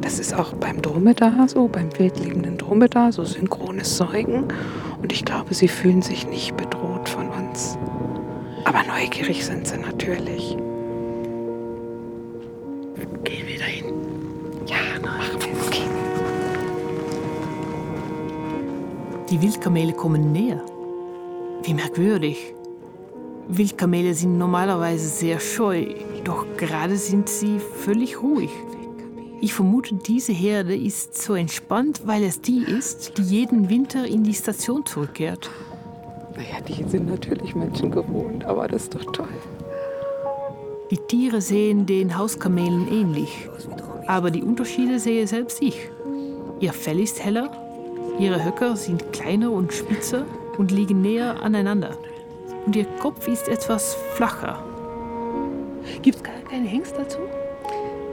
Das 0.00 0.18
ist 0.18 0.34
auch 0.34 0.52
beim 0.54 0.82
Dromedar 0.82 1.48
so, 1.48 1.68
beim 1.68 1.88
wildlebenden 1.98 2.58
Dromedar, 2.58 3.12
so 3.12 3.24
synchrones 3.24 3.96
Säugen. 3.96 4.44
Und 5.02 5.12
ich 5.12 5.24
glaube, 5.24 5.54
sie 5.54 5.68
fühlen 5.68 6.02
sich 6.02 6.26
nicht. 6.26 6.56
Aber 8.76 8.88
neugierig 8.88 9.42
sind 9.42 9.66
sie 9.66 9.78
natürlich. 9.78 10.50
Gehen 13.24 13.46
wir 13.46 13.58
dahin. 13.58 13.86
Ja, 14.66 14.76
machen 15.02 15.40
wir. 15.40 15.66
Okay. 15.66 15.88
Die 19.30 19.40
Wildkamele 19.40 19.94
kommen 19.94 20.30
näher. 20.30 20.62
Wie 21.62 21.72
merkwürdig. 21.72 22.52
Wildkamele 23.48 24.12
sind 24.12 24.36
normalerweise 24.36 25.08
sehr 25.08 25.40
scheu, 25.40 25.86
doch 26.24 26.44
gerade 26.58 26.96
sind 26.96 27.30
sie 27.30 27.58
völlig 27.58 28.20
ruhig. 28.20 28.50
Ich 29.40 29.54
vermute, 29.54 29.94
diese 29.94 30.32
Herde 30.32 30.76
ist 30.76 31.22
so 31.22 31.34
entspannt, 31.34 32.02
weil 32.04 32.24
es 32.24 32.42
die 32.42 32.62
ist, 32.62 33.16
die 33.16 33.22
jeden 33.22 33.70
Winter 33.70 34.04
in 34.04 34.22
die 34.22 34.34
Station 34.34 34.84
zurückkehrt. 34.84 35.48
Naja, 36.36 36.60
die 36.68 36.84
sind 36.84 37.08
natürlich 37.08 37.54
Menschen 37.54 37.90
gewohnt, 37.90 38.44
aber 38.44 38.68
das 38.68 38.84
ist 38.84 38.94
doch 38.94 39.12
toll. 39.12 39.28
Die 40.90 40.98
Tiere 40.98 41.40
sehen 41.40 41.86
den 41.86 42.16
Hauskamelen 42.16 42.88
ähnlich, 42.92 43.48
aber 44.06 44.30
die 44.30 44.42
Unterschiede 44.42 44.98
sehe 44.98 45.26
selbst 45.26 45.62
ich. 45.62 45.88
Ihr 46.60 46.72
Fell 46.72 47.00
ist 47.00 47.24
heller, 47.24 47.50
ihre 48.20 48.44
Höcker 48.44 48.76
sind 48.76 49.12
kleiner 49.12 49.50
und 49.50 49.72
spitzer 49.72 50.26
und 50.58 50.70
liegen 50.70 51.00
näher 51.00 51.42
aneinander. 51.42 51.96
Und 52.66 52.76
ihr 52.76 52.86
Kopf 53.00 53.26
ist 53.28 53.48
etwas 53.48 53.94
flacher. 54.14 54.62
Gibt 56.02 56.16
es 56.18 56.22
gar 56.22 56.34
keine 56.48 56.66
Hengst 56.66 56.96
dazu? 56.96 57.18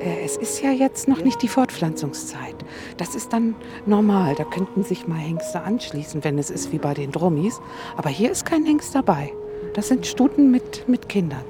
Äh, 0.04 0.24
Es 0.24 0.38
ist 0.38 0.62
ja 0.62 0.72
jetzt 0.72 1.08
noch 1.08 1.24
nicht 1.24 1.42
die 1.42 1.48
Fortpflanzungszeit. 1.48 2.56
Das 2.98 3.16
ist 3.16 3.34
dann 3.34 3.56
normal. 3.86 4.36
Da 4.36 4.44
könnten 4.44 4.84
sich 4.84 5.08
mal 5.08 5.18
Hengste 5.18 5.62
anschließen, 5.62 6.24
wenn 6.24 6.38
es 6.38 6.50
ist 6.50 6.72
wie 6.72 6.80
bei 6.80 6.94
den 6.94 7.12
Drommis. 7.12 7.62
Aber 7.98 8.10
hier 8.10 8.32
ist 8.32 8.46
kein 8.46 8.66
Hengst 8.66 8.94
dabei. 8.96 9.32
Das 9.74 9.88
sind 9.88 10.06
Stuten 10.06 10.52
mit, 10.52 10.88
mit 10.88 11.10
Kindern. 11.10 11.46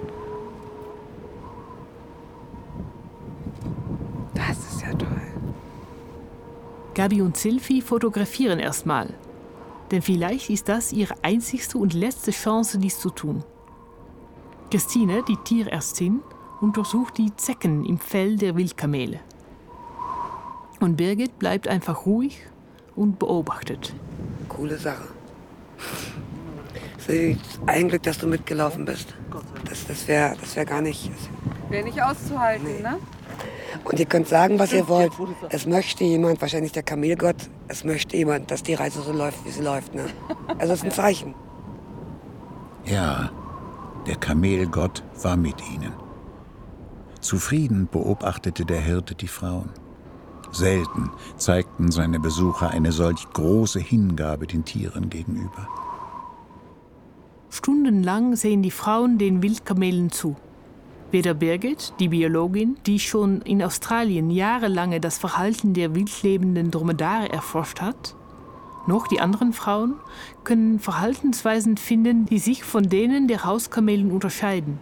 Das 4.33 4.57
ist 4.57 4.81
ja 4.81 4.93
toll. 4.93 5.21
Gabi 6.93 7.21
und 7.21 7.37
Sylvie 7.37 7.81
fotografieren 7.81 8.59
erstmal. 8.59 9.13
Denn 9.91 10.01
vielleicht 10.01 10.49
ist 10.49 10.69
das 10.69 10.93
ihre 10.93 11.15
einzigste 11.23 11.77
und 11.77 11.93
letzte 11.93 12.31
Chance, 12.31 12.77
dies 12.77 12.99
zu 12.99 13.09
tun. 13.09 13.43
Christine, 14.71 15.23
die 15.27 15.37
Tierärztin, 15.37 16.21
untersucht 16.63 17.17
die 17.17 17.35
Zecken 17.35 17.83
im 17.83 17.99
Fell 17.99 18.37
der 18.37 18.55
Wildkamele. 18.55 19.19
Und 20.79 20.95
Birgit 20.95 21.37
bleibt 21.37 21.67
einfach 21.67 22.05
ruhig 22.05 22.39
und 22.95 23.19
beobachtet. 23.19 23.93
Coole 24.47 24.77
Sache. 24.77 25.03
Ein 27.65 27.89
Glück, 27.89 28.03
dass 28.03 28.17
du 28.17 28.27
mitgelaufen 28.27 28.85
bist. 28.85 29.13
Das, 29.65 29.85
das 29.85 30.07
wäre 30.07 30.35
das 30.39 30.55
wär 30.55 30.65
gar 30.65 30.81
nicht. 30.81 31.11
Wäre 31.69 31.83
nicht 31.83 32.01
auszuhalten, 32.01 32.81
ne? 32.81 32.97
Und 33.83 33.99
ihr 33.99 34.05
könnt 34.05 34.29
sagen, 34.29 34.57
was 34.57 34.71
ihr 34.71 34.87
wollt. 34.87 35.11
Es 35.49 35.65
möchte 35.65 36.05
jemand, 36.05 36.39
wahrscheinlich 36.41 36.71
der 36.71 36.83
Kamelgott, 36.83 37.49
es 37.67 37.83
möchte 37.83 38.15
jemand, 38.15 38.51
dass 38.51 38.63
die 38.63 38.75
Reise 38.75 39.01
so 39.01 39.11
läuft, 39.11 39.43
wie 39.45 39.49
sie 39.49 39.63
läuft. 39.63 39.95
Ne? 39.95 40.05
Also 40.59 40.73
es 40.73 40.79
ist 40.79 40.85
ein 40.85 40.91
Zeichen. 40.91 41.35
Ja, 42.85 43.31
der 44.07 44.15
Kamelgott 44.15 45.03
war 45.21 45.35
mit 45.35 45.55
ihnen. 45.73 46.02
Zufrieden 47.23 47.87
beobachtete 47.89 48.65
der 48.65 48.81
Hirte 48.81 49.15
die 49.15 49.29
Frauen. 49.29 49.69
Selten 50.51 51.09
zeigten 51.37 51.89
seine 51.89 52.19
Besucher 52.19 52.69
eine 52.69 52.91
solch 52.91 53.27
große 53.31 53.79
Hingabe 53.79 54.45
den 54.45 54.65
Tieren 54.65 55.09
gegenüber. 55.09 55.67
Stundenlang 57.49 58.35
sehen 58.35 58.61
die 58.61 58.71
Frauen 58.71 59.17
den 59.17 59.41
Wildkamelen 59.41 60.11
zu. 60.11 60.35
Weder 61.11 61.33
Birgit, 61.33 61.93
die 61.99 62.09
Biologin, 62.09 62.77
die 62.85 62.99
schon 62.99 63.41
in 63.41 63.63
Australien 63.63 64.29
jahrelange 64.29 64.99
das 64.99 65.17
Verhalten 65.17 65.73
der 65.73 65.95
wildlebenden 65.95 66.71
Dromedare 66.71 67.31
erforscht 67.31 67.79
hat, 67.79 68.15
noch 68.85 69.07
die 69.07 69.21
anderen 69.21 69.53
Frauen 69.53 69.95
können 70.43 70.79
Verhaltensweisen 70.79 71.77
finden, 71.77 72.25
die 72.25 72.39
sich 72.39 72.65
von 72.65 72.89
denen 72.89 73.29
der 73.29 73.45
Hauskamelen 73.45 74.11
unterscheiden. 74.11 74.79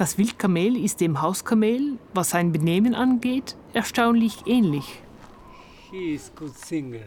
Das 0.00 0.18
Wildkamel 0.18 0.76
ist 0.76 1.00
dem 1.00 1.22
Hauskamel, 1.22 1.98
was 2.12 2.30
sein 2.30 2.52
Benehmen 2.52 2.94
angeht, 2.94 3.56
erstaunlich 3.72 4.46
ähnlich. 4.46 5.00
He 5.90 6.14
is 6.14 6.30
good 6.36 6.56
singer. 6.56 7.06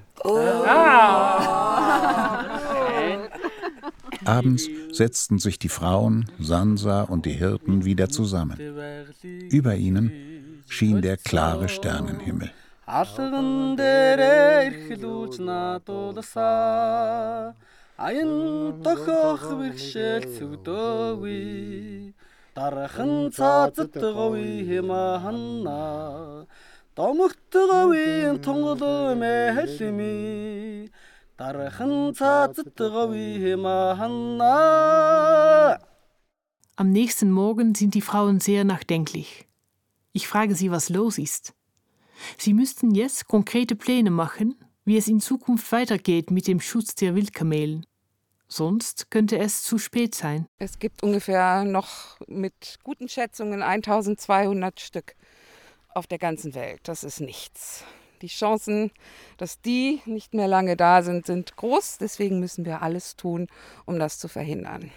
Abends 4.25 4.67
setzten 4.91 5.37
sich 5.37 5.59
die 5.59 5.69
Frauen, 5.69 6.25
Sansa 6.39 7.03
und 7.03 7.25
die 7.25 7.33
Hirten 7.33 7.85
wieder 7.85 8.09
zusammen. 8.09 8.57
Über 9.49 9.75
ihnen 9.75 10.63
schien 10.67 11.01
der 11.01 11.17
klare 11.17 11.69
Sternenhimmel. 11.69 12.51
алган 12.89 13.77
дээрээ 13.77 14.53
эрхлүүлж 14.67 15.35
надуулсаа 15.45 17.53
аян 18.01 18.33
тохох 18.81 19.45
бэрхшээл 19.59 20.25
сүгдөөгүй 20.37 21.37
дарахан 22.55 23.31
цаазат 23.31 23.93
говь 23.93 24.65
хэмаанна 24.69 25.81
домогт 26.95 27.53
говийн 27.71 28.35
тунгал 28.45 29.15
мэхэлми 29.21 30.91
дарахан 31.37 31.93
цаазат 32.19 32.77
говь 32.77 33.37
хэмаанна 33.43 34.55
Am 36.81 36.91
nächsten 36.93 37.29
Morgen 37.29 37.75
sind 37.75 37.93
die 37.93 38.01
Frauen 38.01 38.39
sehr 38.39 38.63
nachdenklich. 38.63 39.49
Ich 40.13 40.29
frage 40.29 40.55
sie, 40.55 40.71
was 40.71 40.87
los 40.87 41.17
ist. 41.17 41.53
Sie 42.37 42.53
müssten 42.53 42.95
jetzt 42.95 43.27
konkrete 43.27 43.75
Pläne 43.75 44.11
machen, 44.11 44.55
wie 44.85 44.95
es 44.95 45.09
in 45.09 45.19
Zukunft 45.19 45.69
weitergeht 45.73 46.31
mit 46.31 46.47
dem 46.47 46.61
Schutz 46.61 46.95
der 46.95 47.15
Wildkamelen. 47.15 47.85
Sonst 48.46 49.10
könnte 49.10 49.38
es 49.38 49.62
zu 49.62 49.78
spät 49.78 50.14
sein. 50.14 50.46
Es 50.58 50.78
gibt 50.78 51.02
ungefähr 51.02 51.64
noch 51.64 52.18
mit 52.26 52.78
guten 52.82 53.08
Schätzungen 53.08 53.62
1200 53.62 54.80
Stück 54.80 55.14
auf 55.88 56.06
der 56.06 56.18
ganzen 56.18 56.54
Welt. 56.54 56.80
Das 56.84 57.04
ist 57.04 57.20
nichts. 57.20 57.84
Die 58.22 58.28
Chancen, 58.28 58.90
dass 59.38 59.60
die 59.60 60.00
nicht 60.06 60.34
mehr 60.34 60.48
lange 60.48 60.76
da 60.76 61.02
sind, 61.02 61.26
sind 61.26 61.56
groß. 61.56 61.98
Deswegen 61.98 62.40
müssen 62.40 62.64
wir 62.64 62.82
alles 62.82 63.16
tun, 63.16 63.48
um 63.86 63.98
das 63.98 64.18
zu 64.18 64.28
verhindern. 64.28 64.90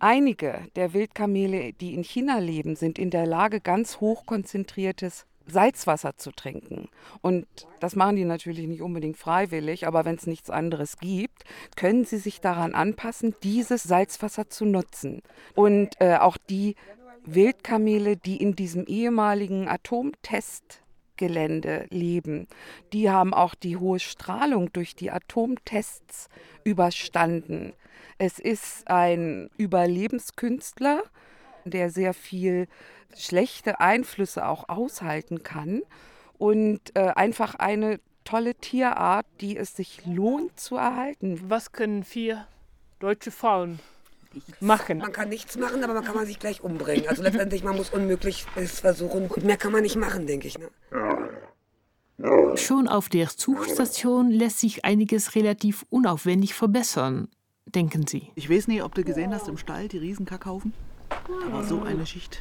Einige 0.00 0.66
der 0.76 0.92
Wildkamele, 0.92 1.72
die 1.72 1.94
in 1.94 2.04
China 2.04 2.38
leben, 2.38 2.76
sind 2.76 2.98
in 2.98 3.10
der 3.10 3.26
Lage, 3.26 3.60
ganz 3.60 4.00
hochkonzentriertes 4.00 5.26
Salzwasser 5.48 6.16
zu 6.16 6.30
trinken. 6.30 6.88
Und 7.20 7.46
das 7.80 7.96
machen 7.96 8.16
die 8.16 8.24
natürlich 8.24 8.66
nicht 8.66 8.82
unbedingt 8.82 9.16
freiwillig, 9.16 9.86
aber 9.86 10.04
wenn 10.04 10.16
es 10.16 10.26
nichts 10.26 10.50
anderes 10.50 10.98
gibt, 10.98 11.44
können 11.76 12.04
sie 12.04 12.18
sich 12.18 12.40
daran 12.40 12.74
anpassen, 12.74 13.34
dieses 13.42 13.82
Salzwasser 13.82 14.48
zu 14.48 14.64
nutzen. 14.64 15.22
Und 15.54 16.00
äh, 16.00 16.16
auch 16.16 16.36
die 16.36 16.76
Wildkamele, 17.24 18.16
die 18.16 18.36
in 18.36 18.54
diesem 18.54 18.86
ehemaligen 18.86 19.68
Atomtest 19.68 20.82
Waldgelände 21.18 21.86
leben, 21.90 22.46
die 22.92 23.10
haben 23.10 23.34
auch 23.34 23.54
die 23.54 23.76
hohe 23.76 23.98
Strahlung 23.98 24.72
durch 24.72 24.94
die 24.94 25.10
Atomtests 25.10 26.28
überstanden. 26.64 27.72
Es 28.18 28.38
ist 28.38 28.88
ein 28.88 29.50
Überlebenskünstler, 29.56 31.02
der 31.64 31.90
sehr 31.90 32.14
viel 32.14 32.68
schlechte 33.16 33.80
Einflüsse 33.80 34.46
auch 34.46 34.68
aushalten 34.68 35.42
kann 35.42 35.82
und 36.38 36.80
äh, 36.94 37.12
einfach 37.14 37.54
eine 37.54 38.00
tolle 38.24 38.54
Tierart, 38.54 39.26
die 39.40 39.56
es 39.56 39.74
sich 39.74 40.04
lohnt 40.04 40.58
zu 40.58 40.76
erhalten. 40.76 41.40
Was 41.48 41.72
können 41.72 42.04
vier 42.04 42.46
deutsche 42.98 43.30
Frauen 43.30 43.80
machen? 44.60 44.98
Man 44.98 45.12
kann 45.12 45.30
nichts 45.30 45.56
machen, 45.56 45.82
aber 45.82 45.94
man 45.94 46.04
kann 46.04 46.14
man 46.14 46.26
sich 46.26 46.38
gleich 46.38 46.62
umbringen. 46.62 47.08
Also 47.08 47.22
letztendlich, 47.22 47.64
man 47.64 47.76
muss 47.76 47.90
Unmögliches 47.90 48.80
versuchen 48.80 49.28
und 49.28 49.44
mehr 49.44 49.56
kann 49.56 49.72
man 49.72 49.82
nicht 49.82 49.96
machen, 49.96 50.26
denke 50.26 50.46
ich. 50.46 50.58
Ne? 50.58 50.68
Schon 52.56 52.88
auf 52.88 53.08
der 53.08 53.28
Zugstation 53.28 54.30
lässt 54.30 54.58
sich 54.58 54.84
einiges 54.84 55.34
relativ 55.36 55.86
unaufwendig 55.88 56.52
verbessern, 56.52 57.28
denken 57.64 58.06
Sie. 58.06 58.30
Ich 58.34 58.50
weiß 58.50 58.66
nicht, 58.68 58.82
ob 58.82 58.94
du 58.94 59.04
gesehen 59.04 59.32
hast 59.32 59.48
im 59.48 59.56
Stall 59.56 59.88
die 59.88 59.98
Riesenkackhaufen. 59.98 60.74
Da 61.28 61.52
war 61.52 61.64
so 61.64 61.82
eine 61.82 62.06
Schicht 62.06 62.40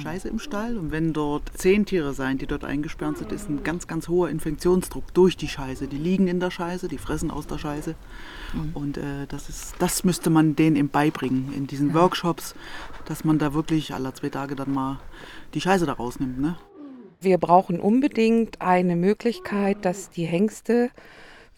Scheiße 0.00 0.28
im 0.28 0.38
Stall. 0.38 0.78
Und 0.78 0.90
wenn 0.90 1.12
dort 1.12 1.50
zehn 1.54 1.84
Tiere 1.84 2.14
sein, 2.14 2.38
die 2.38 2.46
dort 2.46 2.64
eingesperrt 2.64 3.18
sind, 3.18 3.32
ist 3.32 3.48
ein 3.48 3.62
ganz, 3.62 3.86
ganz 3.86 4.08
hoher 4.08 4.30
Infektionsdruck 4.30 5.12
durch 5.12 5.36
die 5.36 5.48
Scheiße. 5.48 5.86
Die 5.86 5.98
liegen 5.98 6.28
in 6.28 6.40
der 6.40 6.50
Scheiße, 6.50 6.88
die 6.88 6.98
fressen 6.98 7.30
aus 7.30 7.46
der 7.46 7.58
Scheiße. 7.58 7.94
Mhm. 8.54 8.70
Und 8.74 8.96
äh, 8.96 9.26
das, 9.28 9.48
ist, 9.48 9.74
das 9.78 10.04
müsste 10.04 10.30
man 10.30 10.56
denen 10.56 10.76
eben 10.76 10.88
beibringen 10.88 11.52
in 11.54 11.66
diesen. 11.66 11.92
Workshops, 11.92 12.54
dass 13.04 13.22
man 13.24 13.38
da 13.38 13.52
wirklich 13.52 13.92
alle 13.92 14.14
zwei 14.14 14.30
Tage 14.30 14.56
dann 14.56 14.72
mal 14.72 14.98
die 15.52 15.60
Scheiße 15.60 15.84
da 15.84 15.92
rausnimmt. 15.92 16.40
Ne? 16.40 16.56
Wir 17.20 17.36
brauchen 17.36 17.80
unbedingt 17.80 18.62
eine 18.62 18.96
Möglichkeit, 18.96 19.84
dass 19.84 20.08
die 20.08 20.24
Hengste 20.24 20.90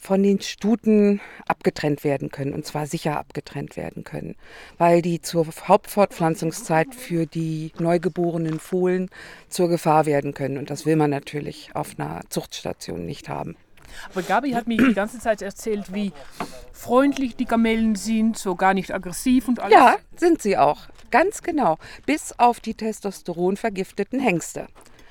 von 0.04 0.22
den 0.22 0.38
Stuten 0.42 1.22
abgetrennt 1.48 2.04
werden 2.04 2.30
können, 2.30 2.52
und 2.52 2.66
zwar 2.66 2.86
sicher 2.86 3.18
abgetrennt 3.18 3.74
werden 3.74 4.04
können, 4.04 4.36
weil 4.76 5.00
die 5.00 5.22
zur 5.22 5.46
Hauptfortpflanzungszeit 5.46 6.94
für 6.94 7.24
die 7.24 7.72
neugeborenen 7.78 8.60
Fohlen 8.60 9.08
zur 9.48 9.70
Gefahr 9.70 10.04
werden 10.04 10.34
können. 10.34 10.58
Und 10.58 10.68
das 10.68 10.84
will 10.84 10.96
man 10.96 11.08
natürlich 11.08 11.70
auf 11.72 11.98
einer 11.98 12.20
Zuchtstation 12.28 13.06
nicht 13.06 13.30
haben. 13.30 13.56
Aber 14.10 14.22
Gabi 14.22 14.50
hat 14.50 14.66
mir 14.66 14.76
die 14.76 14.92
ganze 14.92 15.18
Zeit 15.20 15.40
erzählt, 15.40 15.94
wie 15.94 16.12
freundlich 16.72 17.36
die 17.36 17.46
Kamelen 17.46 17.94
sind, 17.94 18.36
so 18.36 18.56
gar 18.56 18.74
nicht 18.74 18.92
aggressiv 18.92 19.48
und 19.48 19.60
alles. 19.60 19.74
Ja, 19.74 19.96
sind 20.16 20.42
sie 20.42 20.58
auch. 20.58 20.82
Ganz 21.10 21.42
genau. 21.42 21.78
Bis 22.04 22.38
auf 22.38 22.60
die 22.60 22.74
testosteronvergifteten 22.74 24.20
Hengste 24.20 24.66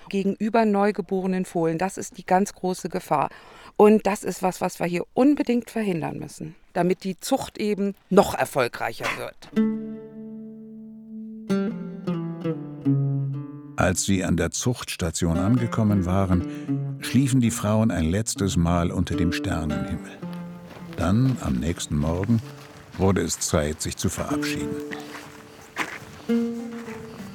gegenüber 0.10 0.66
neugeborenen 0.66 1.46
Fohlen. 1.46 1.80
Das 1.80 1.98
ist 1.98 2.20
die 2.20 2.26
ganz 2.26 2.54
große 2.54 2.90
Gefahr. 2.90 3.30
Und 3.78 4.06
das 4.06 4.24
ist 4.24 4.44
was, 4.44 4.62
was 4.62 4.80
wir 4.80 4.86
hier 4.86 5.06
unbedingt 5.14 5.70
verhindern 5.70 6.20
müssen, 6.20 6.56
damit 6.74 7.04
die 7.04 7.20
Zucht 7.20 7.58
eben 7.58 7.96
noch 8.10 8.34
erfolgreicher 8.36 9.06
wird. 9.18 9.50
Als 13.76 14.06
sie 14.06 14.24
an 14.24 14.38
der 14.38 14.52
Zuchtstation 14.52 15.38
angekommen 15.38 16.06
waren, 16.06 17.00
schliefen 17.02 17.42
die 17.42 17.52
Frauen 17.52 17.92
ein 17.92 18.06
letztes 18.06 18.56
Mal 18.56 18.92
unter 18.92 19.16
dem 19.16 19.34
Sternenhimmel. 19.34 20.12
Dann, 20.96 21.38
am 21.42 21.56
nächsten 21.56 21.98
Morgen, 21.98 22.42
wurde 22.98 23.22
es 23.22 23.40
Zeit, 23.40 23.82
sich 23.82 23.98
zu 23.98 24.10
verabschieden. 24.10 24.76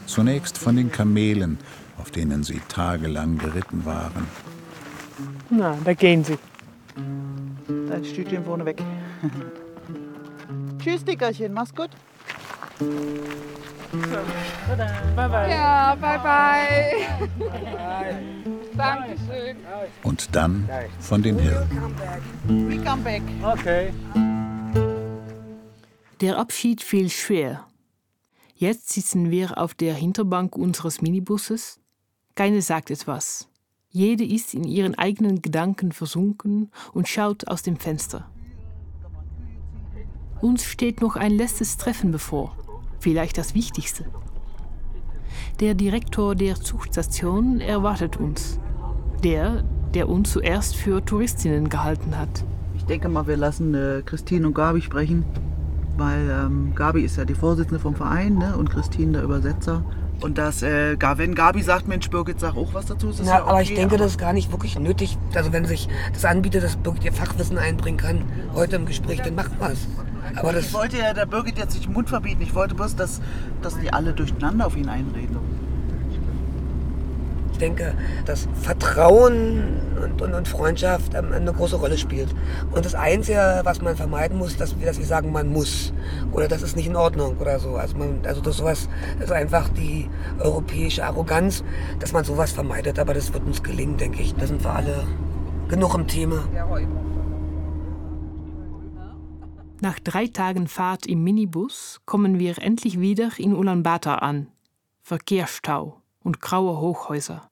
Zunächst 0.06 0.56
von 0.56 0.76
den 0.76 0.90
Kamelen, 0.90 1.58
auf 1.98 2.10
denen 2.10 2.44
sie 2.44 2.60
tagelang 2.68 3.36
geritten 3.38 3.84
waren. 3.84 4.26
Na, 5.50 5.76
da 5.84 5.94
gehen 5.94 6.24
sie. 6.24 6.38
Da 7.88 7.94
ist 7.94 8.10
Stütchen 8.10 8.44
vorne 8.44 8.64
weg. 8.64 8.82
Tschüss, 10.78 11.04
Dickerchen, 11.04 11.52
mach's 11.52 11.74
gut. 11.74 11.90
Bye 15.16 15.28
bye. 15.28 15.50
Ja, 15.50 15.94
bye 15.94 16.18
bye. 16.18 17.06
Dankeschön. 18.76 19.56
Und 20.02 20.34
dann 20.36 20.68
von 21.00 21.22
den 21.22 21.38
Hirten. 21.38 21.94
We 22.46 22.76
come 22.84 23.02
back. 23.02 23.22
Okay. 23.42 23.92
Der 26.20 26.38
Abschied 26.38 26.82
fiel 26.82 27.08
schwer. 27.10 27.66
Jetzt 28.54 28.90
sitzen 28.90 29.30
wir 29.30 29.56
auf 29.56 29.74
der 29.74 29.94
Hinterbank 29.94 30.56
unseres 30.56 31.00
Minibusses. 31.00 31.80
Keine 32.34 32.60
sagt 32.60 32.90
etwas. 32.90 33.47
Jede 33.90 34.24
ist 34.24 34.52
in 34.52 34.64
ihren 34.64 34.94
eigenen 34.96 35.40
Gedanken 35.40 35.92
versunken 35.92 36.70
und 36.92 37.08
schaut 37.08 37.48
aus 37.48 37.62
dem 37.62 37.76
Fenster. 37.76 38.28
Uns 40.42 40.64
steht 40.64 41.00
noch 41.00 41.16
ein 41.16 41.32
letztes 41.32 41.78
Treffen 41.78 42.12
bevor, 42.12 42.54
vielleicht 43.00 43.38
das 43.38 43.54
Wichtigste. 43.54 44.04
Der 45.60 45.74
Direktor 45.74 46.34
der 46.34 46.56
Zuchtstation 46.56 47.60
erwartet 47.60 48.18
uns. 48.18 48.60
Der, 49.24 49.64
der 49.94 50.08
uns 50.08 50.32
zuerst 50.32 50.76
für 50.76 51.04
Touristinnen 51.04 51.70
gehalten 51.70 52.16
hat. 52.16 52.44
Ich 52.76 52.84
denke 52.84 53.08
mal, 53.08 53.26
wir 53.26 53.36
lassen 53.36 53.74
äh, 53.74 54.02
Christine 54.04 54.46
und 54.46 54.54
Gabi 54.54 54.82
sprechen, 54.82 55.24
weil 55.96 56.30
ähm, 56.30 56.74
Gabi 56.74 57.02
ist 57.02 57.16
ja 57.16 57.24
die 57.24 57.34
Vorsitzende 57.34 57.80
vom 57.80 57.96
Verein 57.96 58.36
ne, 58.36 58.56
und 58.56 58.70
Christine 58.70 59.12
der 59.12 59.22
Übersetzer. 59.24 59.82
Und 60.20 60.36
dass, 60.36 60.62
äh, 60.62 60.96
wenn 61.16 61.34
Gabi 61.34 61.62
sagt, 61.62 61.86
Mensch, 61.86 62.10
Birgit, 62.10 62.40
sag 62.40 62.56
auch 62.56 62.74
was 62.74 62.86
dazu. 62.86 63.10
Ist 63.10 63.20
ja, 63.20 63.26
ja 63.26 63.42
okay, 63.42 63.50
aber 63.50 63.62
ich 63.62 63.68
denke, 63.68 63.94
aber 63.94 63.98
das 63.98 64.12
ist 64.12 64.18
gar 64.18 64.32
nicht 64.32 64.50
wirklich 64.50 64.78
nötig. 64.78 65.16
Also 65.34 65.52
wenn 65.52 65.64
sich 65.64 65.88
das 66.12 66.24
anbietet, 66.24 66.64
dass 66.64 66.76
Birgit 66.76 67.04
ihr 67.04 67.12
Fachwissen 67.12 67.56
einbringen 67.56 67.98
kann, 67.98 68.22
heute 68.54 68.76
im 68.76 68.86
Gespräch, 68.86 69.20
dann 69.22 69.36
macht 69.36 69.52
was. 69.60 69.86
Aber 70.34 70.52
das 70.52 70.66
ich 70.66 70.74
wollte 70.74 70.98
ja 70.98 71.14
der 71.14 71.26
Birgit 71.26 71.58
jetzt 71.58 71.74
nicht 71.74 71.86
den 71.86 71.92
Mund 71.92 72.08
verbieten. 72.08 72.42
Ich 72.42 72.54
wollte 72.54 72.74
bloß, 72.74 72.96
dass, 72.96 73.20
dass 73.62 73.78
die 73.78 73.92
alle 73.92 74.12
durcheinander 74.12 74.66
auf 74.66 74.76
ihn 74.76 74.88
einreden. 74.88 75.38
Ich 77.58 77.66
denke, 77.66 77.92
dass 78.24 78.46
Vertrauen 78.62 79.80
und, 80.00 80.22
und, 80.22 80.32
und 80.32 80.46
Freundschaft 80.46 81.16
eine 81.16 81.52
große 81.52 81.74
Rolle 81.74 81.98
spielt. 81.98 82.32
Und 82.70 82.84
das 82.84 82.94
Einzige, 82.94 83.62
was 83.64 83.82
man 83.82 83.96
vermeiden 83.96 84.38
muss, 84.38 84.56
dass 84.56 84.78
wir, 84.78 84.86
dass 84.86 84.96
wir 84.96 85.04
sagen, 85.04 85.32
man 85.32 85.52
muss. 85.52 85.92
Oder 86.30 86.46
das 86.46 86.62
ist 86.62 86.76
nicht 86.76 86.86
in 86.86 86.94
Ordnung 86.94 87.36
oder 87.38 87.58
so. 87.58 87.74
Also, 87.74 87.96
man, 87.96 88.20
also 88.24 88.40
das, 88.40 88.58
sowas, 88.58 88.88
ist 89.18 89.32
einfach 89.32 89.70
die 89.70 90.08
europäische 90.38 91.04
Arroganz, 91.04 91.64
dass 91.98 92.12
man 92.12 92.22
sowas 92.22 92.52
vermeidet. 92.52 93.00
Aber 93.00 93.12
das 93.12 93.32
wird 93.32 93.44
uns 93.44 93.60
gelingen, 93.60 93.96
denke 93.96 94.22
ich. 94.22 94.36
Da 94.36 94.46
sind 94.46 94.62
wir 94.62 94.72
alle 94.72 95.02
genug 95.66 95.96
im 95.96 96.06
Thema. 96.06 96.44
Nach 99.80 99.98
drei 99.98 100.28
Tagen 100.28 100.68
Fahrt 100.68 101.06
im 101.06 101.24
Minibus 101.24 101.98
kommen 102.06 102.38
wir 102.38 102.62
endlich 102.62 103.00
wieder 103.00 103.30
in 103.36 103.52
Ulaanbaatar 103.52 104.22
an. 104.22 104.46
Verkehrsstau 105.02 106.00
und 106.22 106.40
graue 106.40 106.80
Hochhäuser. 106.80 107.48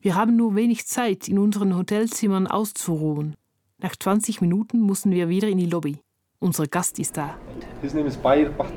Wir 0.00 0.14
haben 0.14 0.36
nur 0.36 0.54
wenig 0.54 0.86
Zeit, 0.86 1.28
in 1.28 1.38
unseren 1.38 1.76
Hotelzimmern 1.76 2.46
auszuruhen. 2.46 3.36
Nach 3.78 3.94
20 3.94 4.40
Minuten 4.40 4.80
mussten 4.80 5.10
wir 5.10 5.28
wieder 5.28 5.48
in 5.48 5.58
die 5.58 5.66
Lobby. 5.66 5.98
Unser 6.38 6.66
Gast 6.66 6.98
ist 6.98 7.16
da. 7.16 7.36
His 7.82 7.94
name 7.94 8.06
is 8.06 8.16
Bayir 8.16 8.50
Baht. 8.50 8.72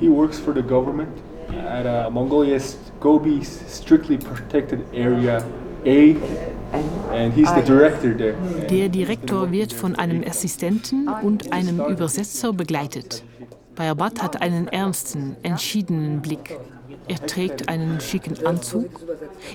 He 0.00 0.08
works 0.08 0.38
for 0.38 0.54
the 0.54 0.62
government 0.62 1.10
at 1.66 1.86
uh, 1.86 2.10
Mongolia's 2.10 2.76
Gobi 3.00 3.42
strictly 3.44 4.18
protected 4.18 4.80
area 4.94 5.44
A. 5.84 6.16
And 7.12 7.34
he's 7.34 7.52
the 7.54 7.62
director 7.62 8.16
there. 8.16 8.34
Der 8.70 8.88
Direktor 8.88 9.50
wird 9.50 9.72
von 9.72 9.94
einem 9.96 10.24
Assistenten 10.24 11.08
und 11.08 11.52
einem 11.52 11.80
Übersetzer 11.80 12.52
begleitet. 12.52 13.22
Bayerbat 13.74 14.22
hat 14.22 14.40
einen 14.42 14.68
ernsten, 14.68 15.36
entschiedenen 15.42 16.22
Blick. 16.22 16.58
Er 17.08 17.26
trägt 17.26 17.68
einen 17.68 18.00
schicken 18.00 18.46
Anzug. 18.46 19.00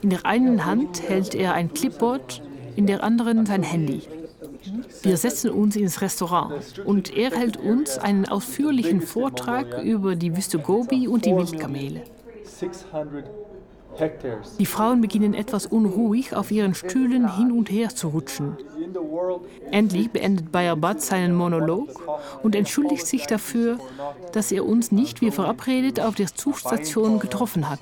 In 0.01 0.09
der 0.09 0.25
einen 0.25 0.65
Hand 0.65 1.01
hält 1.01 1.35
er 1.35 1.53
ein 1.53 1.73
Clipboard, 1.73 2.41
in 2.75 2.87
der 2.87 3.03
anderen 3.03 3.45
sein 3.45 3.63
Handy. 3.63 4.01
Wir 5.01 5.17
setzen 5.17 5.49
uns 5.49 5.75
ins 5.75 6.01
Restaurant 6.01 6.79
und 6.85 7.15
er 7.15 7.31
hält 7.31 7.57
uns 7.57 7.97
einen 7.97 8.25
ausführlichen 8.25 9.01
Vortrag 9.01 9.81
über 9.83 10.15
die 10.15 10.35
Wüste 10.35 10.59
Gobi 10.59 11.07
und 11.07 11.25
die 11.25 11.35
Wildkamele. 11.35 12.01
Die 14.59 14.65
Frauen 14.65 15.01
beginnen 15.01 15.33
etwas 15.33 15.65
unruhig 15.65 16.35
auf 16.35 16.51
ihren 16.51 16.73
Stühlen 16.73 17.35
hin 17.35 17.51
und 17.51 17.71
her 17.71 17.89
zu 17.89 18.09
rutschen. 18.09 18.57
Endlich 19.71 20.11
beendet 20.11 20.51
Bayerbat 20.51 21.01
seinen 21.01 21.35
Monolog 21.35 21.89
und 22.43 22.55
entschuldigt 22.55 23.07
sich 23.07 23.27
dafür, 23.27 23.77
dass 24.33 24.51
er 24.51 24.65
uns 24.65 24.91
nicht 24.91 25.21
wie 25.21 25.31
verabredet 25.31 25.99
auf 25.99 26.15
der 26.15 26.27
Zugstation 26.27 27.19
getroffen 27.19 27.69
hat. 27.69 27.79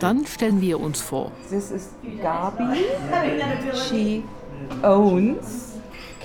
Dann 0.00 0.26
stellen 0.26 0.60
wir 0.60 0.80
uns 0.80 1.00
vor. 1.00 1.32
This 1.50 1.70
is 1.70 1.90
Gabi. 2.22 2.84
She 3.74 4.22
owns 4.82 5.71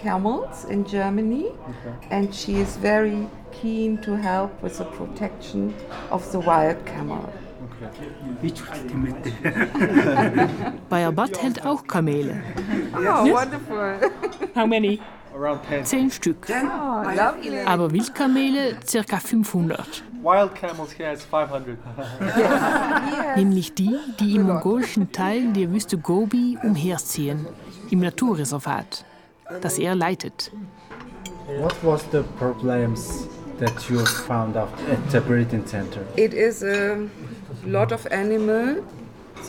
camels 0.01 0.65
in 0.65 0.85
Germany, 0.85 1.47
okay. 1.47 2.07
and 2.11 2.33
she 2.33 2.55
is 2.55 2.77
very 2.77 3.27
keen 3.51 3.97
to 3.99 4.15
help 4.15 4.51
with 4.61 4.77
the 4.77 4.85
protection 4.85 5.73
of 6.11 6.31
the 6.31 6.39
wild 6.39 6.85
camel. 6.85 7.33
Bayerbat 10.89 11.41
hält 11.41 11.65
auch 11.65 11.85
Kamele. 11.85 12.41
Oh, 12.95 13.31
wonderful. 13.31 13.99
How 14.55 14.65
many? 14.65 14.99
Zehn 15.83 16.09
Stück. 16.09 16.47
Aber 17.65 17.91
Wildkamele 17.91 18.77
circa 18.85 19.19
500. 19.19 20.03
Wild 20.23 20.55
camels 20.55 20.97
here 20.97 21.13
is 21.13 21.23
500. 21.23 21.77
Nämlich 23.35 23.73
die, 23.75 23.97
die 24.19 24.35
im 24.35 24.47
mongolischen 24.47 25.11
Teil 25.11 25.53
der 25.53 25.71
Wüste 25.71 25.97
Gobi 25.97 26.57
umherziehen, 26.63 27.45
im 27.91 27.99
Naturreservat, 27.99 29.05
das 29.61 29.77
er 29.77 29.95
leitet. 29.95 30.51
What 31.59 31.75
was 31.83 32.03
the 32.11 32.23
problems 32.37 33.27
that 33.59 33.89
you 33.89 34.05
found 34.05 34.57
out 34.57 34.69
at 34.91 35.11
the 35.11 35.21
breeding 35.21 35.65
center? 35.65 36.01
It 36.15 36.33
is 36.33 36.63
a 36.63 36.97
lot 37.65 37.91
of 37.91 38.05
animals 38.11 38.83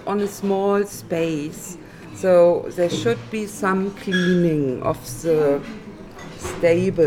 on 0.07 0.21
a 0.21 0.27
small 0.27 0.85
space. 0.87 1.77
So 2.15 2.67
there 2.75 2.91
should 2.91 3.19
be 3.31 3.47
some 3.47 3.91
cleaning 4.03 4.83
of 4.83 4.97
the 5.23 5.61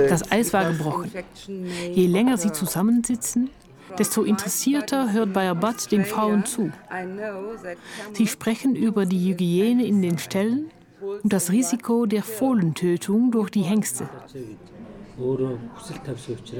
das 0.09 0.29
Eis 0.31 0.51
war 0.53 0.65
gebrochen. 0.65 1.11
Je 1.93 2.07
länger 2.07 2.37
sie 2.37 2.51
zusammensitzen, 2.51 3.49
desto 3.97 4.23
interessierter 4.23 5.13
hört 5.13 5.33
Bayabat 5.33 5.91
den 5.91 6.05
Frauen 6.05 6.45
zu. 6.45 6.71
Sie 8.13 8.27
sprechen 8.27 8.75
über 8.75 9.05
die 9.05 9.29
Hygiene 9.29 9.85
in 9.85 10.01
den 10.01 10.17
Ställen 10.17 10.69
und 11.23 11.33
das 11.33 11.51
Risiko 11.51 12.05
der 12.05 12.23
Fohlentötung 12.23 13.31
durch 13.31 13.49
die 13.49 13.61
Hengste. 13.61 14.09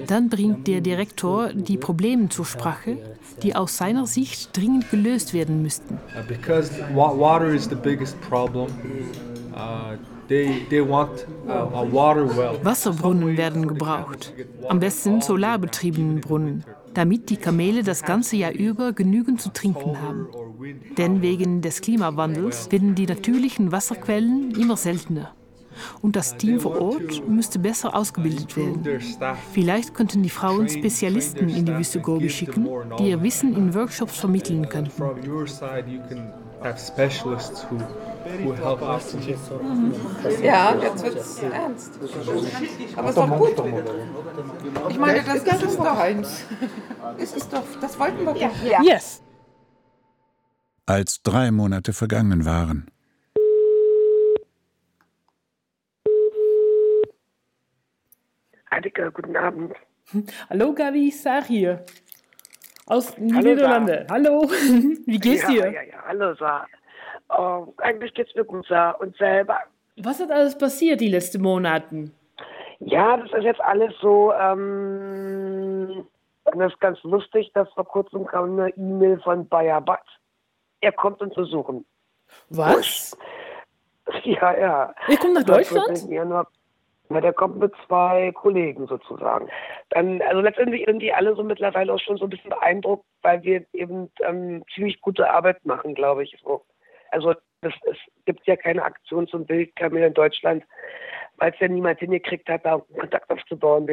Dann 0.07 0.29
bringt 0.29 0.67
der 0.67 0.81
Direktor 0.81 1.53
die 1.53 1.77
Probleme 1.77 2.29
zur 2.29 2.45
Sprache, 2.45 2.97
die 3.41 3.55
aus 3.55 3.77
seiner 3.77 4.05
Sicht 4.05 4.55
dringend 4.55 4.89
gelöst 4.91 5.33
werden 5.33 5.61
müssten. 5.61 5.95
Uh, 5.95 6.23
because 6.27 6.71
water 6.93 7.53
is 7.53 7.67
the 7.69 7.75
biggest 7.75 8.19
problem. 8.21 8.67
Uh, 9.53 9.95
Wasserbrunnen 12.63 13.35
werden 13.35 13.67
gebraucht, 13.67 14.33
am 14.69 14.79
besten 14.79 15.19
solarbetriebenen 15.19 16.21
Brunnen, 16.21 16.63
damit 16.93 17.29
die 17.29 17.37
Kamele 17.37 17.83
das 17.83 18.03
ganze 18.03 18.35
Jahr 18.35 18.53
über 18.53 18.93
genügend 18.93 19.41
zu 19.41 19.49
trinken 19.49 20.01
haben. 20.01 20.27
Denn 20.97 21.21
wegen 21.21 21.61
des 21.61 21.81
Klimawandels 21.81 22.71
werden 22.71 22.95
die 22.95 23.05
natürlichen 23.05 23.71
Wasserquellen 23.71 24.51
immer 24.51 24.77
seltener 24.77 25.33
und 26.01 26.15
das 26.15 26.37
Team 26.37 26.59
vor 26.59 26.79
Ort 26.81 27.27
müsste 27.27 27.59
besser 27.59 27.95
ausgebildet 27.95 28.55
werden. 28.57 28.83
Vielleicht 29.53 29.93
könnten 29.93 30.23
die 30.23 30.29
Frauen 30.29 30.69
Spezialisten 30.69 31.49
in 31.49 31.65
die 31.65 31.75
Wüste 31.75 31.99
Gobi 31.99 32.29
schicken, 32.29 32.67
die 32.99 33.09
ihr 33.09 33.21
Wissen 33.21 33.55
in 33.55 33.73
Workshops 33.73 34.19
vermitteln 34.19 34.67
könnten. 34.67 35.01
Ja, 40.41 40.75
jetzt 40.75 41.03
wird 41.03 41.15
es 41.15 41.43
ernst. 41.43 41.99
Aber 42.95 43.09
es 43.09 43.15
ist 43.15 43.17
doch 43.17 43.37
gut. 43.37 43.55
Ich 44.89 44.99
meine, 44.99 45.23
das, 45.23 45.43
das 45.43 45.63
ist 45.63 45.79
doch 45.79 45.97
eins. 45.97 46.45
Es 47.17 47.33
ist 47.33 47.51
doch, 47.53 47.63
das 47.79 47.99
wollten 47.99 48.25
wir 48.25 48.33
doch. 48.33 48.63
Ja. 48.63 48.81
Yes. 48.81 49.23
Als 50.85 51.21
drei 51.23 51.51
Monate 51.51 51.93
vergangen 51.93 52.45
waren, 52.45 52.91
Adika, 58.71 59.09
guten 59.09 59.35
Abend. 59.35 59.73
Hallo 60.49 60.73
Gabi, 60.73 61.11
Sar 61.11 61.43
hier. 61.43 61.85
Aus 62.85 63.17
Niederlande. 63.17 64.07
Hallo, 64.09 64.49
wie 65.05 65.19
geht's 65.19 65.43
ja, 65.43 65.49
dir? 65.49 65.71
Ja, 65.71 65.81
ja, 65.81 66.03
hallo 66.07 66.33
Sar. 66.35 66.67
Oh, 67.37 67.73
eigentlich 67.77 68.13
geht's 68.13 68.35
mir 68.35 68.43
gut, 68.43 68.65
Sar. 68.67 68.99
Und 68.99 69.15
selber? 69.17 69.59
Was 69.97 70.19
hat 70.19 70.31
alles 70.31 70.57
passiert 70.57 71.01
die 71.01 71.09
letzten 71.09 71.41
Monate? 71.41 72.11
Ja, 72.79 73.17
das 73.17 73.31
ist 73.31 73.43
jetzt 73.43 73.61
alles 73.61 73.93
so, 74.01 74.33
ähm, 74.33 76.07
das 76.45 76.73
ist 76.73 76.79
ganz 76.79 77.01
lustig, 77.03 77.51
dass 77.53 77.71
vor 77.73 77.85
kurzem 77.85 78.25
kam 78.25 78.59
eine 78.59 78.69
E-Mail 78.75 79.19
von 79.21 79.47
Bayer 79.47 79.81
Bat. 79.81 80.01
Er 80.81 80.91
kommt 80.91 81.21
uns 81.21 81.35
besuchen. 81.35 81.85
Was? 82.49 83.17
Ja, 84.25 84.57
ja. 84.57 84.95
Er 85.07 85.17
kommt 85.17 85.35
nach 85.35 85.43
Deutschland? 85.43 86.09
Januar 86.09 86.45
na, 87.11 87.19
der 87.19 87.33
kommt 87.33 87.59
mit 87.59 87.73
zwei 87.85 88.31
Kollegen 88.31 88.87
sozusagen. 88.87 89.49
Dann, 89.89 90.21
also 90.21 90.39
letztendlich 90.39 90.85
sind 90.85 90.99
die 90.99 91.11
alle 91.13 91.35
so 91.35 91.43
mittlerweile 91.43 91.93
auch 91.93 91.99
schon 91.99 92.15
so 92.15 92.23
ein 92.23 92.29
bisschen 92.29 92.51
beeindruckt, 92.51 93.05
weil 93.21 93.43
wir 93.43 93.65
eben 93.73 94.09
ähm, 94.23 94.63
ziemlich 94.73 95.01
gute 95.01 95.29
Arbeit 95.29 95.65
machen, 95.65 95.93
glaube 95.93 96.23
ich. 96.23 96.37
So. 96.41 96.63
Also 97.11 97.33
das, 97.61 97.73
es 97.89 97.97
gibt 98.25 98.45
ja 98.47 98.55
keine 98.55 98.83
Aktion 98.83 99.27
zum 99.27 99.47
Wildkamel 99.47 100.03
in 100.03 100.13
Deutschland, 100.13 100.63
weil 101.37 101.51
es 101.51 101.59
ja 101.59 101.67
niemand 101.67 101.99
hingekriegt 101.99 102.49
hat, 102.49 102.65
da 102.65 102.81
Kontakt 102.99 103.29
aufzubauen. 103.29 103.87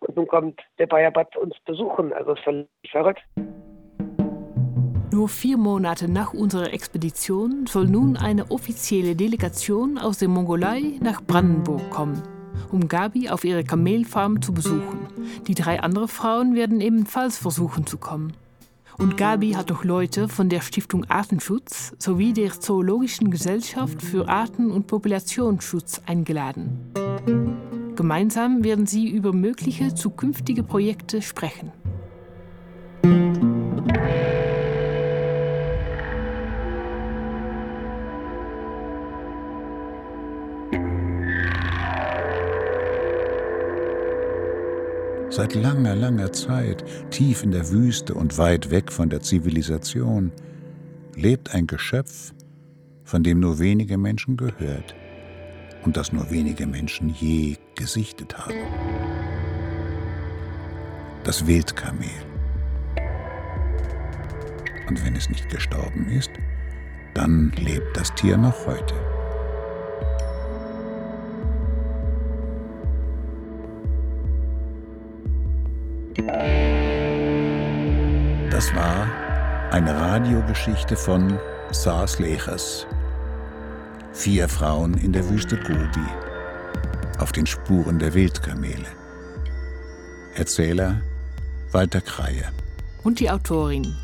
Und 0.00 0.16
nun 0.16 0.26
kommt 0.26 0.60
der 0.78 0.86
Bayerbad 0.86 1.36
uns 1.36 1.54
besuchen. 1.64 2.12
Also 2.12 2.34
völlig 2.36 2.68
verrückt. 2.90 3.22
Nur 5.12 5.28
vier 5.28 5.56
Monate 5.56 6.10
nach 6.10 6.34
unserer 6.34 6.72
Expedition 6.72 7.66
soll 7.66 7.86
nun 7.86 8.16
eine 8.16 8.50
offizielle 8.50 9.16
Delegation 9.16 9.98
aus 9.98 10.18
der 10.18 10.28
Mongolei 10.28 10.98
nach 11.00 11.22
Brandenburg 11.22 11.90
kommen 11.90 12.22
um 12.72 12.88
Gabi 12.88 13.28
auf 13.28 13.44
ihre 13.44 13.64
Kamelfarm 13.64 14.42
zu 14.42 14.52
besuchen. 14.52 15.06
Die 15.46 15.54
drei 15.54 15.80
anderen 15.80 16.08
Frauen 16.08 16.54
werden 16.54 16.80
ebenfalls 16.80 17.38
versuchen 17.38 17.86
zu 17.86 17.98
kommen. 17.98 18.32
Und 18.98 19.16
Gabi 19.16 19.52
hat 19.52 19.70
noch 19.70 19.84
Leute 19.84 20.28
von 20.28 20.48
der 20.48 20.60
Stiftung 20.60 21.04
Artenschutz 21.04 21.94
sowie 21.98 22.32
der 22.32 22.60
Zoologischen 22.60 23.30
Gesellschaft 23.30 24.02
für 24.02 24.28
Arten- 24.28 24.72
und 24.72 24.88
Populationsschutz 24.88 26.02
eingeladen. 26.04 26.92
Gemeinsam 27.94 28.64
werden 28.64 28.86
sie 28.86 29.08
über 29.08 29.32
mögliche 29.32 29.94
zukünftige 29.94 30.64
Projekte 30.64 31.22
sprechen. 31.22 31.72
Seit 45.38 45.54
langer, 45.54 45.94
langer 45.94 46.32
Zeit, 46.32 46.84
tief 47.10 47.44
in 47.44 47.52
der 47.52 47.70
Wüste 47.70 48.12
und 48.12 48.38
weit 48.38 48.72
weg 48.72 48.90
von 48.90 49.08
der 49.08 49.20
Zivilisation, 49.20 50.32
lebt 51.14 51.54
ein 51.54 51.68
Geschöpf, 51.68 52.34
von 53.04 53.22
dem 53.22 53.38
nur 53.38 53.60
wenige 53.60 53.98
Menschen 53.98 54.36
gehört 54.36 54.96
und 55.84 55.96
das 55.96 56.12
nur 56.12 56.28
wenige 56.32 56.66
Menschen 56.66 57.10
je 57.10 57.54
gesichtet 57.76 58.36
haben. 58.36 58.58
Das 61.22 61.46
Wildkamel. 61.46 62.10
Und 64.88 65.06
wenn 65.06 65.14
es 65.14 65.28
nicht 65.28 65.48
gestorben 65.50 66.08
ist, 66.10 66.32
dann 67.14 67.52
lebt 67.52 67.96
das 67.96 68.12
Tier 68.16 68.36
noch 68.36 68.66
heute. 68.66 69.07
Eine 79.78 79.94
Radiogeschichte 79.94 80.96
von 80.96 81.38
Saas 81.70 82.18
Lechers. 82.18 82.84
Vier 84.12 84.48
Frauen 84.48 84.94
in 84.94 85.12
der 85.12 85.30
Wüste 85.30 85.56
Gobi. 85.56 86.04
Auf 87.20 87.30
den 87.30 87.46
Spuren 87.46 88.00
der 88.00 88.12
Wildkamele. 88.12 88.88
Erzähler 90.34 91.00
Walter 91.70 92.00
Kreie. 92.00 92.50
Und 93.04 93.20
die 93.20 93.30
Autorin. 93.30 93.94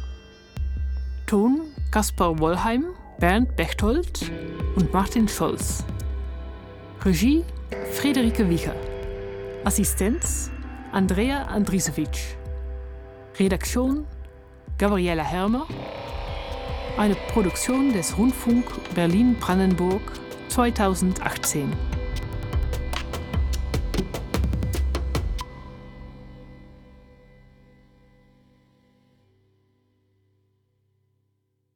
Ton 1.26 1.62
Kaspar 1.90 2.38
Wollheim, 2.38 2.84
Bernd 3.18 3.56
Bechtold 3.56 4.30
und 4.76 4.92
Martin 4.92 5.26
Scholz. 5.26 5.84
Regie 7.04 7.42
Friederike 7.94 8.48
Wicher. 8.48 8.76
Assistenz 9.64 10.52
Andrea 10.92 11.46
Andrisevic. 11.46 12.38
Redaktion 13.40 14.06
Gabriela 14.76 15.22
Hermer. 15.22 15.66
Eine 16.98 17.14
Produktion 17.14 17.92
des 17.92 18.18
Rundfunk 18.18 18.64
Berlin-Brandenburg 18.94 20.02
2018. 20.48 21.72